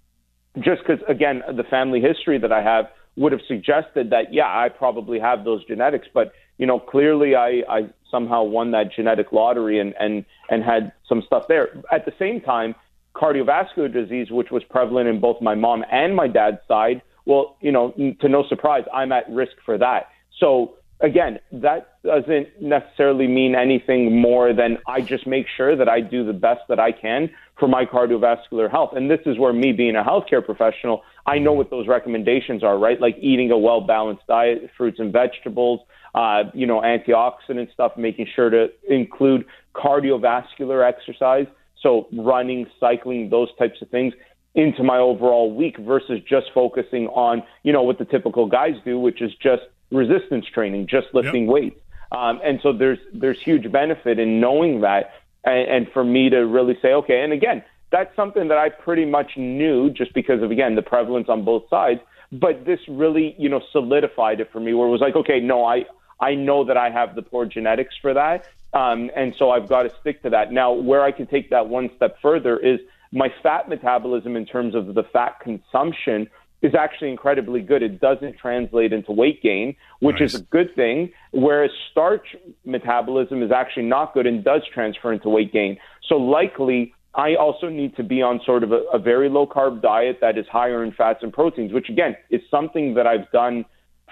just 0.59 0.83
because, 0.83 1.03
again, 1.09 1.43
the 1.55 1.65
family 1.65 2.01
history 2.01 2.39
that 2.39 2.53
I 2.53 2.63
have 2.63 2.91
would 3.17 3.33
have 3.33 3.41
suggested 3.47 4.11
that, 4.11 4.33
yeah, 4.33 4.47
I 4.47 4.69
probably 4.69 5.19
have 5.21 5.45
those 5.45 5.65
genetics. 5.65 6.09
But, 6.13 6.33
you 6.59 6.67
know, 6.67 6.79
clearly 6.79 7.37
I, 7.37 7.63
I 7.69 7.91
somehow 8.11 8.43
won 8.43 8.73
that 8.73 8.93
genetic 8.93 9.33
lottery 9.33 9.79
and, 9.79 9.95
and, 9.99 10.25
and 10.49 10.65
had 10.65 10.93
some 11.09 11.23
stuff 11.23 11.47
there. 11.49 11.83
At 11.93 12.05
the 12.05 12.13
same 12.19 12.41
time, 12.41 12.75
cardiovascular 13.15 13.93
disease, 13.93 14.31
which 14.31 14.51
was 14.51 14.65
prevalent 14.65 15.09
in 15.09 15.21
both 15.21 15.41
my 15.41 15.55
mom 15.55 15.85
and 15.91 16.15
my 16.15 16.29
dad's 16.29 16.59
side, 16.67 17.03
well, 17.27 17.57
you 17.61 17.71
know, 17.71 17.93
to 18.21 18.29
no 18.29 18.45
surprise, 18.49 18.85
I'm 18.93 19.13
at 19.13 19.29
risk 19.31 19.53
for 19.65 19.79
that. 19.79 20.09
So 20.39 20.75
again, 21.01 21.39
that 21.53 22.01
doesn't 22.05 22.49
necessarily 22.61 23.27
mean 23.27 23.55
anything 23.55 24.21
more 24.21 24.53
than 24.53 24.79
I 24.87 25.01
just 25.01 25.27
make 25.27 25.47
sure 25.57 25.77
that 25.77 25.89
I 25.89 26.01
do 26.01 26.25
the 26.25 26.33
best 26.33 26.61
that 26.69 26.79
I 26.79 26.93
can 26.93 27.31
for 27.59 27.69
my 27.69 27.85
cardiovascular 27.85 28.71
health. 28.71 28.91
And 28.95 29.11
this 29.11 29.21
is 29.27 29.39
where 29.39 29.53
me 29.53 29.73
being 29.73 29.97
a 29.97 30.03
healthcare 30.03 30.45
professional, 30.45 31.03
I 31.27 31.39
know 31.39 31.53
what 31.53 31.71
those 31.71 31.87
recommendations 31.87 32.63
are, 32.63 32.79
right? 32.79 33.01
Like 33.01 33.17
eating 33.21 33.51
a 33.51 33.59
well 33.59 33.81
balanced 33.81 34.27
diet, 34.27 34.71
fruits 34.77 34.99
and 34.99 35.13
vegetables, 35.13 35.81
uh, 36.15 36.45
you 36.55 36.67
know, 36.67 36.81
antioxidant 36.81 37.73
stuff, 37.73 37.93
making 37.97 38.27
sure 38.35 38.51
to 38.51 38.69
include 38.89 39.45
cardiovascular 39.75 40.87
exercise. 40.87 41.47
So 41.83 42.09
running, 42.13 42.67
cycling, 42.79 43.31
those 43.31 43.49
types 43.59 43.81
of 43.81 43.89
things 43.91 44.15
into 44.55 44.83
my 44.83 44.99
overall 44.99 45.55
week 45.55 45.79
versus 45.79 46.21
just 46.29 46.47
focusing 46.53 47.07
on, 47.09 47.43
you 47.63 47.73
know, 47.73 47.83
what 47.83 47.99
the 47.99 48.05
typical 48.05 48.47
guys 48.47 48.75
do, 48.85 48.99
which 48.99 49.23
is 49.23 49.31
just 49.41 49.63
resistance 49.91 50.47
training, 50.47 50.87
just 50.87 51.09
lifting 51.13 51.45
yep. 51.45 51.53
weights. 51.53 51.81
Um, 52.13 52.41
and 52.43 52.61
so 52.63 52.73
there's 52.73 52.99
there's 53.13 53.41
huge 53.41 53.71
benefit 53.71 54.19
in 54.19 54.41
knowing 54.41 54.81
that, 54.81 55.13
and, 55.45 55.69
and 55.69 55.93
for 55.93 56.03
me 56.03 56.29
to 56.31 56.39
really 56.39 56.77
say, 56.83 56.93
okay. 56.95 57.23
And 57.23 57.33
again, 57.33 57.63
that's 57.91 58.15
something 58.17 58.49
that 58.49 58.59
I 58.59 58.69
pretty 58.69 59.05
much 59.05 59.37
knew 59.37 59.91
just 59.91 60.13
because 60.13 60.43
of 60.43 60.51
again 60.51 60.75
the 60.75 60.83
prevalence 60.83 61.29
on 61.29 61.45
both 61.45 61.69
sides. 61.69 62.01
But 62.33 62.65
this 62.65 62.81
really, 62.89 63.35
you 63.39 63.49
know, 63.49 63.61
solidified 63.73 64.41
it 64.41 64.51
for 64.53 64.61
me, 64.61 64.73
where 64.75 64.87
it 64.87 64.91
was 64.91 65.01
like, 65.01 65.17
okay, 65.17 65.41
no, 65.41 65.65
I 65.65 65.87
I 66.21 66.35
know 66.35 66.65
that 66.65 66.77
I 66.77 66.91
have 66.91 67.15
the 67.15 67.23
poor 67.23 67.47
genetics 67.47 67.95
for 68.01 68.15
that, 68.15 68.47
um, 68.73 69.11
and 69.15 69.35
so 69.39 69.51
I've 69.51 69.69
got 69.69 69.85
to 69.85 69.93
stick 70.01 70.23
to 70.23 70.31
that. 70.31 70.53
Now, 70.53 70.73
where 70.73 71.03
I 71.03 71.13
can 71.13 71.27
take 71.27 71.51
that 71.51 71.69
one 71.69 71.91
step 71.97 72.19
further 72.21 72.57
is 72.57 72.81
my 73.13 73.33
fat 73.43 73.69
metabolism 73.69 74.37
in 74.37 74.47
terms 74.47 74.75
of 74.75 74.95
the 74.95 75.03
fat 75.03 75.41
consumption 75.41 76.29
is 76.63 76.75
actually 76.75 77.11
incredibly 77.11 77.61
good. 77.61 77.83
It 77.83 78.01
doesn't 78.01 78.37
translate 78.39 78.93
into 78.93 79.13
weight 79.13 79.43
gain, 79.43 79.77
which 80.01 80.21
nice. 80.21 80.35
is 80.35 80.41
a 80.41 80.45
good 80.45 80.75
thing, 80.75 81.13
whereas 81.33 81.71
starch 81.91 82.37
metabolism 82.65 83.43
is 83.43 83.51
actually 83.51 83.87
not 83.87 84.13
good 84.15 84.27
and 84.27 84.45
does 84.45 84.63
transfer 84.73 85.13
into 85.13 85.29
weight 85.29 85.53
gain. 85.53 85.79
So 86.09 86.17
likely 86.17 86.95
I 87.15 87.35
also 87.35 87.69
need 87.69 87.97
to 87.97 88.05
be 88.05 88.23
on 88.23 88.41
sort 88.45 88.63
of 88.63 88.73
a, 88.73 88.83
a 88.93 88.99
very 88.99 89.29
low 89.29 89.47
carb 89.47 89.83
diet 89.83 90.19
that 90.21 90.39
is 90.39 90.47
higher 90.51 90.85
in 90.85 90.93
fats 90.93 91.21
and 91.23 91.33
proteins, 91.33 91.73
which 91.73 91.89
again 91.89 92.17
is 92.31 92.41
something 92.51 92.95
that 92.95 93.07
I've 93.07 93.31
done 93.33 93.65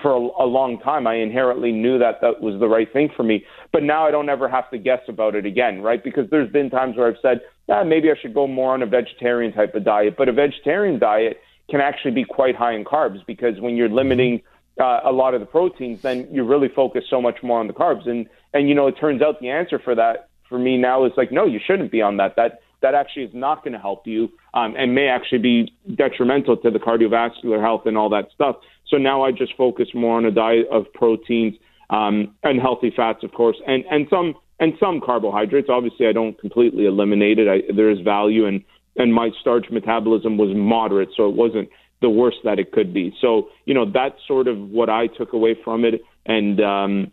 for 0.03 0.13
a, 0.13 0.45
a 0.45 0.47
long 0.47 0.79
time. 0.81 1.07
I 1.07 1.17
inherently 1.17 1.73
knew 1.73 1.99
that 1.99 2.21
that 2.23 2.41
was 2.41 2.59
the 2.59 2.69
right 2.69 2.93
thing 2.93 3.11
for 3.17 3.23
me, 3.23 3.45
but 3.73 3.83
now 3.83 4.07
I 4.07 4.11
don't 4.11 4.29
ever 4.29 4.49
have 4.49 4.71
to 4.71 4.79
guess 4.79 5.01
about 5.09 5.35
it 5.35 5.47
again, 5.47 5.81
right? 5.81 6.03
Because 6.03 6.29
there's 6.31 6.51
been 6.51 6.71
times 6.71 6.97
where 6.97 7.09
I've 7.09 7.21
said, 7.23 7.41
ah, 7.69 7.85
maybe 7.85 8.11
I 8.11 8.15
should 8.21 8.35
go 8.35 8.47
more 8.47 8.75
on 8.75 8.83
a 8.83 8.87
vegetarian 8.87 9.53
type 9.53 9.75
of 9.75 9.85
diet, 9.85 10.15
but 10.17 10.29
a 10.29 10.33
vegetarian 10.33 10.99
diet 10.99 11.39
can 11.71 11.81
actually 11.81 12.13
be 12.13 12.25
quite 12.25 12.57
high 12.57 12.75
in 12.75 12.85
carbs 12.85 13.25
because 13.27 13.61
when 13.61 13.77
you're 13.77 13.89
limiting 13.89 14.43
uh, 14.81 15.01
a 15.05 15.13
lot 15.13 15.35
of 15.35 15.41
the 15.41 15.47
proteins, 15.47 16.03
then 16.03 16.29
you 16.33 16.45
really 16.45 16.69
focus 16.69 17.05
so 17.11 17.21
much 17.21 17.43
more 17.43 17.61
on 17.61 17.67
the 17.67 17.73
carbs. 17.73 18.09
And 18.09 18.27
and 18.55 18.69
you 18.69 18.75
know, 18.75 18.87
it 18.87 18.97
turns 18.99 19.23
out 19.23 19.41
the 19.41 19.51
answer 19.51 19.79
for 19.79 19.95
that 19.95 20.29
for 20.49 20.59
me 20.59 20.79
now 20.79 21.05
is 21.05 21.13
like, 21.17 21.31
no, 21.31 21.45
you 21.45 21.61
shouldn't 21.65 21.93
be 21.93 22.01
on 22.01 22.17
that. 22.19 22.37
That 22.37 22.61
that 22.81 22.95
actually 22.95 23.25
is 23.25 23.35
not 23.35 23.65
going 23.65 23.73
to 23.73 23.79
help 23.79 24.07
you 24.07 24.31
um, 24.55 24.75
and 24.79 24.95
may 24.95 25.09
actually 25.09 25.39
be 25.39 25.75
detrimental 25.97 26.57
to 26.57 26.71
the 26.71 26.79
cardiovascular 26.79 27.61
health 27.61 27.83
and 27.87 27.99
all 27.99 28.09
that 28.09 28.29
stuff. 28.33 28.57
So 28.87 28.97
now 28.97 29.23
I 29.23 29.33
just 29.33 29.57
focus 29.57 29.89
more 29.95 30.17
on 30.17 30.25
a 30.25 30.31
diet 30.31 30.67
of 30.71 30.91
proteins 30.95 31.55
um, 31.91 32.35
and 32.45 32.61
healthy 32.61 32.93
fats, 32.95 33.25
of 33.25 33.33
course, 33.33 33.57
and 33.67 33.85
and 33.91 34.07
some 34.09 34.35
and 34.61 34.75
some 34.81 35.01
carbohydrates. 35.01 35.69
Obviously, 35.69 36.07
I 36.07 36.13
don't 36.13 36.39
completely 36.39 36.87
eliminate 36.87 37.39
it. 37.39 37.49
I, 37.49 37.73
there 37.75 37.91
is 37.91 38.01
value 38.01 38.47
and 38.47 38.65
and 38.99 39.15
my 39.15 39.31
starch 39.41 39.67
metabolism 39.71 40.37
was 40.37 40.55
moderate, 40.55 41.11
so 41.17 41.29
it 41.29 41.35
wasn't 41.35 41.69
the 42.01 42.11
worst 42.11 42.39
that 42.45 42.59
it 42.59 42.73
could 42.73 42.93
be. 42.93 43.15
So, 43.21 43.49
you 43.65 43.75
know, 43.75 43.91
that's 43.91 44.17
sort 44.27 44.49
of 44.49 44.59
what 44.59 44.91
I 44.91 45.07
took 45.07 45.33
away 45.33 45.57
from 45.65 45.85
it 45.85 46.03
and 46.27 46.61
um 46.61 47.13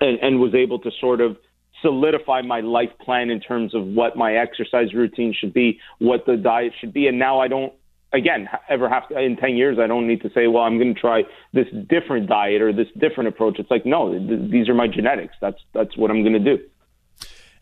and, 0.00 0.18
and 0.20 0.40
was 0.40 0.54
able 0.54 0.80
to 0.80 0.90
sort 1.00 1.20
of 1.20 1.36
solidify 1.80 2.42
my 2.42 2.60
life 2.60 2.90
plan 3.00 3.30
in 3.30 3.40
terms 3.40 3.74
of 3.74 3.84
what 3.84 4.16
my 4.16 4.34
exercise 4.34 4.92
routine 4.94 5.34
should 5.38 5.52
be, 5.52 5.78
what 5.98 6.26
the 6.26 6.36
diet 6.36 6.72
should 6.80 6.92
be. 6.92 7.06
And 7.06 7.18
now 7.18 7.40
I 7.40 7.48
don't 7.48 7.72
again 8.12 8.48
ever 8.68 8.88
have 8.88 9.08
to 9.08 9.18
in 9.18 9.36
10 9.36 9.56
years 9.56 9.78
I 9.78 9.86
don't 9.86 10.06
need 10.06 10.22
to 10.22 10.30
say, 10.34 10.46
well, 10.46 10.62
I'm 10.64 10.78
going 10.78 10.94
to 10.94 11.00
try 11.00 11.22
this 11.52 11.66
different 11.88 12.28
diet 12.28 12.60
or 12.60 12.72
this 12.72 12.88
different 12.98 13.28
approach. 13.28 13.58
It's 13.58 13.70
like, 13.70 13.86
no, 13.86 14.12
th- 14.12 14.50
these 14.50 14.68
are 14.68 14.74
my 14.74 14.88
genetics. 14.88 15.34
That's 15.40 15.58
that's 15.72 15.96
what 15.96 16.10
I'm 16.10 16.22
going 16.22 16.42
to 16.42 16.56
do. 16.56 16.62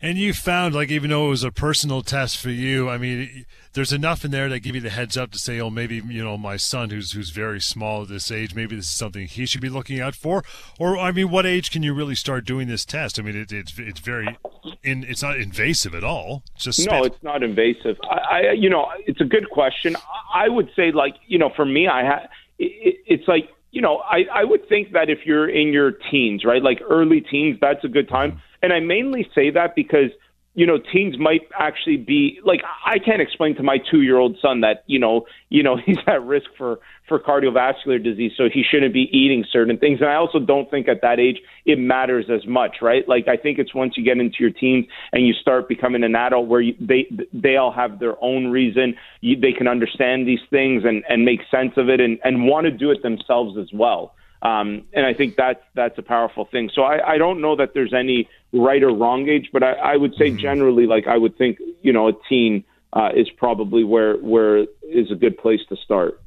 And 0.03 0.17
you 0.17 0.33
found, 0.33 0.73
like, 0.73 0.89
even 0.89 1.11
though 1.11 1.27
it 1.27 1.29
was 1.29 1.43
a 1.43 1.51
personal 1.51 2.01
test 2.01 2.37
for 2.37 2.49
you, 2.49 2.89
I 2.89 2.97
mean, 2.97 3.45
there's 3.73 3.93
enough 3.93 4.25
in 4.25 4.31
there 4.31 4.49
that 4.49 4.61
give 4.61 4.73
you 4.73 4.81
the 4.81 4.89
heads 4.89 5.15
up 5.15 5.29
to 5.31 5.37
say, 5.37 5.59
oh, 5.59 5.69
maybe 5.69 6.01
you 6.07 6.23
know, 6.23 6.37
my 6.37 6.57
son, 6.57 6.89
who's 6.89 7.11
who's 7.11 7.29
very 7.29 7.61
small 7.61 8.01
at 8.01 8.07
this 8.07 8.31
age, 8.31 8.55
maybe 8.55 8.75
this 8.75 8.85
is 8.85 8.91
something 8.91 9.27
he 9.27 9.45
should 9.45 9.61
be 9.61 9.69
looking 9.69 9.99
out 9.99 10.15
for. 10.15 10.43
Or, 10.79 10.97
I 10.97 11.11
mean, 11.11 11.29
what 11.29 11.45
age 11.45 11.69
can 11.69 11.83
you 11.83 11.93
really 11.93 12.15
start 12.15 12.45
doing 12.45 12.67
this 12.67 12.83
test? 12.83 13.19
I 13.19 13.21
mean, 13.21 13.35
it, 13.35 13.51
it's 13.51 13.77
it's 13.77 13.99
very, 13.99 14.37
in, 14.83 15.03
it's 15.03 15.21
not 15.21 15.37
invasive 15.37 15.93
at 15.93 16.03
all. 16.03 16.43
It's 16.55 16.63
just 16.63 16.89
no, 16.89 17.03
it's 17.03 17.21
not 17.21 17.43
invasive. 17.43 17.97
I, 18.09 18.15
I, 18.15 18.51
you 18.53 18.71
know, 18.71 18.87
it's 19.05 19.21
a 19.21 19.25
good 19.25 19.51
question. 19.51 19.95
I 20.33 20.49
would 20.49 20.71
say, 20.75 20.91
like, 20.91 21.13
you 21.27 21.37
know, 21.37 21.51
for 21.55 21.65
me, 21.65 21.87
I 21.87 22.03
had, 22.03 22.29
it, 22.57 22.97
it's 23.05 23.27
like 23.27 23.49
you 23.71 23.81
know, 23.81 23.97
I, 23.99 24.25
I 24.33 24.43
would 24.43 24.67
think 24.67 24.91
that 24.91 25.09
if 25.09 25.19
you're 25.25 25.49
in 25.49 25.71
your 25.71 25.91
teens, 25.91 26.43
right, 26.43 26.61
like 26.61 26.81
early 26.87 27.21
teens, 27.21 27.57
that's 27.61 27.83
a 27.83 27.87
good 27.87 28.09
time. 28.09 28.31
Mm-hmm. 28.31 28.39
And 28.61 28.71
I 28.73 28.79
mainly 28.79 29.27
say 29.33 29.49
that 29.51 29.75
because 29.75 30.11
you 30.53 30.65
know, 30.65 30.77
teens 30.91 31.17
might 31.17 31.47
actually 31.57 31.95
be 31.95 32.39
like 32.43 32.61
I 32.85 32.99
can't 32.99 33.21
explain 33.21 33.55
to 33.55 33.63
my 33.63 33.77
two 33.77 34.01
year 34.01 34.17
old 34.17 34.37
son 34.41 34.61
that, 34.61 34.83
you 34.85 34.99
know, 34.99 35.25
you 35.49 35.63
know, 35.63 35.77
he's 35.85 35.97
at 36.07 36.23
risk 36.23 36.47
for, 36.57 36.79
for 37.07 37.19
cardiovascular 37.19 38.03
disease, 38.03 38.33
so 38.35 38.49
he 38.53 38.63
shouldn't 38.69 38.93
be 38.93 39.09
eating 39.13 39.45
certain 39.51 39.77
things. 39.77 39.99
And 40.01 40.09
I 40.09 40.15
also 40.15 40.39
don't 40.39 40.69
think 40.69 40.89
at 40.89 41.01
that 41.01 41.19
age 41.19 41.37
it 41.65 41.79
matters 41.79 42.25
as 42.29 42.45
much, 42.45 42.77
right? 42.81 43.07
Like 43.07 43.27
I 43.29 43.37
think 43.37 43.59
it's 43.59 43.73
once 43.73 43.95
you 43.95 44.03
get 44.03 44.17
into 44.17 44.37
your 44.39 44.49
teens 44.49 44.85
and 45.13 45.25
you 45.25 45.33
start 45.33 45.69
becoming 45.69 46.03
an 46.03 46.15
adult 46.15 46.47
where 46.47 46.61
you, 46.61 46.75
they 46.79 47.07
they 47.31 47.55
all 47.55 47.71
have 47.71 47.99
their 47.99 48.21
own 48.21 48.47
reason, 48.47 48.95
you, 49.21 49.39
they 49.39 49.53
can 49.53 49.67
understand 49.67 50.27
these 50.27 50.41
things 50.49 50.83
and, 50.85 51.03
and 51.07 51.23
make 51.23 51.39
sense 51.49 51.73
of 51.77 51.87
it 51.87 52.01
and, 52.01 52.19
and 52.25 52.45
want 52.45 52.65
to 52.65 52.71
do 52.71 52.91
it 52.91 53.01
themselves 53.03 53.57
as 53.57 53.69
well. 53.73 54.15
Um, 54.41 54.85
and 54.93 55.05
I 55.05 55.13
think 55.13 55.35
that's 55.35 55.61
that's 55.75 55.97
a 55.97 56.01
powerful 56.01 56.45
thing. 56.45 56.71
So 56.73 56.81
I, 56.81 57.13
I 57.13 57.17
don't 57.17 57.41
know 57.41 57.55
that 57.57 57.73
there's 57.73 57.93
any 57.93 58.27
right 58.51 58.81
or 58.81 58.89
wrong 58.89 59.29
age, 59.29 59.49
but 59.53 59.63
I, 59.63 59.73
I 59.73 59.97
would 59.97 60.15
say 60.15 60.29
mm-hmm. 60.29 60.39
generally, 60.39 60.87
like 60.87 61.07
I 61.07 61.17
would 61.17 61.37
think, 61.37 61.59
you 61.81 61.93
know, 61.93 62.07
a 62.07 62.13
teen 62.27 62.63
uh, 62.93 63.09
is 63.15 63.29
probably 63.29 63.83
where 63.83 64.15
where 64.17 64.65
is 64.83 65.11
a 65.11 65.15
good 65.15 65.37
place 65.37 65.61
to 65.69 65.75
start. 65.77 66.19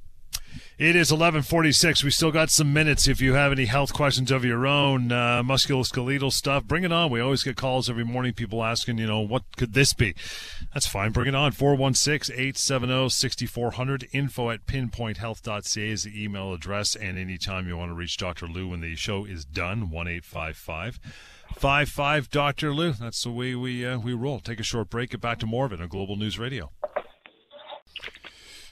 It 0.78 0.96
is 0.96 1.12
11:46. 1.12 2.02
We 2.02 2.10
still 2.10 2.32
got 2.32 2.50
some 2.50 2.72
minutes. 2.72 3.06
If 3.06 3.20
you 3.20 3.34
have 3.34 3.52
any 3.52 3.66
health 3.66 3.92
questions 3.92 4.30
of 4.30 4.44
your 4.44 4.66
own, 4.66 5.12
uh, 5.12 5.42
musculoskeletal 5.42 6.32
stuff, 6.32 6.64
bring 6.64 6.84
it 6.84 6.92
on. 6.92 7.10
We 7.10 7.20
always 7.20 7.42
get 7.42 7.56
calls 7.56 7.88
every 7.88 8.04
morning. 8.04 8.32
People 8.32 8.64
asking, 8.64 8.98
you 8.98 9.06
know, 9.06 9.20
what 9.20 9.44
could 9.56 9.74
this 9.74 9.94
be? 9.94 10.14
That's 10.72 10.86
fine. 10.86 11.12
Bring 11.12 11.28
it 11.28 11.34
on. 11.34 11.52
416-870-6400. 11.52 14.08
Info 14.12 14.50
at 14.50 14.66
pinpointhealth.ca 14.66 15.90
is 15.90 16.04
the 16.04 16.24
email 16.24 16.52
address. 16.52 16.96
And 16.96 17.18
anytime 17.18 17.68
you 17.68 17.76
want 17.76 17.90
to 17.90 17.94
reach 17.94 18.16
Dr. 18.16 18.46
Lou 18.46 18.68
when 18.68 18.80
the 18.80 18.96
show 18.96 19.24
is 19.24 19.44
done, 19.44 19.90
one 19.90 20.08
eight 20.08 20.24
five 20.24 20.56
five 20.56 20.98
five 21.56 21.88
five 21.88 22.30
Dr. 22.30 22.74
Lou. 22.74 22.92
That's 22.92 23.22
the 23.22 23.30
way 23.30 23.54
we 23.54 23.86
uh, 23.86 23.98
we 23.98 24.12
roll. 24.12 24.40
Take 24.40 24.60
a 24.60 24.64
short 24.64 24.90
break. 24.90 25.10
Get 25.10 25.20
back 25.20 25.38
to 25.38 25.46
more 25.46 25.66
of 25.66 25.72
it 25.72 25.80
on 25.80 25.88
Global 25.88 26.16
News 26.16 26.38
Radio. 26.38 26.70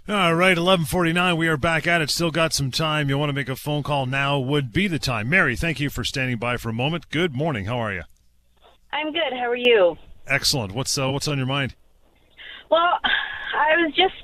All 0.08 0.34
right, 0.34 0.58
1149. 0.58 1.36
We 1.36 1.46
are 1.46 1.56
back 1.56 1.86
at 1.86 2.02
it. 2.02 2.10
Still 2.10 2.32
got 2.32 2.52
some 2.52 2.72
time. 2.72 3.08
You 3.08 3.16
want 3.16 3.28
to 3.28 3.32
make 3.34 3.48
a 3.48 3.54
phone 3.54 3.84
call 3.84 4.04
now 4.04 4.36
would 4.36 4.72
be 4.72 4.88
the 4.88 4.98
time. 4.98 5.30
Mary, 5.30 5.54
thank 5.54 5.78
you 5.78 5.90
for 5.90 6.02
standing 6.02 6.38
by 6.38 6.56
for 6.56 6.70
a 6.70 6.72
moment. 6.72 7.08
Good 7.08 7.36
morning. 7.36 7.66
How 7.66 7.78
are 7.78 7.92
you? 7.92 8.02
I'm 8.92 9.12
good. 9.12 9.32
How 9.32 9.48
are 9.48 9.54
you? 9.54 9.96
Excellent. 10.26 10.72
What's 10.72 10.98
uh, 10.98 11.08
what's 11.12 11.28
on 11.28 11.38
your 11.38 11.46
mind? 11.46 11.76
Well, 12.68 12.98
I 13.04 13.76
was 13.76 13.94
just 13.94 14.14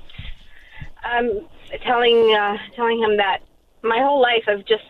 um, 1.04 1.46
telling 1.84 2.34
uh, 2.34 2.56
telling 2.74 3.00
him 3.00 3.16
that 3.18 3.42
my 3.82 3.98
whole 3.98 4.20
life 4.20 4.42
I've 4.48 4.64
just 4.64 4.82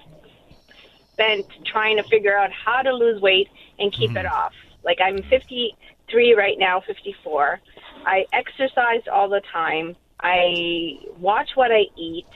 spent 1.12 1.44
trying 1.66 1.98
to 1.98 2.02
figure 2.04 2.34
out 2.34 2.50
how 2.50 2.80
to 2.80 2.94
lose 2.94 3.20
weight 3.20 3.48
and 3.78 3.92
keep 3.92 4.12
mm-hmm. 4.12 4.24
it 4.24 4.26
off. 4.26 4.54
Like 4.84 5.00
I'm 5.04 5.22
53 5.24 6.32
right 6.32 6.58
now, 6.58 6.80
54. 6.80 7.60
I 8.06 8.24
exercised 8.32 9.06
all 9.08 9.28
the 9.28 9.42
time. 9.52 9.94
I 10.20 10.98
watch 11.18 11.50
what 11.54 11.70
I 11.72 11.84
eat, 11.96 12.26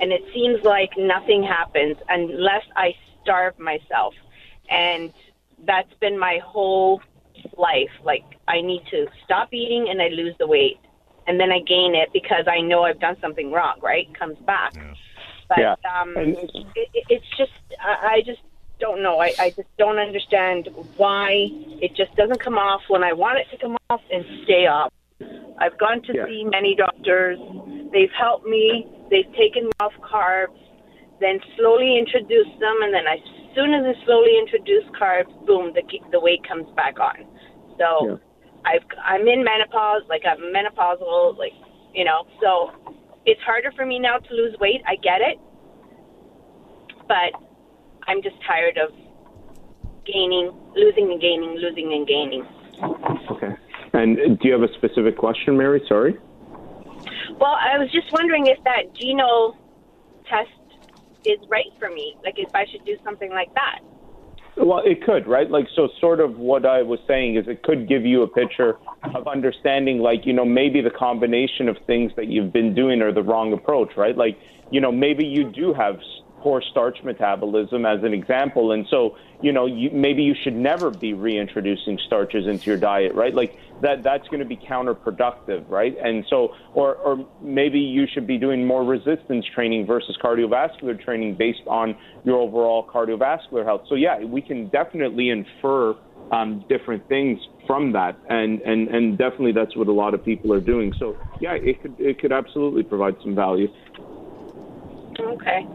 and 0.00 0.12
it 0.12 0.22
seems 0.34 0.62
like 0.64 0.90
nothing 0.96 1.42
happens 1.42 1.96
unless 2.08 2.64
I 2.76 2.94
starve 3.22 3.58
myself. 3.58 4.14
And 4.68 5.12
that's 5.64 5.92
been 6.00 6.18
my 6.18 6.38
whole 6.44 7.02
life. 7.56 7.90
Like, 8.04 8.24
I 8.48 8.60
need 8.60 8.82
to 8.90 9.06
stop 9.24 9.52
eating 9.52 9.88
and 9.88 10.00
I 10.00 10.08
lose 10.08 10.34
the 10.38 10.46
weight. 10.46 10.78
And 11.26 11.38
then 11.38 11.52
I 11.52 11.60
gain 11.60 11.94
it 11.94 12.10
because 12.12 12.46
I 12.48 12.60
know 12.60 12.84
I've 12.84 13.00
done 13.00 13.16
something 13.20 13.52
wrong, 13.52 13.78
right? 13.82 14.08
It 14.08 14.18
comes 14.18 14.38
back. 14.38 14.74
Yeah. 14.74 14.94
But 15.48 15.58
yeah. 15.58 15.74
um, 16.00 16.16
it, 16.16 16.50
it, 16.74 17.04
it's 17.08 17.26
just, 17.36 17.52
I, 17.80 18.14
I 18.14 18.22
just 18.24 18.40
don't 18.78 19.02
know. 19.02 19.20
I, 19.20 19.32
I 19.38 19.50
just 19.50 19.68
don't 19.78 19.98
understand 19.98 20.68
why 20.96 21.48
it 21.82 21.94
just 21.94 22.14
doesn't 22.16 22.40
come 22.40 22.56
off 22.56 22.82
when 22.88 23.04
I 23.04 23.12
want 23.12 23.38
it 23.38 23.46
to 23.50 23.58
come 23.58 23.76
off 23.90 24.00
and 24.10 24.24
stay 24.44 24.66
off. 24.66 24.92
I've 25.58 25.76
gone 25.78 26.02
to 26.02 26.12
yeah. 26.14 26.24
see 26.26 26.44
many 26.44 26.74
doctors. 26.74 27.38
They've 27.92 28.12
helped 28.18 28.46
me. 28.46 28.86
They've 29.10 29.30
taken 29.36 29.64
me 29.66 29.72
off 29.80 29.92
carbs. 30.00 30.56
then 31.20 31.38
slowly 31.56 31.98
introduced 31.98 32.58
them, 32.60 32.76
and 32.82 32.94
then 32.94 33.06
as 33.06 33.20
soon 33.54 33.74
as 33.74 33.84
I 33.84 33.92
slowly 34.06 34.38
introduce 34.38 34.84
carbs, 34.98 35.28
boom, 35.46 35.72
the 35.74 35.82
the 36.10 36.20
weight 36.20 36.42
comes 36.48 36.66
back 36.76 36.98
on. 36.98 37.26
So 37.78 37.86
Yeah. 38.08 38.16
I've 38.64 38.86
I'm 39.04 39.28
in 39.28 39.44
menopause, 39.44 40.02
like 40.08 40.22
I'm 40.24 40.40
menopausal, 40.54 41.36
like 41.36 41.52
you 41.94 42.04
know, 42.04 42.26
so 42.40 42.70
it's 43.26 43.40
harder 43.42 43.72
for 43.72 43.84
me 43.84 43.98
now 43.98 44.16
to 44.18 44.34
lose 44.34 44.56
weight. 44.60 44.80
I 44.86 44.96
get 44.96 45.20
it, 45.20 45.38
but 47.06 47.32
I'm 48.08 48.22
just 48.22 48.36
tired 48.46 48.78
of 48.78 48.90
gaining, 50.06 50.52
losing 50.74 51.10
and 51.12 51.20
gaining, 51.20 51.56
losing 51.56 51.92
and 51.92 52.06
gaining. 52.06 52.46
Okay. 53.30 53.54
And 53.92 54.38
do 54.38 54.48
you 54.48 54.52
have 54.52 54.62
a 54.62 54.72
specific 54.74 55.16
question, 55.16 55.56
Mary? 55.56 55.82
Sorry. 55.88 56.16
Well, 57.38 57.56
I 57.58 57.78
was 57.78 57.90
just 57.92 58.12
wondering 58.12 58.46
if 58.46 58.62
that 58.64 58.94
Geno 58.94 59.56
test 60.28 60.50
is 61.24 61.38
right 61.48 61.72
for 61.78 61.90
me. 61.90 62.16
Like 62.24 62.34
if 62.38 62.54
I 62.54 62.66
should 62.70 62.84
do 62.84 62.96
something 63.04 63.30
like 63.30 63.52
that. 63.54 63.80
Well, 64.56 64.82
it 64.84 65.02
could, 65.04 65.26
right? 65.26 65.50
Like, 65.50 65.66
so 65.74 65.88
sort 66.00 66.20
of 66.20 66.36
what 66.36 66.66
I 66.66 66.82
was 66.82 66.98
saying 67.06 67.36
is 67.36 67.48
it 67.48 67.62
could 67.62 67.88
give 67.88 68.04
you 68.04 68.22
a 68.22 68.28
picture 68.28 68.78
of 69.14 69.26
understanding, 69.26 70.00
like, 70.00 70.26
you 70.26 70.32
know, 70.32 70.44
maybe 70.44 70.82
the 70.82 70.90
combination 70.90 71.68
of 71.68 71.78
things 71.86 72.12
that 72.16 72.26
you've 72.26 72.52
been 72.52 72.74
doing 72.74 73.00
are 73.00 73.12
the 73.12 73.22
wrong 73.22 73.52
approach, 73.52 73.92
right? 73.96 74.16
Like, 74.16 74.38
you 74.70 74.80
know, 74.80 74.92
maybe 74.92 75.24
you 75.24 75.50
do 75.50 75.72
have 75.72 75.98
poor 76.42 76.62
starch 76.70 76.98
metabolism 77.04 77.84
as 77.84 78.02
an 78.02 78.12
example. 78.14 78.72
And 78.72 78.86
so, 78.90 79.16
you 79.42 79.52
know, 79.52 79.66
you, 79.66 79.90
maybe 79.92 80.22
you 80.22 80.34
should 80.42 80.54
never 80.54 80.90
be 80.90 81.12
reintroducing 81.12 81.98
starches 82.06 82.46
into 82.46 82.66
your 82.66 82.76
diet, 82.76 83.14
right? 83.14 83.34
Like 83.34 83.56
that, 83.82 84.02
that's 84.02 84.26
going 84.28 84.40
to 84.40 84.46
be 84.46 84.56
counterproductive, 84.56 85.68
right? 85.68 85.94
And 86.02 86.24
so, 86.28 86.54
or, 86.74 86.96
or 86.96 87.28
maybe 87.42 87.78
you 87.78 88.06
should 88.12 88.26
be 88.26 88.38
doing 88.38 88.66
more 88.66 88.84
resistance 88.84 89.44
training 89.54 89.86
versus 89.86 90.16
cardiovascular 90.22 91.02
training 91.02 91.36
based 91.36 91.66
on 91.66 91.96
your 92.24 92.38
overall 92.38 92.86
cardiovascular 92.86 93.64
health. 93.64 93.82
So 93.88 93.94
yeah, 93.94 94.18
we 94.24 94.40
can 94.40 94.68
definitely 94.68 95.30
infer 95.30 95.94
um, 96.32 96.64
different 96.68 97.06
things 97.08 97.38
from 97.66 97.92
that, 97.92 98.16
and, 98.28 98.60
and, 98.60 98.88
and 98.88 99.18
definitely 99.18 99.52
that's 99.52 99.76
what 99.76 99.88
a 99.88 99.92
lot 99.92 100.14
of 100.14 100.24
people 100.24 100.52
are 100.52 100.60
doing. 100.60 100.92
So 100.98 101.16
yeah, 101.40 101.54
it 101.54 101.82
could 101.82 101.96
it 101.98 102.20
could 102.20 102.32
absolutely 102.32 102.84
provide 102.84 103.16
some 103.22 103.34
value. 103.34 103.68
Okay. 105.18 105.66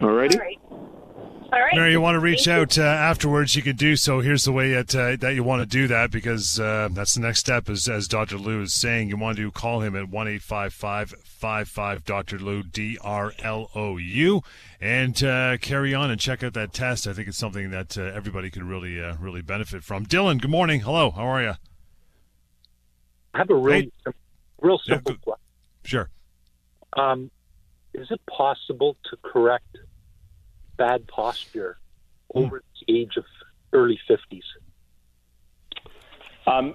Alrighty. 0.00 0.34
All 0.34 0.40
right. 0.40 0.58
All 1.52 1.60
right. 1.62 1.74
Mary, 1.74 1.92
you 1.92 2.00
want 2.00 2.16
to 2.16 2.20
reach 2.20 2.44
Thank 2.46 2.58
out 2.58 2.78
uh, 2.78 2.82
afterwards, 2.82 3.54
you 3.54 3.62
can 3.62 3.76
do 3.76 3.94
so. 3.96 4.20
Here's 4.20 4.42
the 4.44 4.50
way 4.52 4.72
that 4.72 4.94
uh, 4.94 5.16
that 5.20 5.34
you 5.36 5.44
want 5.44 5.62
to 5.62 5.66
do 5.66 5.86
that 5.86 6.10
because 6.10 6.58
uh, 6.58 6.88
that's 6.90 7.14
the 7.14 7.20
next 7.20 7.38
step. 7.38 7.70
Is 7.70 7.88
as 7.88 8.08
Dr. 8.08 8.36
Lou 8.36 8.62
is 8.62 8.74
saying, 8.74 9.08
you 9.08 9.16
want 9.16 9.36
to 9.38 9.50
call 9.52 9.80
him 9.80 9.94
at 9.94 10.08
one 10.08 10.26
eight 10.26 10.42
five 10.42 10.74
five 10.74 11.14
five 11.24 11.68
five 11.68 12.04
Dr. 12.04 12.38
Lou 12.38 12.62
D 12.64 12.98
R 13.00 13.32
L 13.42 13.70
O 13.76 13.96
U 13.96 14.42
and 14.80 15.22
uh, 15.22 15.56
carry 15.58 15.94
on 15.94 16.10
and 16.10 16.20
check 16.20 16.42
out 16.42 16.52
that 16.54 16.72
test. 16.72 17.06
I 17.06 17.12
think 17.12 17.28
it's 17.28 17.38
something 17.38 17.70
that 17.70 17.96
uh, 17.96 18.02
everybody 18.02 18.50
could 18.50 18.64
really 18.64 19.00
uh, 19.00 19.14
really 19.20 19.40
benefit 19.40 19.84
from. 19.84 20.04
Dylan, 20.04 20.40
good 20.40 20.50
morning. 20.50 20.80
Hello, 20.80 21.12
how 21.12 21.24
are 21.26 21.42
you? 21.42 21.52
I 23.34 23.38
have 23.38 23.50
a 23.50 23.54
really 23.54 23.82
Hey. 23.82 23.90
sim- 24.04 24.14
real 24.60 24.78
simple 24.84 25.12
go- 25.14 25.18
question. 25.22 25.42
Sure. 25.84 26.10
Um, 26.94 27.30
is 27.94 28.08
it 28.10 28.20
possible 28.26 28.96
to 29.10 29.16
correct 29.22 29.78
bad 30.76 31.06
posture 31.08 31.78
Hmm. 32.34 32.44
over 32.44 32.62
the 32.86 33.00
age 33.00 33.16
of 33.16 33.24
early 33.72 33.98
50s? 34.08 34.42
Um, 36.46 36.74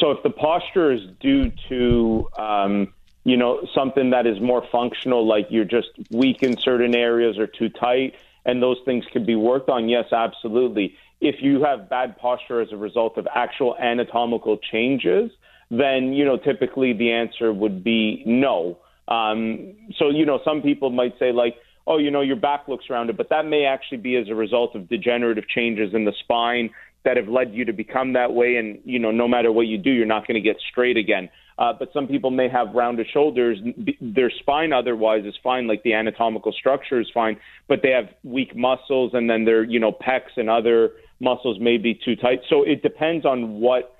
so 0.00 0.10
if 0.12 0.22
the 0.22 0.30
posture 0.30 0.92
is 0.92 1.00
due 1.20 1.50
to 1.68 2.28
um, 2.38 2.94
you 3.24 3.36
know 3.36 3.66
something 3.74 4.10
that 4.10 4.26
is 4.26 4.40
more 4.40 4.62
functional, 4.70 5.26
like 5.26 5.46
you're 5.50 5.64
just 5.64 5.88
weak 6.10 6.38
in 6.42 6.56
certain 6.64 6.94
areas 6.94 7.36
or 7.38 7.46
too 7.46 7.68
tight, 7.68 8.14
and 8.44 8.62
those 8.62 8.78
things 8.84 9.04
could 9.12 9.26
be 9.26 9.34
worked 9.34 9.68
on, 9.68 9.88
yes, 9.88 10.04
absolutely. 10.12 10.94
If 11.20 11.36
you 11.40 11.62
have 11.64 11.90
bad 11.90 12.16
posture 12.18 12.60
as 12.60 12.68
a 12.72 12.76
result 12.76 13.18
of 13.18 13.26
actual 13.34 13.76
anatomical 13.76 14.58
changes, 14.72 15.30
then 15.70 16.12
you 16.12 16.24
know 16.24 16.36
typically 16.36 16.92
the 16.92 17.12
answer 17.12 17.52
would 17.52 17.82
be 17.82 18.22
no. 18.24 18.78
Um, 19.08 19.74
so 19.98 20.10
you 20.10 20.24
know 20.24 20.40
some 20.44 20.62
people 20.62 20.90
might 20.90 21.14
say 21.18 21.32
like, 21.32 21.56
oh, 21.86 21.98
you 21.98 22.10
know 22.10 22.20
your 22.20 22.36
back 22.36 22.68
looks 22.68 22.86
rounded, 22.90 23.16
but 23.16 23.28
that 23.30 23.46
may 23.46 23.64
actually 23.64 23.98
be 23.98 24.16
as 24.16 24.28
a 24.28 24.34
result 24.34 24.74
of 24.74 24.88
degenerative 24.88 25.48
changes 25.48 25.94
in 25.94 26.04
the 26.04 26.12
spine 26.20 26.70
that 27.04 27.16
have 27.16 27.28
led 27.28 27.54
you 27.54 27.64
to 27.64 27.72
become 27.72 28.14
that 28.14 28.32
way. 28.32 28.56
And, 28.56 28.80
you 28.84 28.98
know, 28.98 29.12
no 29.12 29.28
matter 29.28 29.52
what 29.52 29.68
you 29.68 29.78
do, 29.78 29.90
you're 29.90 30.06
not 30.06 30.26
going 30.26 30.34
to 30.34 30.40
get 30.40 30.56
straight 30.70 30.96
again. 30.96 31.28
Uh, 31.58 31.72
but 31.72 31.88
some 31.94 32.06
people 32.06 32.30
may 32.30 32.48
have 32.48 32.74
rounded 32.74 33.06
shoulders. 33.12 33.58
Their 34.00 34.30
spine 34.40 34.72
otherwise 34.72 35.24
is 35.24 35.34
fine, 35.42 35.66
like 35.68 35.82
the 35.84 35.94
anatomical 35.94 36.52
structure 36.52 37.00
is 37.00 37.08
fine, 37.14 37.38
but 37.68 37.80
they 37.82 37.90
have 37.90 38.08
weak 38.24 38.54
muscles 38.54 39.12
and 39.14 39.30
then 39.30 39.44
their, 39.44 39.62
you 39.62 39.80
know, 39.80 39.92
pecs 39.92 40.36
and 40.36 40.50
other 40.50 40.90
muscles 41.20 41.58
may 41.60 41.78
be 41.78 41.98
too 42.04 42.16
tight. 42.16 42.40
So 42.50 42.62
it 42.62 42.82
depends 42.82 43.24
on 43.24 43.60
what 43.60 43.96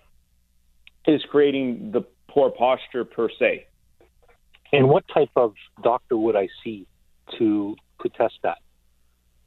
is 1.06 1.22
creating 1.30 1.92
the 1.92 2.02
poor 2.28 2.50
posture 2.50 3.04
per 3.04 3.28
se. 3.38 3.66
And 4.72 4.88
what 4.88 5.04
type 5.14 5.30
of 5.36 5.54
doctor 5.82 6.18
would 6.18 6.36
I 6.36 6.48
see 6.62 6.86
to 7.38 7.76
to 8.02 8.08
test 8.10 8.34
that? 8.42 8.58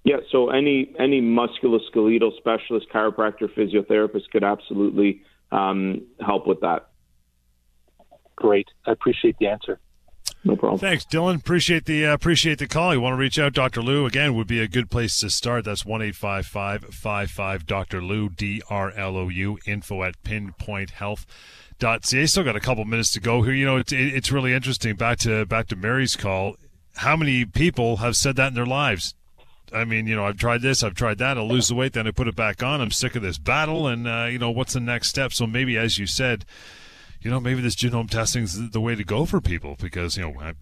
Yeah, 0.04 0.18
so 0.32 0.50
any 0.50 0.94
any 0.98 1.22
musculoskeletal 1.22 2.38
specialist, 2.38 2.88
chiropractor, 2.94 3.54
physiotherapist 3.54 4.30
could 4.32 4.44
absolutely 4.44 5.22
um, 5.52 6.08
help 6.26 6.48
with 6.48 6.62
that. 6.62 6.89
Great. 8.36 8.68
I 8.88 8.92
appreciate 8.92 9.36
the 9.39 9.48
answer. 9.48 9.80
No 10.44 10.56
problem. 10.56 10.80
Thanks, 10.80 11.06
Dylan. 11.06 11.36
Appreciate 11.36 11.86
the 11.86 12.06
uh, 12.06 12.13
appreciate 12.13 12.60
the 12.60 12.68
call. 12.68 12.94
You 12.94 13.02
want 13.02 13.13
to 13.13 13.18
reach 13.18 13.38
out, 13.38 13.54
Dr. 13.54 13.82
Lou 13.82 14.06
again 14.06 14.36
would 14.36 14.48
be 14.48 14.62
a 14.62 14.70
good 14.70 14.89
place 14.89 15.20
to 15.20 15.30
start. 15.30 15.65
That's 15.65 15.86
one 15.86 16.02
eight 16.02 16.15
five 16.15 16.46
five 16.46 16.86
five 16.86 17.30
five 17.30 17.65
Dr. 17.65 18.02
Lou 18.02 18.30
D 18.30 18.62
R 18.70 18.92
L 18.92 19.18
O 19.18 19.28
U. 19.28 19.60
Info 19.65 20.04
at 20.04 20.22
pinpointhealth.ca. 20.24 22.26
Still 22.26 22.44
got 22.44 22.56
a 22.56 22.62
couple 22.62 22.86
minutes 22.86 23.12
to 23.13 23.20
go 23.20 23.42
here. 23.42 23.54
You 23.54 23.65
know, 23.65 23.78
it's 23.78 23.92
it's 23.92 24.32
really 24.32 24.54
interesting. 24.54 24.96
Back 24.96 25.18
to 25.20 25.46
back 25.46 25.68
to 25.68 25.76
Mary's 25.76 26.15
call. 26.15 26.56
How 27.00 27.16
many 27.16 27.46
people 27.46 27.98
have 27.98 28.18
said 28.18 28.36
that 28.36 28.50
in 28.50 28.56
their 28.56 28.66
lives? 28.66 29.16
I 29.72 29.86
mean, 29.86 30.06
you 30.06 30.18
know, 30.18 30.26
I've 30.26 30.36
tried 30.36 30.62
this, 30.62 30.84
I've 30.84 30.96
tried 30.96 31.18
that. 31.20 31.38
I'll 31.38 31.48
lose 31.48 31.70
the 31.70 31.76
weight, 31.76 31.94
then 31.94 32.08
I 32.08 32.12
put 32.12 32.28
it 32.28 32.36
back 32.36 32.62
on. 32.62 32.82
I'm 32.82 32.92
sick 32.92 33.16
of 33.16 33.22
this 33.22 33.38
battle, 33.38 33.88
and 33.88 34.06
uh, 34.06 34.28
you 34.30 34.38
know, 34.38 34.52
what's 34.52 34.74
the 34.74 34.82
next 34.82 35.08
step? 35.08 35.32
So 35.32 35.48
maybe, 35.48 35.78
as 35.78 35.98
you 35.98 36.06
said, 36.06 36.44
you 37.22 37.32
know, 37.32 37.40
maybe 37.40 37.62
this 37.62 37.78
genome 37.78 38.10
testing 38.10 38.44
is 38.44 38.72
the 38.72 38.82
way 38.82 38.96
to 38.96 39.06
go 39.06 39.26
for 39.26 39.40
people 39.40 39.78
because 39.80 40.18
you 40.18 40.24
know 40.24 40.40
I've, 40.42 40.58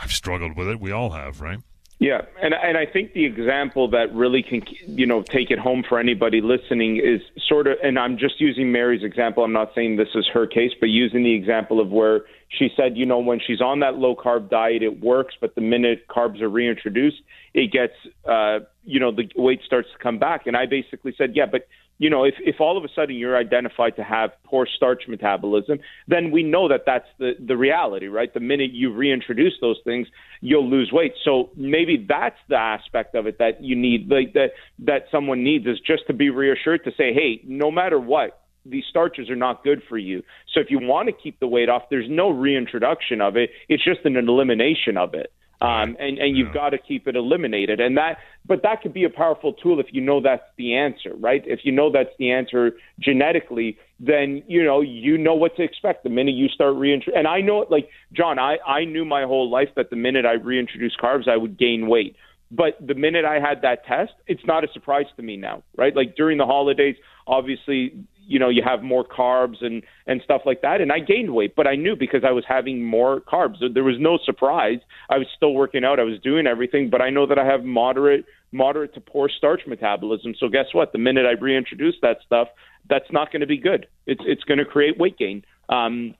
I've 0.00 0.12
struggled 0.12 0.56
with 0.56 0.68
it. 0.68 0.78
We 0.78 0.92
all 0.92 1.10
have, 1.10 1.40
right? 1.40 1.58
Yeah, 2.00 2.22
and 2.42 2.54
and 2.54 2.78
I 2.78 2.86
think 2.86 3.12
the 3.12 3.26
example 3.26 3.90
that 3.90 4.14
really 4.14 4.42
can 4.42 4.62
you 4.86 5.04
know 5.04 5.22
take 5.22 5.50
it 5.50 5.58
home 5.58 5.84
for 5.86 6.00
anybody 6.00 6.40
listening 6.40 6.96
is 6.96 7.20
sort 7.46 7.66
of, 7.66 7.76
and 7.82 7.98
I'm 7.98 8.16
just 8.16 8.40
using 8.40 8.72
Mary's 8.72 9.04
example. 9.04 9.44
I'm 9.44 9.52
not 9.52 9.72
saying 9.74 9.96
this 9.96 10.08
is 10.14 10.26
her 10.32 10.46
case, 10.46 10.72
but 10.80 10.86
using 10.86 11.22
the 11.22 11.34
example 11.34 11.78
of 11.78 11.90
where 11.90 12.22
she 12.48 12.70
said, 12.74 12.96
you 12.96 13.04
know, 13.04 13.18
when 13.18 13.38
she's 13.38 13.60
on 13.60 13.80
that 13.80 13.96
low 13.96 14.16
carb 14.16 14.48
diet, 14.48 14.82
it 14.82 15.00
works, 15.00 15.34
but 15.38 15.54
the 15.54 15.60
minute 15.60 16.08
carbs 16.08 16.40
are 16.40 16.48
reintroduced, 16.48 17.20
it 17.52 17.70
gets, 17.70 17.92
uh, 18.26 18.60
you 18.82 18.98
know, 18.98 19.12
the 19.12 19.30
weight 19.36 19.60
starts 19.64 19.88
to 19.92 20.02
come 20.02 20.18
back. 20.18 20.46
And 20.46 20.56
I 20.56 20.64
basically 20.64 21.14
said, 21.16 21.36
yeah, 21.36 21.46
but 21.46 21.68
you 22.00 22.08
know, 22.08 22.24
if, 22.24 22.34
if 22.40 22.62
all 22.62 22.78
of 22.78 22.82
a 22.82 22.88
sudden 22.96 23.14
you're 23.14 23.36
identified 23.36 23.94
to 23.96 24.02
have 24.02 24.30
poor 24.44 24.66
starch 24.66 25.02
metabolism, 25.06 25.80
then 26.08 26.30
we 26.30 26.42
know 26.42 26.66
that 26.66 26.84
that's 26.86 27.06
the, 27.18 27.32
the 27.38 27.58
reality, 27.58 28.06
right? 28.06 28.32
The 28.32 28.40
minute 28.40 28.70
you 28.72 28.90
reintroduce 28.90 29.52
those 29.60 29.76
things, 29.84 30.08
you'll 30.40 30.68
lose 30.68 30.90
weight. 30.90 31.12
So 31.22 31.50
maybe 31.56 32.06
that's 32.08 32.38
the 32.48 32.56
aspect 32.56 33.14
of 33.14 33.26
it 33.26 33.36
that 33.38 33.62
you 33.62 33.76
need, 33.76 34.10
like 34.10 34.32
that, 34.32 34.52
that 34.78 35.04
someone 35.12 35.44
needs 35.44 35.66
is 35.66 35.78
just 35.86 36.06
to 36.06 36.14
be 36.14 36.30
reassured 36.30 36.84
to 36.84 36.90
say, 36.92 37.12
hey, 37.12 37.42
no 37.44 37.70
matter 37.70 38.00
what, 38.00 38.40
these 38.64 38.84
starches 38.88 39.28
are 39.28 39.36
not 39.36 39.62
good 39.62 39.82
for 39.86 39.98
you. 39.98 40.22
So 40.54 40.60
if 40.60 40.70
you 40.70 40.78
want 40.80 41.08
to 41.08 41.12
keep 41.12 41.38
the 41.38 41.46
weight 41.46 41.68
off, 41.68 41.82
there's 41.90 42.08
no 42.08 42.30
reintroduction 42.30 43.20
of 43.20 43.36
it. 43.36 43.50
It's 43.68 43.84
just 43.84 44.00
an 44.04 44.16
elimination 44.16 44.96
of 44.96 45.12
it. 45.12 45.30
Um, 45.62 45.94
and, 46.00 46.18
and 46.18 46.38
you've 46.38 46.54
got 46.54 46.70
to 46.70 46.78
keep 46.78 47.06
it 47.06 47.16
eliminated. 47.16 47.80
And 47.80 47.98
that, 47.98 48.16
but 48.46 48.62
that 48.62 48.80
could 48.80 48.94
be 48.94 49.04
a 49.04 49.10
powerful 49.10 49.52
tool 49.52 49.78
if 49.78 49.88
you 49.90 50.00
know 50.00 50.22
that's 50.22 50.42
the 50.56 50.74
answer, 50.74 51.12
right? 51.16 51.42
If 51.46 51.60
you 51.64 51.72
know 51.72 51.92
that's 51.92 52.08
the 52.18 52.30
answer 52.30 52.72
genetically, 52.98 53.76
then, 53.98 54.42
you 54.46 54.64
know, 54.64 54.80
you 54.80 55.18
know 55.18 55.34
what 55.34 55.56
to 55.56 55.62
expect 55.62 56.02
the 56.02 56.08
minute 56.08 56.34
you 56.34 56.48
start 56.48 56.76
reintroducing. 56.76 57.18
And 57.18 57.28
I 57.28 57.42
know 57.42 57.60
it, 57.60 57.70
like, 57.70 57.90
John, 58.14 58.38
I, 58.38 58.56
I 58.66 58.86
knew 58.86 59.04
my 59.04 59.24
whole 59.24 59.50
life 59.50 59.68
that 59.76 59.90
the 59.90 59.96
minute 59.96 60.24
I 60.24 60.32
reintroduced 60.32 60.98
carbs, 60.98 61.28
I 61.28 61.36
would 61.36 61.58
gain 61.58 61.88
weight. 61.88 62.16
But 62.50 62.78
the 62.84 62.94
minute 62.94 63.26
I 63.26 63.34
had 63.34 63.60
that 63.62 63.84
test, 63.84 64.12
it's 64.26 64.44
not 64.46 64.64
a 64.64 64.68
surprise 64.72 65.06
to 65.16 65.22
me 65.22 65.36
now, 65.36 65.62
right? 65.76 65.94
Like 65.94 66.16
during 66.16 66.38
the 66.38 66.46
holidays, 66.46 66.96
obviously, 67.26 68.02
you 68.30 68.38
know, 68.38 68.48
you 68.48 68.62
have 68.64 68.82
more 68.82 69.04
carbs 69.04 69.56
and 69.60 69.82
and 70.06 70.22
stuff 70.22 70.42
like 70.46 70.62
that, 70.62 70.80
and 70.80 70.92
I 70.92 71.00
gained 71.00 71.34
weight, 71.34 71.56
but 71.56 71.66
I 71.66 71.74
knew 71.74 71.96
because 71.96 72.22
I 72.24 72.30
was 72.30 72.44
having 72.46 72.84
more 72.84 73.20
carbs. 73.20 73.56
There 73.74 73.82
was 73.82 73.96
no 73.98 74.18
surprise. 74.24 74.78
I 75.10 75.18
was 75.18 75.26
still 75.36 75.52
working 75.52 75.84
out, 75.84 75.98
I 75.98 76.04
was 76.04 76.20
doing 76.20 76.46
everything, 76.46 76.90
but 76.90 77.02
I 77.02 77.10
know 77.10 77.26
that 77.26 77.38
I 77.38 77.44
have 77.44 77.64
moderate 77.64 78.24
moderate 78.52 78.94
to 78.94 79.00
poor 79.00 79.28
starch 79.28 79.62
metabolism. 79.66 80.34
So 80.38 80.48
guess 80.48 80.66
what? 80.72 80.92
The 80.92 80.98
minute 80.98 81.26
I 81.26 81.32
reintroduce 81.40 81.96
that 82.02 82.18
stuff, 82.24 82.46
that's 82.88 83.10
not 83.10 83.32
going 83.32 83.40
to 83.40 83.48
be 83.48 83.58
good. 83.58 83.88
It's 84.06 84.22
it's 84.24 84.44
going 84.44 84.58
to 84.58 84.64
create 84.64 84.96
weight 84.96 85.18
gain. 85.18 85.44
Um, 85.68 86.14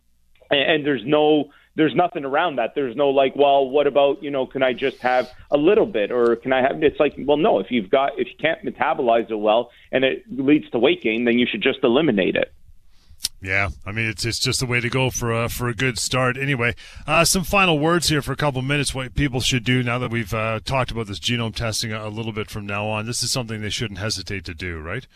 and, 0.51 0.73
and 0.73 0.87
there's 0.87 1.03
no 1.07 1.51
there's 1.81 1.95
nothing 1.95 2.27
around 2.27 2.57
that. 2.57 2.75
There's 2.75 2.95
no 2.95 3.09
like, 3.09 3.35
well, 3.35 3.67
what 3.67 3.87
about 3.87 4.23
you 4.23 4.31
know, 4.31 4.45
can 4.45 4.63
I 4.63 4.75
just 4.75 4.99
have 4.99 5.31
a 5.51 5.57
little 5.57 5.87
bit, 5.87 6.13
or 6.13 6.37
can 6.37 6.53
I 6.53 6.61
have? 6.61 6.83
It's 6.83 7.01
like, 7.01 7.15
well, 7.19 7.39
no. 7.39 7.59
If 7.59 7.71
you've 7.71 7.89
got 7.89 8.19
if 8.19 8.29
you 8.29 8.35
can't 8.39 8.63
metabolize 8.63 9.31
it 9.31 9.37
well 9.37 9.71
and 9.91 10.05
it 10.05 10.25
leads 10.31 10.69
to 10.71 10.79
weight 10.79 11.03
gain, 11.03 11.25
then 11.25 11.39
you 11.39 11.47
should 11.51 11.63
just 11.63 11.79
eliminate 11.83 12.37
it. 12.37 12.53
Yeah, 13.41 13.71
I 13.87 13.93
mean 13.93 14.11
it's 14.11 14.27
it's 14.27 14.39
just 14.39 14.61
the 14.61 14.67
way 14.67 14.81
to 14.81 14.91
go 14.91 15.09
for 15.09 15.33
a 15.33 15.49
for 15.49 15.69
a 15.69 15.75
good 15.75 15.99
start. 15.99 16.37
Anyway, 16.37 16.75
uh, 17.07 17.25
some 17.25 17.45
final 17.45 17.79
words 17.79 18.11
here 18.11 18.21
for 18.21 18.33
a 18.33 18.37
couple 18.37 18.61
minutes. 18.61 18.95
What 18.95 19.15
people 19.15 19.41
should 19.41 19.65
do 19.65 19.83
now 19.83 19.99
that 20.01 20.11
we've 20.11 20.35
uh, 20.35 20.61
talked 20.63 20.91
about 20.91 21.07
this 21.07 21.19
genome 21.19 21.55
testing 21.55 21.93
a, 21.93 22.09
a 22.09 22.11
little 22.11 22.33
bit 22.33 22.51
from 22.51 22.67
now 22.67 22.89
on. 22.89 23.07
This 23.07 23.23
is 23.23 23.33
something 23.33 23.63
they 23.63 23.71
shouldn't 23.71 24.01
hesitate 24.01 24.45
to 24.45 24.55
do, 24.55 24.81
right? 24.81 25.07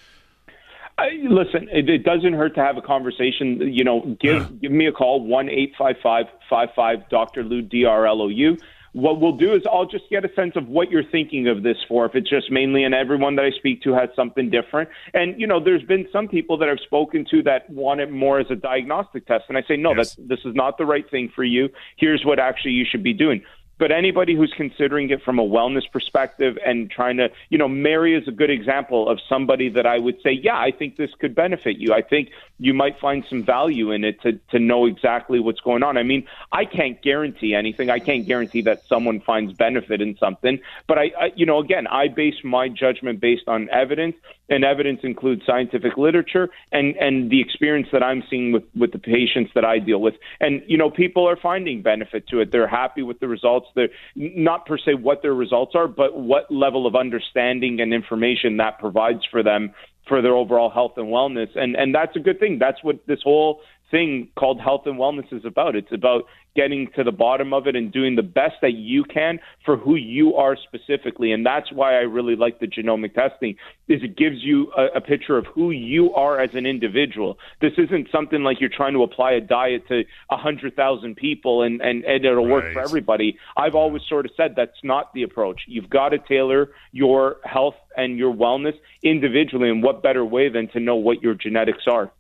I, 0.97 1.11
listen, 1.29 1.69
it, 1.73 1.89
it 1.89 2.05
doesn't 2.05 2.35
hurt 2.35 2.55
to 2.55 2.61
have 2.61 2.77
a 2.77 2.83
conversation. 2.83 3.61
You 3.61 3.85
know, 3.85 4.17
give 4.21 4.61
give 4.61 4.71
me 4.73 4.87
a 4.87 4.93
call 4.93 5.25
one 5.25 5.49
eight 5.49 5.75
five 5.77 5.97
five 6.03 6.27
five 6.49 6.69
five 6.77 7.09
Dr. 7.11 7.43
Lou 7.43 7.63
D 7.63 7.85
R 7.85 8.07
L 8.07 8.23
O 8.23 8.29
U 8.29 8.57
what 8.95 9.21
we'll 9.21 9.37
do 9.37 9.55
is 9.55 9.63
I'll 9.71 9.87
just 9.87 10.09
get 10.09 10.25
a 10.25 10.33
sense 10.35 10.55
of 10.55 10.69
what 10.69 10.89
you're 10.89 11.05
thinking 11.05 11.49
of 11.49 11.65
this 11.65 11.77
for. 11.89 12.07
If 12.07 12.15
it's 12.15 12.31
just 12.31 12.51
mainly, 12.51 12.85
and 12.85 12.95
everyone 12.95 13.35
that 13.37 13.45
I 13.45 13.51
speak 13.51 13.83
to 13.83 13.93
has 13.93 14.09
something 14.15 14.51
different. 14.51 14.89
And 15.13 15.39
you 15.39 15.49
know, 15.49 15.63
there's 15.63 15.83
been 15.83 16.07
some 16.13 16.29
people 16.29 16.57
that 16.59 16.69
I've 16.69 16.79
spoken 16.79 17.27
to 17.33 17.43
that 17.43 17.69
want 17.69 18.01
it 18.01 18.13
more 18.13 18.39
as 18.39 18.47
a 18.51 18.55
diagnostic 18.55 19.27
test, 19.27 19.45
and 19.49 19.59
I 19.59 19.63
say, 19.67 19.77
no, 19.77 19.91
yes. 19.91 20.15
that's 20.15 20.29
this 20.29 20.39
is 20.45 20.55
not 20.55 20.79
the 20.79 20.87
right 20.87 21.09
thing 21.11 21.31
for 21.35 21.43
you. 21.43 21.69
Here's 21.97 22.25
what 22.25 22.39
actually 22.39 22.73
you 22.73 22.87
should 22.89 23.03
be 23.03 23.13
doing 23.13 23.43
but 23.79 23.91
anybody 23.91 24.35
who's 24.35 24.53
considering 24.57 25.11
it 25.11 25.23
from 25.23 25.39
a 25.39 25.43
wellness 25.43 25.83
perspective 25.93 26.57
and 26.65 26.91
trying 26.91 27.17
to, 27.17 27.29
you 27.49 27.59
know, 27.59 27.69
Mary 27.69 28.15
is 28.17 28.29
a 28.29 28.31
good 28.31 28.51
example 28.51 29.09
of 29.09 29.19
somebody 29.29 29.69
that 29.71 29.87
I 29.87 29.99
would 29.99 30.17
say, 30.23 30.31
yeah, 30.31 30.57
I 30.57 30.71
think 30.71 30.97
this 30.97 31.11
could 31.19 31.35
benefit 31.35 31.79
you. 31.79 31.93
I 31.93 32.03
think 32.03 32.31
you 32.59 32.73
might 32.73 32.99
find 33.01 33.25
some 33.29 33.45
value 33.45 33.91
in 33.91 34.05
it 34.05 34.21
to 34.23 34.39
to 34.51 34.59
know 34.59 34.87
exactly 34.87 35.41
what's 35.41 35.61
going 35.61 35.83
on. 35.83 35.97
I 35.97 36.03
mean, 36.03 36.27
I 36.53 36.65
can't 36.65 37.01
guarantee 37.03 37.55
anything. 37.55 37.91
I 37.91 37.99
can't 37.99 38.27
guarantee 38.27 38.63
that 38.63 38.83
someone 38.89 39.21
finds 39.21 39.53
benefit 39.53 40.01
in 40.01 40.17
something, 40.19 40.61
but 40.87 40.99
I, 40.99 41.13
I 41.19 41.33
you 41.35 41.47
know, 41.47 41.59
again, 41.59 41.87
I 41.87 42.09
base 42.09 42.37
my 42.45 42.69
judgment 42.69 43.21
based 43.21 43.49
on 43.49 43.69
evidence, 43.71 44.17
and 44.49 44.65
evidence 44.65 45.01
includes 45.03 45.43
scientific 45.47 45.97
literature 45.97 46.49
and 46.73 46.97
and 46.97 47.31
the 47.31 47.41
experience 47.41 47.89
that 47.93 48.03
I'm 48.03 48.23
seeing 48.29 48.53
with 48.53 48.65
with 48.75 48.93
the 48.93 48.99
patients 48.99 49.53
that 49.55 49.65
I 49.65 49.79
deal 49.79 50.01
with. 50.01 50.15
And 50.41 50.63
you 50.67 50.77
know, 50.77 50.91
people 50.91 51.29
are 51.29 51.37
finding 51.37 51.83
benefit 51.83 52.29
to 52.29 52.41
it. 52.41 52.53
They're 52.53 52.69
happy 52.69 53.03
with 53.03 53.21
the 53.21 53.29
results. 53.29 53.69
They're 53.75 53.89
not 54.15 54.67
per 54.67 54.79
se 54.79 54.95
what 54.95 55.23
their 55.23 55.35
results 55.35 55.75
are, 55.75 55.89
but 55.89 56.19
what 56.19 56.51
level 56.51 56.87
of 56.87 56.95
understanding 56.95 57.81
and 57.81 57.95
information 57.95 58.59
that 58.59 58.79
provides 58.79 59.21
for 59.31 59.43
them 59.43 59.73
for 60.07 60.21
their 60.21 60.35
overall 60.35 60.71
health 60.71 60.93
and 60.97 61.07
wellness. 61.07 61.49
And 61.57 61.75
and 61.77 61.95
that's 61.95 62.17
a 62.17 62.21
good 62.21 62.39
thing. 62.39 62.59
That's 62.59 62.83
what 62.83 63.07
this 63.07 63.21
whole 63.23 63.61
thing 63.95 64.29
called 64.37 64.61
health 64.61 64.83
and 64.87 64.99
wellness 64.99 65.33
is 65.33 65.45
about. 65.45 65.77
It's 65.77 65.93
about 65.93 66.25
getting 66.57 66.89
to 66.97 67.05
the 67.05 67.13
bottom 67.13 67.53
of 67.53 67.69
it 67.69 67.77
and 67.77 67.93
doing 67.93 68.17
the 68.17 68.23
best 68.23 68.55
that 68.61 68.73
you 68.73 69.05
can 69.05 69.39
for 69.65 69.77
who 69.77 69.95
you 69.95 70.35
are 70.35 70.57
specifically. 70.57 71.31
And 71.31 71.47
that's 71.47 71.71
why 71.71 71.95
I 71.95 72.01
really 72.01 72.35
like 72.35 72.59
the 72.59 72.67
genomic 72.67 73.15
testing 73.15 73.55
is 73.87 74.03
it 74.03 74.17
gives 74.17 74.43
you 74.43 74.73
a, 74.77 74.97
a 74.97 75.01
picture 75.01 75.39
of 75.39 75.47
who 75.47 75.71
you 75.71 76.13
are 76.15 76.41
as 76.41 76.51
an 76.55 76.67
individual. 76.67 77.39
This 77.61 77.75
isn't 77.79 78.09
something 78.11 78.43
like 78.43 78.61
you're 78.61 78.69
trying 78.69 78.95
to 78.95 79.05
apply 79.05 79.33
a 79.33 79.41
diet 79.41 79.87
to 79.89 80.03
a 80.29 80.37
hundred 80.37 80.75
thousand 80.75 81.15
people 81.15 81.63
and, 81.63 81.81
and, 81.81 82.05
and 82.05 82.25
it'll 82.25 82.49
work 82.49 82.73
for 82.73 82.81
everybody. 82.81 83.39
I've 83.57 83.77
always 83.77 84.03
sort 84.09 84.27
of 84.27 84.33
said 84.37 84.55
that's 84.57 84.83
not 84.83 85.15
the 85.15 85.23
approach. 85.23 85.63
You've 85.69 85.91
got 85.91 86.09
to 86.09 86.19
tailor 86.19 86.71
your 86.91 87.37
health 87.45 87.77
and 87.97 88.19
your 88.19 88.35
wellness 88.35 88.75
individually. 89.05 89.71
And 89.71 89.85
what 89.85 90.03
better 90.03 90.25
way 90.25 90.49
than 90.49 90.67
to 90.71 90.81
know 90.81 90.97
what 90.97 91.23
your 91.23 91.35
genetics 91.35 91.85
are? 91.87 92.11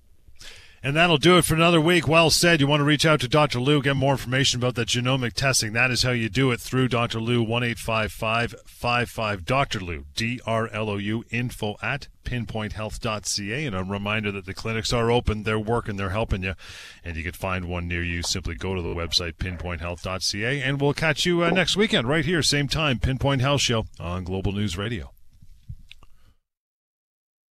And 0.84 0.94
that'll 0.94 1.16
do 1.16 1.38
it 1.38 1.46
for 1.46 1.54
another 1.54 1.80
week. 1.80 2.06
Well 2.06 2.28
said. 2.28 2.60
You 2.60 2.66
want 2.66 2.80
to 2.80 2.84
reach 2.84 3.06
out 3.06 3.18
to 3.20 3.28
Dr. 3.28 3.58
Lou, 3.58 3.80
get 3.80 3.96
more 3.96 4.12
information 4.12 4.60
about 4.60 4.74
that 4.74 4.88
genomic 4.88 5.32
testing. 5.32 5.72
That 5.72 5.90
is 5.90 6.02
how 6.02 6.10
you 6.10 6.28
do 6.28 6.50
it 6.50 6.60
through 6.60 6.88
Dr. 6.88 7.20
Lou, 7.20 7.42
1 7.42 7.62
855 7.62 9.44
Dr. 9.46 9.80
Lou, 9.80 10.04
D 10.14 10.42
R 10.44 10.68
L 10.68 10.90
O 10.90 10.98
U, 10.98 11.24
info 11.30 11.76
at 11.80 12.08
pinpointhealth.ca. 12.26 13.64
And 13.64 13.74
a 13.74 13.82
reminder 13.82 14.30
that 14.32 14.44
the 14.44 14.52
clinics 14.52 14.92
are 14.92 15.10
open, 15.10 15.44
they're 15.44 15.58
working, 15.58 15.96
they're 15.96 16.10
helping 16.10 16.42
you. 16.42 16.52
And 17.02 17.16
you 17.16 17.22
can 17.22 17.32
find 17.32 17.64
one 17.64 17.88
near 17.88 18.04
you. 18.04 18.22
Simply 18.22 18.54
go 18.54 18.74
to 18.74 18.82
the 18.82 18.88
website, 18.88 19.36
pinpointhealth.ca. 19.36 20.60
And 20.60 20.82
we'll 20.82 20.92
catch 20.92 21.24
you 21.24 21.44
uh, 21.44 21.50
next 21.50 21.78
weekend, 21.78 22.08
right 22.08 22.26
here, 22.26 22.42
same 22.42 22.68
time, 22.68 22.98
Pinpoint 22.98 23.40
Health 23.40 23.62
Show 23.62 23.86
on 23.98 24.22
Global 24.24 24.52
News 24.52 24.76
Radio. 24.76 25.13